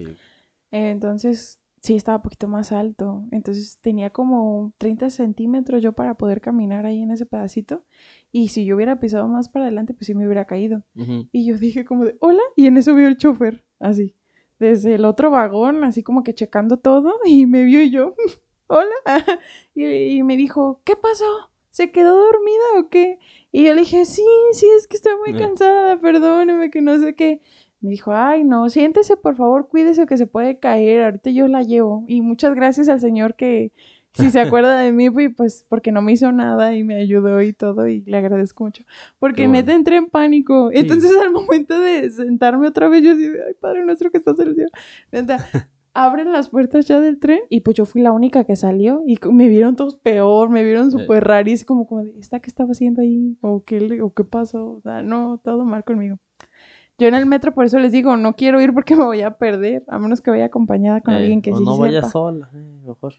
Entonces, 0.71 1.61
sí, 1.81 1.95
estaba 1.95 2.16
un 2.16 2.23
poquito 2.23 2.49
más 2.49 2.73
alto. 2.73 3.25
Entonces, 3.31 3.79
tenía 3.81 4.11
como 4.11 4.73
30 4.79 5.11
centímetros 5.11 5.83
yo 5.83 5.92
para 5.92 6.14
poder 6.14 6.40
caminar 6.40 6.87
ahí 6.87 7.03
en 7.03 7.11
ese 7.11 7.27
pedacito. 7.27 7.85
Y 8.31 8.49
si 8.49 8.64
yo 8.64 8.77
hubiera 8.77 9.01
pisado 9.01 9.29
más 9.29 9.49
para 9.49 9.66
adelante, 9.66 9.95
pues 9.95 10.07
sí 10.07 10.14
me 10.14 10.25
hubiera 10.25 10.47
caído. 10.47 10.83
Y 10.95 11.45
yo 11.45 11.59
dije 11.59 11.85
como 11.85 12.05
de, 12.05 12.16
hola, 12.21 12.42
y 12.57 12.66
en 12.66 12.77
eso 12.77 12.95
vio 12.95 13.07
el 13.09 13.16
chofer, 13.16 13.64
así, 13.79 14.16
desde 14.59 14.95
el 14.95 15.05
otro 15.05 15.31
vagón, 15.31 15.85
así 15.85 16.03
como 16.03 16.23
que 16.23 16.35
checando 16.35 16.79
todo, 16.79 17.14
y 17.25 17.47
me 17.47 17.64
vio 17.64 17.83
y 17.83 17.90
yo, 17.90 18.14
hola, 18.68 18.95
y, 19.75 19.85
y 19.85 20.23
me 20.23 20.37
dijo, 20.37 20.81
¿qué 20.85 20.97
pasó? 20.97 21.52
¿Se 21.73 21.91
quedó 21.91 22.17
dormida 22.17 22.65
o 22.79 22.89
qué? 22.91 23.19
Y 23.51 23.65
yo 23.65 23.75
le 23.75 23.81
dije, 23.81 24.05
sí, 24.05 24.23
sí, 24.53 24.67
es 24.79 24.87
que 24.87 24.97
estoy 24.97 25.15
muy 25.27 25.35
Eh. 25.37 25.39
cansada, 25.45 25.99
perdóneme, 25.99 26.71
que 26.71 26.83
no 26.83 26.99
sé 26.99 27.15
qué. 27.15 27.41
Me 27.81 27.91
dijo, 27.91 28.13
ay, 28.15 28.45
no, 28.45 28.69
siéntese, 28.71 29.17
por 29.17 29.37
favor, 29.37 29.69
cuídese 29.69 30.07
que 30.07 30.17
se 30.19 30.27
puede 30.29 30.61
caer, 30.61 31.03
ahorita 31.03 31.31
yo 31.31 31.49
la 31.49 31.63
llevo. 31.63 32.05
Y 32.07 32.21
muchas 32.21 32.55
gracias 32.55 32.89
al 32.91 33.01
señor 33.01 33.35
que, 33.37 33.73
si 34.13 34.31
se 34.31 34.39
acuerda 34.41 34.79
de 34.79 34.93
mí, 34.93 35.09
pues, 35.11 35.33
pues, 35.37 35.67
porque 35.69 35.91
no 35.93 36.03
me 36.03 36.13
hizo 36.13 36.31
nada 36.31 36.77
y 36.77 36.85
me 36.85 36.97
ayudó 36.97 37.41
y 37.43 37.55
todo, 37.55 37.89
y 37.89 38.03
le 38.03 38.19
agradezco 38.19 38.65
mucho. 38.65 38.85
Porque 39.19 39.49
bueno. 39.49 39.55
neta 39.63 39.73
entré 39.75 39.97
en 39.97 40.11
pánico. 40.11 40.71
Entonces, 40.73 41.11
al 41.17 41.33
momento 41.33 41.81
de 41.81 42.11
sentarme 42.11 42.69
otra 42.69 42.89
vez, 42.91 43.03
yo 43.03 43.17
de, 43.17 43.29
ay, 43.49 43.55
Padre 43.59 43.85
nuestro 43.87 44.11
que 44.11 44.19
estás 44.19 44.39
en 44.41 44.49
el 44.49 44.55
cielo. 44.55 44.71
Neta, 45.11 45.71
abren 45.95 46.33
las 46.33 46.49
puertas 46.49 46.87
ya 46.87 47.01
del 47.01 47.19
tren 47.19 47.41
y 47.51 47.61
pues 47.61 47.77
yo 47.77 47.85
fui 47.87 48.03
la 48.03 48.13
única 48.13 48.45
que 48.45 48.57
salió 48.57 49.03
y 49.07 49.19
me 49.31 49.49
vieron 49.49 49.77
todos 49.77 49.97
peor, 49.97 50.49
me 50.49 50.65
vieron 50.65 50.91
súper 50.91 51.25
rarísimo, 51.25 51.87
como 51.87 52.05
de, 52.05 52.19
¿esta 52.19 52.41
qué 52.41 52.49
estaba 52.49 52.73
haciendo 52.73 53.03
ahí? 53.03 53.37
¿O 53.43 53.65
qué, 53.65 54.01
o 54.03 54.13
qué 54.15 54.25
pasó? 54.25 54.71
O 54.71 54.81
sea, 54.81 55.03
no, 55.03 55.39
todo 55.39 55.65
mal 55.65 55.85
conmigo. 55.85 56.19
Yo 56.99 57.09
en 57.09 57.15
el 57.15 57.27
metro, 57.27 57.53
por 57.55 57.65
eso 57.65 57.79
les 57.79 57.91
digo, 57.91 58.17
no 58.17 58.37
quiero 58.37 58.61
ir 58.61 58.73
porque 58.75 58.95
me 58.97 59.05
voy 59.05 59.23
a 59.23 59.37
perder, 59.37 59.85
a 59.88 59.99
menos 59.99 60.21
que 60.21 60.31
vaya 60.31 60.45
acompañada 60.47 61.01
con 61.01 61.15
Eh, 61.15 61.19
alguien 61.19 61.43
que 61.43 61.53
o 61.53 61.59
sí 61.59 61.65
no 61.65 61.77
vaya 61.79 62.01
sepa. 62.01 62.11
sola, 62.11 62.51
eh, 62.55 62.81
mejor. 62.87 63.15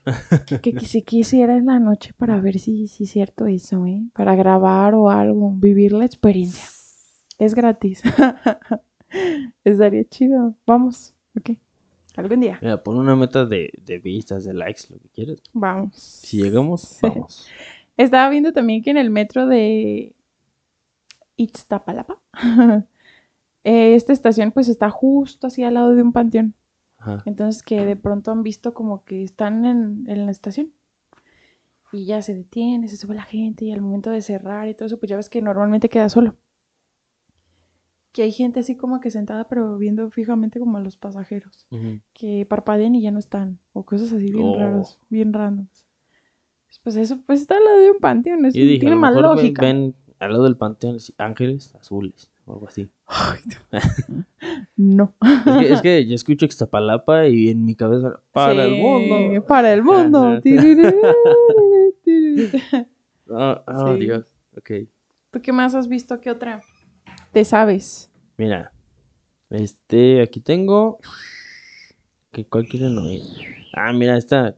Que, 0.45 0.59
que 0.61 0.80
si 0.86 1.01
quisiera 1.01 1.55
en 1.57 1.65
la 1.65 1.80
noche 1.80 2.13
para 2.17 2.39
ver 2.39 2.59
si 2.59 2.88
si 2.88 3.03
es 3.05 3.09
cierto 3.11 3.45
eso, 3.45 3.86
¿eh? 3.86 4.03
Para 4.13 4.36
grabar 4.36 4.93
o 4.95 5.09
algo, 5.09 5.51
vivir 5.57 5.91
la 5.93 6.05
experiencia. 6.05 6.63
Es 7.39 7.55
gratis. 7.55 8.01
Estaría 9.63 10.03
chido. 10.07 10.55
Vamos, 10.65 11.15
ok. 11.38 11.51
Algún 12.16 12.41
día. 12.41 12.59
Mira, 12.61 12.84
pon 12.84 12.97
una 12.97 13.16
meta 13.16 13.45
de, 13.45 13.72
de 13.82 13.97
vistas, 13.97 14.45
de 14.45 14.53
likes, 14.53 14.84
lo 14.89 14.99
que 14.99 15.09
quieras. 15.09 15.41
Vamos. 15.53 15.95
Si 15.95 16.41
llegamos, 16.41 16.99
vamos. 17.01 17.47
Estaba 17.97 18.30
viendo 18.30 18.53
también 18.53 18.84
que 18.84 18.91
en 18.91 18.97
el 18.97 19.09
metro 19.09 19.47
de 19.47 20.16
Ixtapalapa. 21.36 22.22
Eh, 23.66 23.95
esta 23.95 24.11
estación 24.11 24.51
pues 24.51 24.68
está 24.68 24.89
justo 24.89 25.47
así 25.47 25.64
al 25.64 25.76
lado 25.76 25.95
de 25.95 26.03
un 26.03 26.11
panteón. 26.11 26.53
Ajá. 26.99 27.24
Entonces 27.26 27.64
que 27.64 27.86
de 27.86 27.95
pronto 27.95 28.30
han 28.30 28.43
visto 28.43 28.74
como 28.74 29.05
que 29.05 29.24
están 29.24 29.64
en, 29.64 30.03
en 30.05 30.26
la 30.26 30.34
estación. 30.34 30.74
Y 31.93 32.03
ya 32.03 32.22
se 32.22 32.36
detiene, 32.36 32.89
se 32.89 32.97
sube 32.97 33.16
la 33.16 33.24
gente 33.24 33.64
y 33.64 33.72
al 33.72 33.80
momento 33.80 34.09
de 34.09 34.22
cerrar 34.22 34.68
y 34.68 34.76
todo 34.76 34.88
eso, 34.88 34.99
pues 34.99 35.09
ya 35.09 35.16
ves 35.16 35.30
que 35.30 35.41
normalmente 35.41 35.88
queda 35.88 36.09
solo. 36.09 36.36
Que 38.14 38.22
hay 38.24 38.32
gente 38.32 38.59
así 38.61 38.78
como 38.78 39.01
que 39.01 39.11
sentada 39.11 39.49
pero 39.49 39.78
viendo 39.78 40.09
fijamente 40.11 40.59
como 40.59 40.78
a 40.78 40.82
los 40.82 40.95
pasajeros. 40.97 41.68
Que 42.14 42.45
parpadean 42.47 42.95
y 42.95 43.01
ya 43.01 43.11
no 43.11 43.20
están. 43.20 43.59
O 43.74 43.84
cosas 43.84 44.14
así 44.14 44.32
bien 44.32 44.45
Oh. 44.45 44.57
raros, 44.57 44.99
bien 45.09 45.34
randoms. 45.34 45.86
Pues 46.84 46.95
eso, 46.95 47.20
pues 47.26 47.41
está 47.41 47.57
al 47.57 47.64
lado 47.66 47.80
de 47.80 47.91
un 47.91 47.99
panteón. 47.99 48.45
Es, 48.45 48.53
dije, 48.53 48.80
tiene 48.80 48.95
más 48.95 49.16
mejor 49.16 49.30
ven- 49.30 49.36
lógica. 49.38 49.61
ven 49.64 49.95
al 50.20 50.32
lado 50.32 50.43
del 50.45 50.55
panteón 50.57 50.97
ángeles 51.18 51.74
azules 51.76 52.32
o 52.45 52.53
algo 52.53 52.68
así. 52.68 52.89
No. 54.76 55.14
Es 55.22 55.57
que, 55.59 55.74
es 55.74 55.82
que 55.82 56.05
yo 56.07 56.16
escucho 56.16 56.45
Ixtapalapa 56.45 57.28
y 57.28 57.49
en 57.49 57.64
mi 57.66 57.76
cabeza, 57.76 58.20
para 58.32 58.66
el 58.66 58.82
mundo. 58.82 59.45
Para 59.47 59.74
el 59.74 59.84
mundo. 59.84 60.39
Ah, 63.32 63.64
oh, 63.68 63.93
Sí. 63.93 63.99
Dios. 64.01 64.34
Ok. 64.57 64.72
¿Tú 65.32 65.41
qué 65.41 65.51
más 65.53 65.74
has 65.76 65.88
visto? 65.88 66.20
¿Qué 66.22 66.30
otra? 66.30 66.61
Te 67.34 67.43
sabes. 67.45 68.11
Mira. 68.38 68.73
Este, 69.49 70.21
aquí 70.21 70.39
tengo. 70.39 70.99
¿Qué, 72.31 72.47
¿Cuál 72.47 72.67
quieren 72.67 72.97
oír? 72.99 73.23
Ah, 73.73 73.91
mira, 73.91 74.17
esta. 74.17 74.55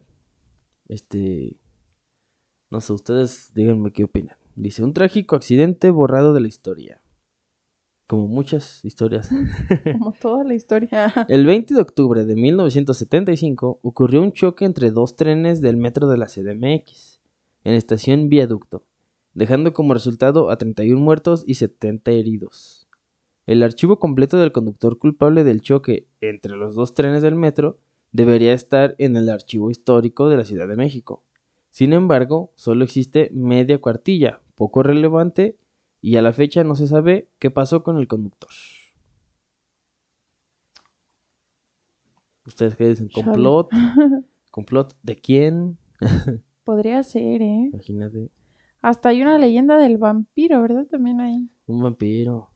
Este. 0.90 1.58
No 2.70 2.82
sé, 2.82 2.92
ustedes 2.92 3.54
díganme 3.54 3.94
qué 3.94 4.04
opinan. 4.04 4.36
Dice: 4.56 4.84
Un 4.84 4.94
trágico 4.94 5.38
accidente 5.38 5.90
borrado 5.90 6.34
de 6.34 6.42
la 6.42 6.50
historia. 6.50 7.02
Como 8.08 8.28
muchas 8.28 8.84
historias. 8.84 9.30
Como 9.94 10.12
toda 10.12 10.44
la 10.44 10.54
historia. 10.54 11.26
El 11.30 11.46
20 11.46 11.74
de 11.76 11.82
octubre 11.82 12.26
de 12.26 12.36
1975 12.36 13.80
ocurrió 13.84 14.22
un 14.22 14.34
choque 14.34 14.66
entre 14.66 14.92
dos 14.92 15.16
trenes 15.16 15.62
del 15.62 15.78
metro 15.78 16.08
de 16.08 16.18
la 16.18 16.28
CDMX 16.28 17.22
en 17.64 17.74
estación 17.74 18.28
Viaducto, 18.28 18.84
dejando 19.36 19.74
como 19.74 19.94
resultado 19.94 20.50
a 20.50 20.58
31 20.58 21.00
muertos 21.00 21.44
y 21.46 21.56
70 21.56 22.12
heridos. 22.12 22.88
El 23.46 23.62
archivo 23.62 24.00
completo 24.00 24.38
del 24.38 24.52
conductor 24.52 24.98
culpable 24.98 25.44
del 25.44 25.62
choque 25.62 26.08
entre 26.22 26.56
los 26.56 26.74
dos 26.74 26.96
trenes 26.96 27.22
del 27.22 27.36
metro 27.36 27.78
debería 28.12 28.54
estar 28.54 28.96
en 28.98 29.18
el 29.18 29.30
archivo 29.30 29.70
histórico 29.70 30.30
de 30.30 30.38
la 30.38 30.46
Ciudad 30.46 30.68
de 30.68 30.78
México. 30.78 31.24
Sin 31.70 31.94
embargo, 31.94 32.54
solo 32.56 32.86
existe 32.86 33.30
media 33.32 33.80
cuartilla, 33.80 34.42
poco 34.56 34.82
relevante, 34.82 35.58
y 36.02 36.16
a 36.16 36.22
la 36.22 36.34
fecha 36.34 36.64
no 36.64 36.76
se 36.76 36.88
sabe 36.88 37.28
qué 37.38 37.52
pasó 37.52 37.84
con 37.84 37.98
el 37.98 38.08
conductor. 38.08 38.52
¿Ustedes 42.46 42.76
qué 42.76 42.88
dicen? 42.90 43.10
¿Complot? 43.10 43.70
¿Complot 44.52 44.96
de 45.04 45.16
quién? 45.18 45.78
Podría 46.64 47.04
ser, 47.04 47.42
¿eh? 47.42 47.70
Imagínate, 47.74 48.30
Hasta 48.86 49.10
hay 49.10 49.24
una 49.24 49.40
leyenda 49.40 49.80
del 49.80 49.98
vampiro, 49.98 50.62
¿verdad? 50.62 50.86
También 50.86 51.20
hay 51.20 51.50
un 51.66 51.82
vampiro. 51.82 52.52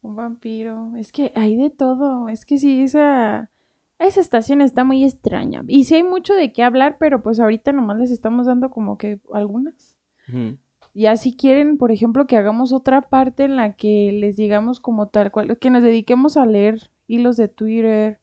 un 0.00 0.16
vampiro. 0.16 0.96
Es 0.96 1.12
que 1.12 1.30
hay 1.34 1.56
de 1.56 1.68
todo. 1.68 2.30
Es 2.30 2.46
que 2.46 2.56
sí, 2.56 2.80
esa, 2.80 3.50
esa 3.98 4.18
estación 4.22 4.62
está 4.62 4.84
muy 4.84 5.04
extraña. 5.04 5.62
Y 5.68 5.84
sí 5.84 5.96
hay 5.96 6.04
mucho 6.04 6.32
de 6.32 6.54
qué 6.54 6.62
hablar, 6.62 6.96
pero 6.98 7.22
pues 7.22 7.38
ahorita 7.38 7.72
nomás 7.72 7.98
les 7.98 8.10
estamos 8.10 8.46
dando 8.46 8.70
como 8.70 8.96
que 8.96 9.20
algunas. 9.34 9.98
Ujú. 10.30 10.56
Ya 10.94 11.18
si 11.18 11.34
quieren, 11.34 11.76
por 11.76 11.92
ejemplo, 11.92 12.26
que 12.26 12.38
hagamos 12.38 12.72
otra 12.72 13.02
parte 13.02 13.44
en 13.44 13.56
la 13.56 13.74
que 13.74 14.10
les 14.10 14.36
digamos 14.36 14.80
como 14.80 15.08
tal 15.08 15.30
cual, 15.30 15.58
que 15.58 15.68
nos 15.68 15.82
dediquemos 15.82 16.38
a 16.38 16.46
leer 16.46 16.88
hilos 17.08 17.36
de 17.36 17.48
Twitter 17.48 18.20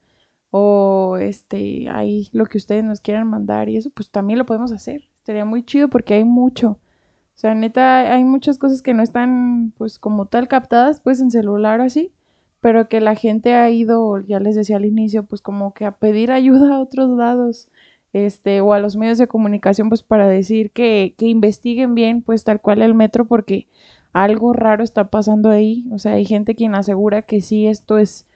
o 0.50 1.18
este, 1.22 1.90
ahí 1.90 2.28
lo 2.32 2.48
que 2.48 2.58
ustedes 2.58 2.84
nos 2.84 3.02
quieran 3.02 3.30
mandar 3.30 3.70
y 3.70 3.78
eso, 3.78 3.92
pues 3.92 4.10
también 4.10 4.40
lo 4.40 4.48
podemos 4.48 4.72
hacer. 4.72 5.04
Estaría 5.18 5.46
muy 5.46 5.62
chido 5.62 5.90
porque 5.90 6.16
hay 6.16 6.24
mucho. 6.24 6.80
O 7.36 7.38
sea, 7.38 7.54
neta, 7.54 8.14
hay 8.14 8.24
muchas 8.24 8.58
cosas 8.58 8.82
que 8.82 8.94
no 8.94 9.04
están 9.04 9.74
pues 9.78 10.00
como 10.00 10.28
tal 10.28 10.48
captadas 10.48 11.02
pues 11.02 11.20
en 11.20 11.32
celular 11.32 11.82
así, 11.82 12.14
pero 12.62 12.88
que 12.88 13.02
la 13.02 13.16
gente 13.16 13.54
ha 13.54 13.70
ido, 13.70 14.20
ya 14.22 14.40
les 14.40 14.56
decía 14.56 14.78
al 14.78 14.86
inicio, 14.86 15.26
pues 15.26 15.42
como 15.42 15.74
que 15.74 15.86
a 15.86 15.92
pedir 15.98 16.32
ayuda 16.32 16.76
a 16.76 16.80
otros 16.80 17.10
lados 17.12 17.70
este, 18.14 18.62
o 18.62 18.74
a 18.74 18.80
los 18.80 18.96
medios 18.96 19.18
de 19.18 19.28
comunicación, 19.28 19.90
pues 19.90 20.02
para 20.04 20.28
decir 20.28 20.72
que, 20.72 21.16
que 21.18 21.26
investiguen 21.28 21.96
bien, 21.96 22.22
pues 22.22 22.46
tal 22.46 22.62
cual 22.62 22.82
el 22.82 22.94
metro, 22.96 23.26
porque 23.26 23.68
algo 24.14 24.54
raro 24.54 24.84
está 24.84 25.10
pasando 25.10 25.50
ahí. 25.50 25.90
O 25.92 26.00
sea, 26.00 26.14
hay 26.14 26.26
gente 26.26 26.56
quien 26.56 26.76
asegura 26.76 27.24
que 27.24 27.42
sí, 27.42 27.68
esto 27.68 27.98
es 27.98 28.28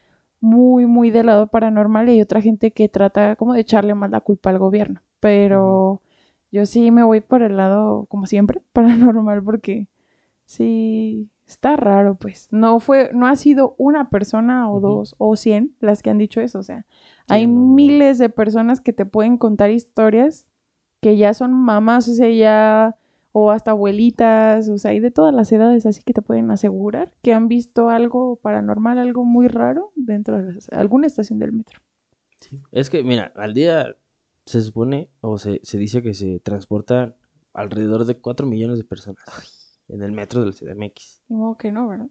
muy, 0.42 0.86
muy 0.86 1.10
del 1.12 1.28
lado 1.28 1.48
paranormal 1.48 2.10
y 2.10 2.14
hay 2.14 2.22
otra 2.22 2.42
gente 2.42 2.72
que 2.72 2.90
trata 2.90 3.38
como 3.38 3.54
de 3.54 3.62
echarle 3.62 3.96
más 3.96 4.12
la 4.12 4.22
culpa 4.22 4.50
al 4.50 4.60
gobierno. 4.60 5.02
Pero 5.22 6.02
yo 6.52 6.66
sí 6.66 6.92
me 6.92 7.04
voy 7.04 7.22
por 7.22 7.42
el 7.42 7.58
lado, 7.58 8.06
como 8.10 8.26
siempre, 8.26 8.62
paranormal, 8.74 9.44
porque 9.44 9.88
sí, 10.46 11.32
está 11.48 11.76
raro, 11.76 12.16
pues. 12.16 12.48
No 12.52 12.80
fue, 12.80 13.12
no 13.14 13.28
ha 13.28 13.36
sido 13.36 13.76
una 13.78 14.10
persona 14.10 14.72
o 14.72 14.80
dos 14.80 15.16
o 15.18 15.36
cien 15.36 15.76
las 15.80 16.02
que 16.02 16.10
han 16.10 16.18
dicho 16.18 16.42
eso, 16.42 16.60
o 16.60 16.64
sea, 16.64 16.86
hay 17.28 17.46
miles 17.48 18.18
de 18.18 18.30
personas 18.30 18.82
que 18.82 18.94
te 18.94 19.06
pueden 19.06 19.38
contar 19.38 19.70
historias 19.72 20.48
que 21.02 21.16
ya 21.18 21.34
son 21.34 21.54
mamás, 21.54 22.08
o 22.10 22.14
sea, 22.14 22.30
ya, 22.30 22.96
o 23.32 23.52
hasta 23.52 23.72
abuelitas, 23.72 24.68
o 24.70 24.78
sea, 24.78 24.92
hay 24.92 25.00
de 25.00 25.12
todas 25.12 25.34
las 25.34 25.52
edades, 25.52 25.86
así 25.86 26.04
que 26.04 26.14
te 26.14 26.22
pueden 26.22 26.52
asegurar 26.52 27.14
que 27.22 27.34
han 27.34 27.48
visto 27.48 27.90
algo 27.90 28.36
paranormal, 28.38 28.98
algo 28.98 29.24
muy 29.24 29.48
raro 29.48 29.92
dentro 29.96 30.38
de 30.44 30.54
las- 30.54 30.70
alguna 30.70 31.08
estación 31.08 31.40
del 31.40 31.54
metro. 31.54 31.80
Sí. 32.38 32.60
Es 32.72 32.90
que, 32.90 33.04
mira, 33.04 33.32
al 33.36 33.54
día 33.54 33.96
se 34.50 34.62
supone 34.62 35.12
o 35.22 35.38
se, 35.38 35.60
se 35.62 35.78
dice 35.78 36.02
que 36.02 36.16
se 36.16 36.40
transportan 36.40 37.16
alrededor 37.54 38.06
de 38.06 38.20
4 38.20 38.48
millones 38.48 38.80
de 38.80 38.84
personas 38.84 39.78
en 39.88 40.02
el 40.02 40.12
metro 40.12 40.42
del 40.44 40.56
CDMX. 40.56 41.22
Ni 41.28 41.36
modo 41.36 41.56
que 41.56 41.72
no, 41.72 41.88
¿verdad? 41.88 42.10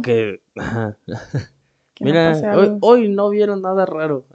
Que... 0.00 0.42
ajá. 0.56 0.96
Que 1.94 2.04
Mira, 2.04 2.78
hoy, 2.80 3.08
no 3.08 3.30
vieron 3.30 3.62
nada 3.62 3.84
raro. 3.84 4.26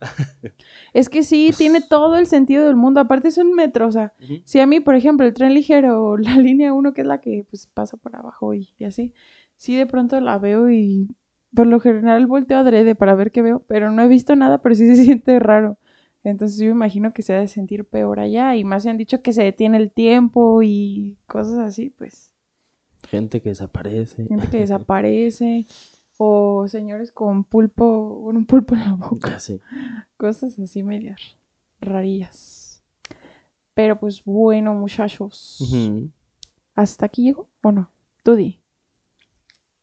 Es 0.94 1.08
que 1.08 1.24
sí, 1.24 1.52
tiene 1.58 1.80
todo 1.90 2.18
el 2.18 2.28
sentido 2.28 2.66
del 2.66 2.76
mundo. 2.76 3.00
Aparte 3.00 3.30
es 3.30 3.38
un 3.38 3.54
metro, 3.54 3.88
o 3.88 3.92
sea, 3.94 4.14
si 4.44 4.60
a 4.60 4.68
mí, 4.68 4.82
por 4.82 4.96
ejemplo, 4.96 5.26
el 5.26 5.34
tren 5.34 5.54
ligero, 5.54 6.04
o 6.04 6.18
la 6.18 6.38
línea 6.38 6.74
1, 6.74 6.94
que 6.94 7.02
es 7.02 7.08
la 7.08 7.22
que 7.22 7.46
pues 7.50 7.66
pasa 7.66 7.96
por 7.96 8.14
abajo 8.16 8.54
y, 8.54 8.74
y 8.78 8.84
así, 8.84 9.14
sí 9.56 9.76
de 9.78 9.86
pronto 9.86 10.20
la 10.20 10.38
veo 10.38 10.70
y 10.70 11.08
por 11.56 11.66
lo 11.66 11.80
general 11.80 12.28
volteo 12.28 12.58
adrede 12.58 12.94
para 12.94 13.16
ver 13.16 13.32
qué 13.32 13.42
veo, 13.42 13.64
pero 13.68 13.90
no 13.90 14.02
he 14.02 14.08
visto 14.10 14.36
nada, 14.36 14.62
pero 14.62 14.76
sí 14.76 14.86
se 14.94 15.02
siente 15.02 15.40
raro. 15.40 15.78
Entonces 16.24 16.58
yo 16.58 16.66
me 16.66 16.72
imagino 16.72 17.14
que 17.14 17.22
se 17.22 17.34
ha 17.34 17.40
de 17.40 17.48
sentir 17.48 17.86
peor 17.86 18.20
allá 18.20 18.56
y 18.56 18.64
más 18.64 18.84
se 18.84 18.90
han 18.90 18.98
dicho 18.98 19.22
que 19.22 19.32
se 19.34 19.44
detiene 19.44 19.78
el 19.78 19.92
tiempo 19.92 20.62
y 20.64 21.18
cosas 21.26 21.60
así, 21.60 21.90
pues 21.90 22.34
Gente 23.10 23.42
que 23.42 23.50
desaparece. 23.50 24.26
gente 24.28 24.50
que 24.50 24.58
desaparece 24.62 25.66
o 26.18 26.68
señores 26.68 27.12
con 27.12 27.44
pulpo, 27.44 28.24
con 28.26 28.36
un 28.38 28.46
pulpo 28.46 28.76
en 28.76 28.82
la 28.82 28.94
boca. 28.96 29.38
Cosas 30.18 30.58
así 30.60 30.84
medias 30.84 31.38
rarillas. 31.80 32.84
Pero 33.74 34.00
pues 34.00 34.24
bueno, 34.26 34.74
muchachos. 34.74 35.60
¿Hasta 36.74 37.06
aquí 37.06 37.24
llegó 37.24 37.50
o 37.62 37.72
no? 37.72 37.90
Tú 38.24 38.34
di. 38.36 38.60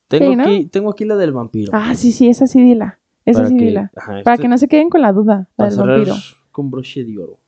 Tengo, 0.09 0.31
Sí, 0.33 0.37
¿no? 0.37 0.43
aquí, 0.43 0.65
tengo 0.67 0.91
aquí 0.91 1.05
la 1.05 1.17
del 1.17 1.33
vampiro. 1.33 1.71
Ah, 1.75 1.95
sí, 1.95 2.11
sí, 2.13 2.29
esa 2.29 2.47
sí 2.49 2.61
dila. 2.63 2.99
Esa 3.25 3.41
Para 3.41 3.49
sí 3.49 3.57
que- 3.57 3.65
dila. 3.65 3.91
ajá, 3.97 4.23
Para 4.23 4.35
este- 4.35 4.43
que 4.43 4.49
no 4.49 4.59
se 4.59 4.69
queden 4.69 4.91
con 4.91 5.01
la 5.03 5.13
duda, 5.13 5.49
la 5.57 5.69
del 5.71 5.79
vampiro. 5.79 6.15
con 6.53 6.71
broche 6.71 7.05
de 7.05 7.19
oro. 7.19 7.39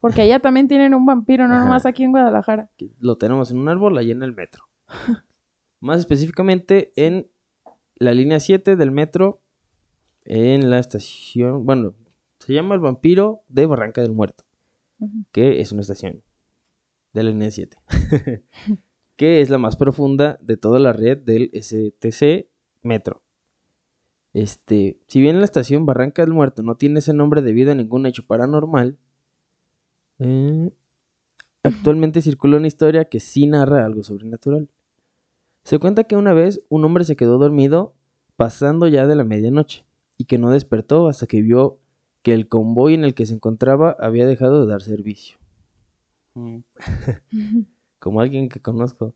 Porque 0.00 0.22
allá 0.22 0.40
también 0.40 0.66
tienen 0.68 0.94
un 0.94 1.06
vampiro, 1.06 1.46
no 1.46 1.54
Ajá. 1.54 1.64
nomás 1.64 1.86
aquí 1.86 2.02
en 2.02 2.10
Guadalajara. 2.12 2.70
Lo 2.98 3.16
tenemos 3.18 3.50
en 3.50 3.58
un 3.58 3.68
árbol 3.68 3.96
allá 3.98 4.12
en 4.12 4.22
el 4.22 4.34
metro. 4.34 4.68
Más 5.80 5.98
específicamente 6.00 6.92
en 6.96 7.28
la 7.96 8.12
línea 8.14 8.40
7 8.40 8.76
del 8.76 8.90
metro, 8.90 9.40
en 10.24 10.70
la 10.70 10.78
estación, 10.78 11.66
bueno, 11.66 11.94
se 12.38 12.52
llama 12.54 12.74
el 12.74 12.80
vampiro 12.80 13.42
de 13.48 13.66
Barranca 13.66 14.00
del 14.02 14.12
Muerto, 14.12 14.44
que 15.30 15.60
es 15.60 15.72
una 15.72 15.80
estación 15.82 16.22
de 17.12 17.22
la 17.22 17.30
línea 17.30 17.50
7, 17.50 17.78
que 19.16 19.40
es 19.40 19.50
la 19.50 19.58
más 19.58 19.76
profunda 19.76 20.38
de 20.40 20.56
toda 20.56 20.78
la 20.78 20.92
red 20.92 21.18
del 21.18 21.50
STC 21.52 22.48
Metro. 22.82 23.21
Este, 24.32 24.98
si 25.08 25.20
bien 25.20 25.38
la 25.38 25.44
estación 25.44 25.84
Barranca 25.84 26.22
del 26.22 26.32
Muerto 26.32 26.62
no 26.62 26.76
tiene 26.76 27.00
ese 27.00 27.12
nombre 27.12 27.42
debido 27.42 27.72
a 27.72 27.74
ningún 27.74 28.06
hecho 28.06 28.26
paranormal, 28.26 28.96
eh, 30.18 30.72
actualmente 31.62 32.22
circula 32.22 32.56
una 32.56 32.66
historia 32.66 33.04
que 33.06 33.20
sí 33.20 33.46
narra 33.46 33.84
algo 33.84 34.02
sobrenatural. 34.02 34.68
Se 35.64 35.78
cuenta 35.78 36.04
que 36.04 36.16
una 36.16 36.32
vez 36.32 36.64
un 36.68 36.84
hombre 36.84 37.04
se 37.04 37.16
quedó 37.16 37.38
dormido 37.38 37.94
pasando 38.36 38.88
ya 38.88 39.06
de 39.06 39.14
la 39.14 39.24
medianoche 39.24 39.84
y 40.16 40.24
que 40.24 40.38
no 40.38 40.50
despertó 40.50 41.08
hasta 41.08 41.26
que 41.26 41.42
vio 41.42 41.78
que 42.22 42.32
el 42.32 42.48
convoy 42.48 42.94
en 42.94 43.04
el 43.04 43.14
que 43.14 43.26
se 43.26 43.34
encontraba 43.34 43.96
había 44.00 44.26
dejado 44.26 44.64
de 44.64 44.70
dar 44.70 44.82
servicio. 44.82 45.38
Como 47.98 48.20
alguien 48.20 48.48
que 48.48 48.60
conozco. 48.60 49.14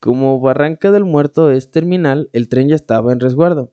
Como 0.00 0.40
Barranca 0.40 0.90
del 0.92 1.04
Muerto 1.04 1.50
es 1.50 1.70
terminal, 1.70 2.30
el 2.32 2.48
tren 2.48 2.68
ya 2.68 2.74
estaba 2.74 3.12
en 3.12 3.20
resguardo. 3.20 3.72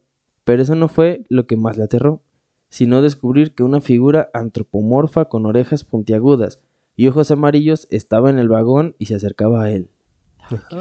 Pero 0.49 0.63
eso 0.63 0.73
no 0.73 0.87
fue 0.87 1.21
lo 1.29 1.45
que 1.45 1.57
más 1.57 1.77
le 1.77 1.83
aterró, 1.83 2.23
sino 2.69 3.03
descubrir 3.03 3.53
que 3.53 3.61
una 3.61 3.81
figura 3.81 4.31
antropomorfa 4.33 5.25
con 5.25 5.45
orejas 5.45 5.83
puntiagudas 5.83 6.59
y 6.95 7.07
ojos 7.07 7.29
amarillos 7.29 7.85
estaba 7.91 8.31
en 8.31 8.39
el 8.39 8.49
vagón 8.49 8.95
y 8.97 9.05
se 9.05 9.13
acercaba 9.13 9.61
a 9.61 9.69
él. 9.69 9.91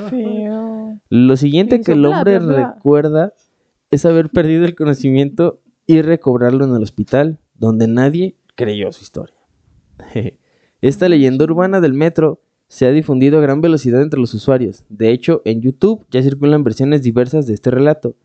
Feo. 0.09 0.99
Lo 1.11 1.37
siguiente 1.37 1.83
que 1.83 1.93
el 1.93 2.07
hombre 2.07 2.39
recuerda 2.39 3.35
es 3.91 4.07
haber 4.07 4.31
perdido 4.31 4.65
el 4.65 4.75
conocimiento 4.75 5.61
y 5.87 6.01
recobrarlo 6.01 6.65
en 6.65 6.75
el 6.75 6.83
hospital, 6.83 7.39
donde 7.55 7.89
nadie 7.89 8.37
creyó 8.55 8.91
su 8.91 9.03
historia. 9.03 9.37
Esta 10.81 11.11
leyenda 11.11 11.45
urbana 11.45 11.83
del 11.83 11.93
metro 11.93 12.41
se 12.69 12.87
ha 12.87 12.91
difundido 12.91 13.37
a 13.37 13.43
gran 13.43 13.61
velocidad 13.61 14.01
entre 14.01 14.19
los 14.19 14.33
usuarios. 14.33 14.87
De 14.89 15.11
hecho, 15.11 15.43
en 15.45 15.61
YouTube 15.61 16.07
ya 16.11 16.23
circulan 16.23 16.65
versiones 16.65 17.03
diversas 17.03 17.47
de 17.47 17.53
este 17.53 17.71
relato, 17.71 18.17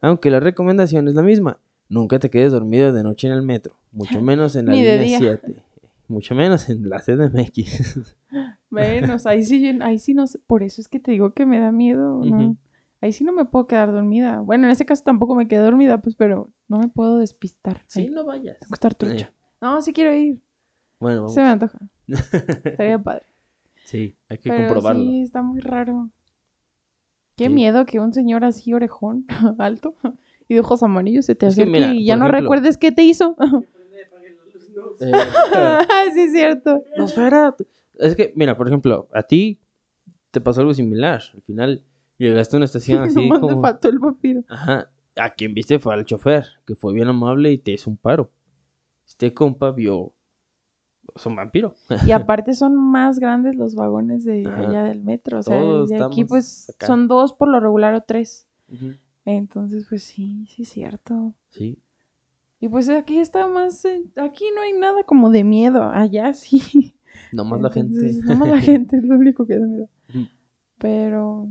aunque 0.00 0.30
la 0.30 0.40
recomendación 0.40 1.08
es 1.08 1.14
la 1.14 1.22
misma. 1.22 1.58
Nunca 1.88 2.18
te 2.18 2.30
quedes 2.30 2.52
dormido 2.52 2.92
de 2.92 3.02
noche 3.02 3.26
en 3.28 3.34
el 3.34 3.42
metro, 3.42 3.74
mucho 3.92 4.20
menos 4.22 4.54
en 4.56 4.66
la 4.66 4.72
línea 4.72 4.96
día. 4.98 5.18
7, 5.18 5.56
mucho 6.08 6.34
menos 6.34 6.68
en 6.68 6.88
la 6.88 7.00
CDMX. 7.00 8.14
Menos, 8.70 9.26
ahí 9.26 9.44
sí, 9.44 9.78
ahí 9.80 9.98
sí 9.98 10.14
no 10.14 10.26
sé. 10.26 10.38
Por 10.38 10.62
eso 10.62 10.80
es 10.80 10.88
que 10.88 11.00
te 11.00 11.10
digo 11.12 11.34
que 11.34 11.46
me 11.46 11.58
da 11.58 11.72
miedo. 11.72 12.20
Ahí 13.02 13.12
sí 13.12 13.24
no 13.24 13.32
me 13.32 13.44
puedo 13.46 13.66
quedar 13.66 13.92
dormida. 13.92 14.40
Bueno, 14.40 14.66
en 14.66 14.70
este 14.72 14.84
caso 14.84 15.02
tampoco 15.04 15.34
me 15.34 15.48
quedé 15.48 15.60
dormida, 15.60 15.98
pues, 16.02 16.14
pero 16.16 16.50
no 16.68 16.78
me 16.78 16.88
puedo 16.88 17.18
despistar. 17.18 17.82
sí, 17.86 18.00
Ahí, 18.02 18.10
no 18.10 18.24
vayas. 18.24 18.58
tengo 18.58 18.70
que 18.70 18.74
estar 18.74 18.94
trucha. 18.94 19.26
Eh, 19.26 19.32
No, 19.62 19.80
sí 19.82 19.92
quiero 19.92 20.14
ir. 20.14 20.40
Bueno, 21.00 21.20
vamos. 21.22 21.34
Se 21.34 21.40
me 21.40 21.48
antoja. 21.48 21.78
Estaría 22.08 22.98
padre. 22.98 23.22
Sí, 23.84 24.14
hay 24.28 24.38
que 24.38 24.50
Pero 24.50 24.64
comprobarlo. 24.66 25.02
sí, 25.02 25.22
está 25.22 25.40
muy 25.42 25.60
raro. 25.60 26.10
Qué 27.40 27.46
Sí. 27.48 27.54
miedo 27.54 27.86
que 27.86 28.00
un 28.00 28.12
señor 28.12 28.44
así 28.44 28.72
orejón, 28.74 29.24
alto, 29.58 29.94
y 30.48 30.54
de 30.54 30.60
ojos 30.60 30.82
amarillos 30.82 31.24
se 31.24 31.34
te 31.34 31.46
Es 31.46 31.54
que 31.54 31.62
acerque 31.62 31.80
mira, 31.80 31.94
y 31.94 32.04
ya 32.04 32.16
no 32.16 32.26
ejemplo- 32.26 32.40
recuerdes 32.40 32.76
qué 32.76 32.92
te 32.92 33.02
hizo. 33.02 33.34
Eh, 35.00 35.12
sí, 36.14 36.20
es 36.20 36.32
cierto. 36.32 36.82
No, 36.96 37.04
espera. 37.06 37.54
Es 37.98 38.14
que, 38.14 38.32
mira, 38.36 38.56
por 38.56 38.66
ejemplo, 38.68 39.08
a 39.12 39.22
ti 39.22 39.58
te 40.30 40.40
pasó 40.40 40.60
algo 40.60 40.74
similar. 40.74 41.22
Al 41.34 41.42
final 41.42 41.84
llegaste 42.18 42.56
a 42.56 42.58
una 42.58 42.64
estación 42.66 43.02
así 43.02 43.16
Nomás 43.16 43.40
como... 43.40 43.60
faltó 43.60 43.88
el 43.88 43.98
vampiro. 43.98 44.44
Ajá. 44.48 44.90
A 45.16 45.30
quien 45.30 45.54
viste 45.54 45.78
fue 45.78 45.94
al 45.94 46.04
chofer, 46.04 46.44
que 46.66 46.76
fue 46.76 46.92
bien 46.94 47.08
amable 47.08 47.50
y 47.52 47.58
te 47.58 47.72
hizo 47.72 47.90
un 47.90 47.96
paro. 47.96 48.30
Este 49.06 49.34
compa 49.34 49.70
vio... 49.72 50.14
Es 51.14 51.26
un 51.26 51.36
vampiro. 51.36 51.74
Y 52.06 52.10
aparte 52.12 52.54
son 52.54 52.76
más 52.76 53.18
grandes 53.18 53.56
los 53.56 53.74
vagones 53.74 54.24
de 54.24 54.46
Ajá. 54.46 54.68
allá 54.68 54.84
del 54.84 55.02
metro. 55.02 55.38
O 55.40 55.42
sea, 55.42 55.58
Todos 55.58 55.88
de 55.88 56.02
aquí 56.02 56.24
pues 56.24 56.70
acá. 56.70 56.86
son 56.86 57.08
dos 57.08 57.32
por 57.32 57.48
lo 57.48 57.60
regular 57.60 57.94
o 57.94 58.02
tres. 58.02 58.46
Entonces, 59.24 59.86
pues 59.88 60.02
sí, 60.02 60.46
sí 60.48 60.62
es 60.62 60.68
cierto. 60.68 61.34
Sí. 61.50 61.78
Y 62.60 62.68
pues 62.68 62.88
aquí 62.90 63.18
está 63.18 63.46
más, 63.48 63.84
eh, 63.84 64.02
aquí 64.16 64.44
no 64.54 64.60
hay 64.62 64.72
nada 64.74 65.02
como 65.04 65.30
de 65.30 65.44
miedo, 65.44 65.82
allá 65.82 66.32
sí. 66.34 66.94
Nomás 67.32 67.60
la 67.62 67.70
gente... 67.70 67.94
Entonces, 67.98 68.24
Nomás 68.24 68.48
la 68.50 68.60
gente 68.60 68.96
es 68.98 69.02
lo 69.04 69.14
único 69.16 69.46
que 69.46 69.58
da 69.58 69.66
miedo. 69.66 69.88
Pero, 70.78 71.48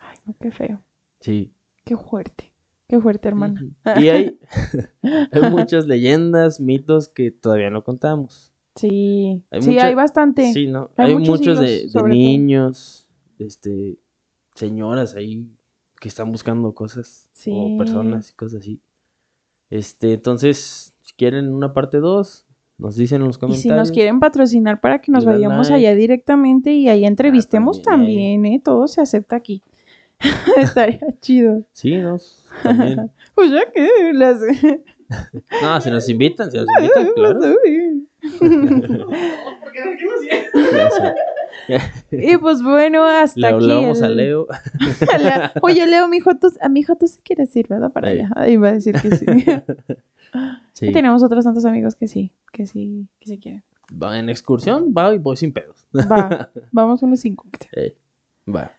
ay, 0.00 0.16
no, 0.24 0.34
qué 0.40 0.50
feo, 0.50 0.80
Sí. 1.20 1.52
qué 1.84 1.96
fuerte, 1.96 2.52
qué 2.88 2.98
fuerte, 3.00 3.28
hermana. 3.28 3.64
Y 4.00 4.08
hay, 4.08 4.38
hay 5.02 5.50
muchas 5.50 5.86
leyendas, 5.86 6.58
mitos 6.58 7.08
que 7.08 7.30
todavía 7.30 7.70
no 7.70 7.84
contamos. 7.84 8.50
Sí, 8.76 9.44
Hay 9.50 9.62
sí, 9.62 9.70
mucha- 9.70 9.86
hay 9.86 9.94
bastante. 9.94 10.52
Sí, 10.52 10.66
¿no? 10.66 10.90
Hay 10.96 11.10
Hay, 11.10 11.16
muchos 11.16 11.38
muchos 11.40 11.60
de, 11.60 11.88
niños, 12.08 13.08
este, 13.38 13.98
señoras 14.54 15.14
ahí 15.14 15.50
que 16.00 16.08
están 16.08 16.32
buscando 16.32 16.72
cosas 16.74 17.28
Sí. 17.32 17.52
o 17.54 17.76
personas 17.78 18.30
y 18.30 18.34
cosas 18.34 18.60
así. 18.60 18.80
Este, 19.70 20.14
entonces, 20.14 20.92
si 21.02 21.12
quieren 21.14 21.52
una 21.52 21.72
parte 21.72 21.98
2, 21.98 22.46
nos 22.78 22.96
dicen 22.96 23.20
en 23.22 23.28
los 23.28 23.36
Y 23.36 23.40
comentarios. 23.40 23.62
si 23.62 23.68
nos 23.68 23.92
quieren 23.92 24.18
patrocinar 24.20 24.80
para 24.80 25.00
que 25.00 25.12
nos 25.12 25.24
vayamos 25.24 25.70
like. 25.70 25.86
allá 25.86 25.94
directamente 25.96 26.72
y 26.72 26.88
ahí 26.88 27.04
entrevistemos 27.04 27.80
también, 27.80 28.42
también, 28.42 28.54
¿eh? 28.54 28.60
Todo 28.62 28.88
se 28.88 29.00
acepta 29.00 29.36
aquí. 29.36 29.62
Estaría 30.58 31.00
chido. 31.20 31.62
Sí, 31.72 31.96
nos 31.96 32.46
también. 32.62 33.10
Pues 33.34 33.50
ya 33.50 33.70
que 33.72 34.12
las... 34.12 34.40
no, 35.62 35.80
si 35.80 35.90
nos 35.90 36.08
invitan, 36.08 36.50
si 36.50 36.56
nos 36.58 36.66
invitan, 36.78 37.08
claro. 37.14 37.40
Porque 38.38 39.80
aquí. 39.80 40.04
Y 42.10 42.36
pues 42.38 42.62
bueno, 42.62 43.04
hasta 43.04 43.40
Le 43.40 43.46
aquí. 43.46 43.54
hablamos 43.56 44.02
a 44.02 44.06
el- 44.06 44.16
Leo. 44.16 44.46
La- 45.20 45.52
Oye, 45.62 45.86
Leo, 45.86 46.08
mi 46.08 46.18
hijo, 46.18 46.36
tú, 46.36 46.52
a 46.60 46.68
mi 46.68 46.80
hijo 46.80 46.96
tú 46.96 47.06
sí 47.06 47.20
quieres 47.24 47.54
ir, 47.56 47.68
¿verdad? 47.68 47.92
Para 47.92 48.08
allá. 48.10 48.30
Ahí 48.36 48.56
va 48.56 48.68
a 48.68 48.72
decir 48.72 48.94
que 49.00 49.16
sí. 49.16 49.26
Sí. 50.72 50.88
Y 50.88 50.92
tenemos 50.92 51.22
otros 51.22 51.44
tantos 51.44 51.64
amigos 51.64 51.94
que 51.94 52.08
sí, 52.08 52.32
que 52.52 52.66
sí, 52.66 53.06
que 53.20 53.28
sí 53.28 53.38
quieren. 53.38 53.62
Va 54.02 54.18
en 54.18 54.28
excursión, 54.28 54.92
va 54.96 55.14
y 55.14 55.18
voy 55.18 55.36
sin 55.36 55.52
pedos. 55.52 55.86
Va, 55.94 56.50
vamos 56.72 57.00
unos 57.04 57.20
cinco. 57.20 57.46
Eh, 57.76 57.96
va. 58.52 58.72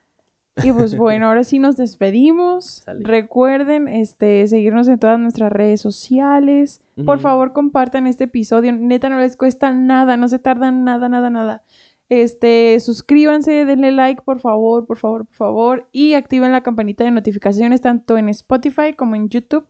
Y 0.61 0.73
pues 0.73 0.97
bueno, 0.97 1.27
ahora 1.27 1.45
sí 1.45 1.59
nos 1.59 1.77
despedimos. 1.77 2.83
Recuerden 2.99 3.87
este, 3.87 4.45
seguirnos 4.49 4.89
en 4.89 4.99
todas 4.99 5.17
nuestras 5.17 5.49
redes 5.49 5.79
sociales. 5.79 6.81
Por 7.03 7.19
favor, 7.19 7.51
compartan 7.51 8.07
este 8.07 8.25
episodio. 8.25 8.71
Neta, 8.71 9.09
no 9.09 9.19
les 9.19 9.35
cuesta 9.35 9.73
nada, 9.73 10.15
no 10.15 10.27
se 10.27 10.39
tardan 10.39 10.83
nada, 10.85 11.09
nada, 11.09 11.29
nada. 11.29 11.63
Este, 12.07 12.79
suscríbanse, 12.79 13.65
denle 13.65 13.91
like, 13.91 14.21
por 14.21 14.39
favor, 14.39 14.85
por 14.85 14.97
favor, 14.97 15.25
por 15.25 15.35
favor. 15.35 15.89
Y 15.91 16.13
activen 16.13 16.51
la 16.51 16.61
campanita 16.61 17.03
de 17.03 17.11
notificaciones 17.11 17.81
tanto 17.81 18.17
en 18.17 18.29
Spotify 18.29 18.93
como 18.95 19.15
en 19.15 19.29
YouTube 19.29 19.67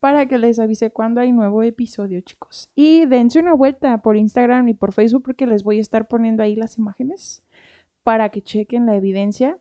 para 0.00 0.26
que 0.26 0.38
les 0.38 0.58
avise 0.58 0.90
cuando 0.90 1.20
hay 1.20 1.32
nuevo 1.32 1.62
episodio, 1.62 2.20
chicos. 2.20 2.70
Y 2.74 3.06
dense 3.06 3.38
una 3.38 3.54
vuelta 3.54 4.02
por 4.02 4.16
Instagram 4.16 4.68
y 4.68 4.74
por 4.74 4.92
Facebook 4.92 5.22
porque 5.22 5.46
les 5.46 5.62
voy 5.62 5.78
a 5.78 5.82
estar 5.82 6.08
poniendo 6.08 6.42
ahí 6.42 6.56
las 6.56 6.76
imágenes 6.76 7.44
para 8.02 8.30
que 8.30 8.42
chequen 8.42 8.86
la 8.86 8.96
evidencia 8.96 9.58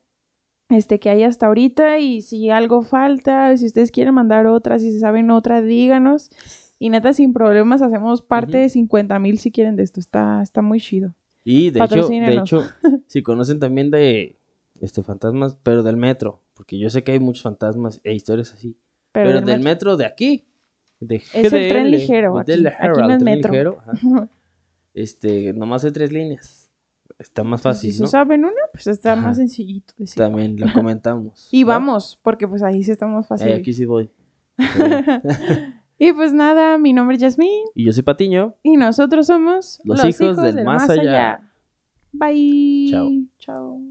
este 0.69 0.99
que 0.99 1.09
hay 1.09 1.23
hasta 1.23 1.45
ahorita 1.45 1.99
y 1.99 2.21
si 2.21 2.49
algo 2.49 2.81
falta, 2.81 3.55
si 3.55 3.67
ustedes 3.67 3.91
quieren 3.91 4.15
mandar 4.15 4.47
otra, 4.47 4.79
si 4.79 4.91
se 4.91 4.99
saben 4.99 5.29
otra, 5.29 5.61
díganos. 5.61 6.31
Y 6.79 6.89
neta, 6.89 7.13
sin 7.13 7.33
problemas, 7.33 7.81
hacemos 7.81 8.21
parte 8.21 8.57
de 8.57 8.69
50 8.69 9.17
mil 9.19 9.39
si 9.39 9.51
quieren 9.51 9.75
de 9.75 9.83
esto. 9.83 9.99
Está, 9.99 10.41
está 10.41 10.61
muy 10.61 10.79
chido. 10.81 11.13
Y 11.43 11.69
de 11.69 11.79
hecho, 11.83 12.07
de 12.07 12.33
hecho, 12.35 12.63
si 13.07 13.21
conocen 13.23 13.59
también 13.59 13.91
de 13.91 14.35
este 14.81 15.03
fantasmas, 15.03 15.57
pero 15.63 15.83
del 15.83 15.95
metro, 15.97 16.41
porque 16.53 16.77
yo 16.77 16.89
sé 16.89 17.03
que 17.03 17.13
hay 17.13 17.19
muchos 17.19 17.43
fantasmas 17.43 18.01
e 18.03 18.13
historias 18.13 18.51
así, 18.53 18.77
Pero, 19.11 19.29
pero, 19.29 19.37
del 19.39 19.45
del 19.45 19.59
metro- 19.59 19.91
metro 19.91 19.97
de 19.97 20.05
aquí, 20.05 20.45
de 20.99 21.15
Es 21.17 21.33
el 21.53 21.69
tren 21.69 21.91
ligero, 21.91 22.37
aquí. 22.39 22.51
Aquí 22.51 22.61
no 22.63 22.69
es 22.69 22.77
tren 23.17 23.23
metro. 23.23 23.51
ligero, 23.51 23.77
ajá. 23.87 24.29
este, 24.93 25.53
nomás 25.53 25.85
hay 25.85 25.91
tres 25.91 26.11
líneas, 26.11 26.69
está 27.19 27.43
más 27.43 27.61
fácil, 27.61 27.93
si 27.93 28.01
¿no? 28.01 28.07
saben 28.07 28.43
una, 28.43 28.53
pues 28.73 28.87
está 28.87 29.13
Ajá. 29.13 29.21
más 29.21 29.37
sencillito. 29.37 29.93
decir. 29.97 30.17
También 30.17 30.59
lo 30.59 30.67
comentamos. 30.73 31.47
Y 31.51 31.61
¿no? 31.61 31.67
vamos, 31.67 32.19
porque 32.21 32.47
pues 32.47 32.63
ahí 32.63 32.83
sí 32.83 32.91
estamos 32.91 33.25
Eh, 33.25 33.27
fácil. 33.29 33.53
aquí 33.53 33.71
sí 33.71 33.85
voy. 33.85 34.09
Y 35.97 36.11
pues 36.11 36.33
nada, 36.33 36.77
mi 36.77 36.91
nombre 36.91 37.15
es 37.15 37.21
Yasmín 37.21 37.65
y 37.73 37.85
yo 37.85 37.93
soy 37.93 38.03
Patiño. 38.03 38.55
y 38.63 38.75
nosotros 38.75 39.27
somos 39.27 39.79
Los 39.85 40.03
hijos 40.05 40.35
del 40.37 40.63
más 40.65 40.89
allá. 40.89 41.51
Bye. 42.11 42.87
Chao. 42.91 43.11
Chao. 43.39 43.81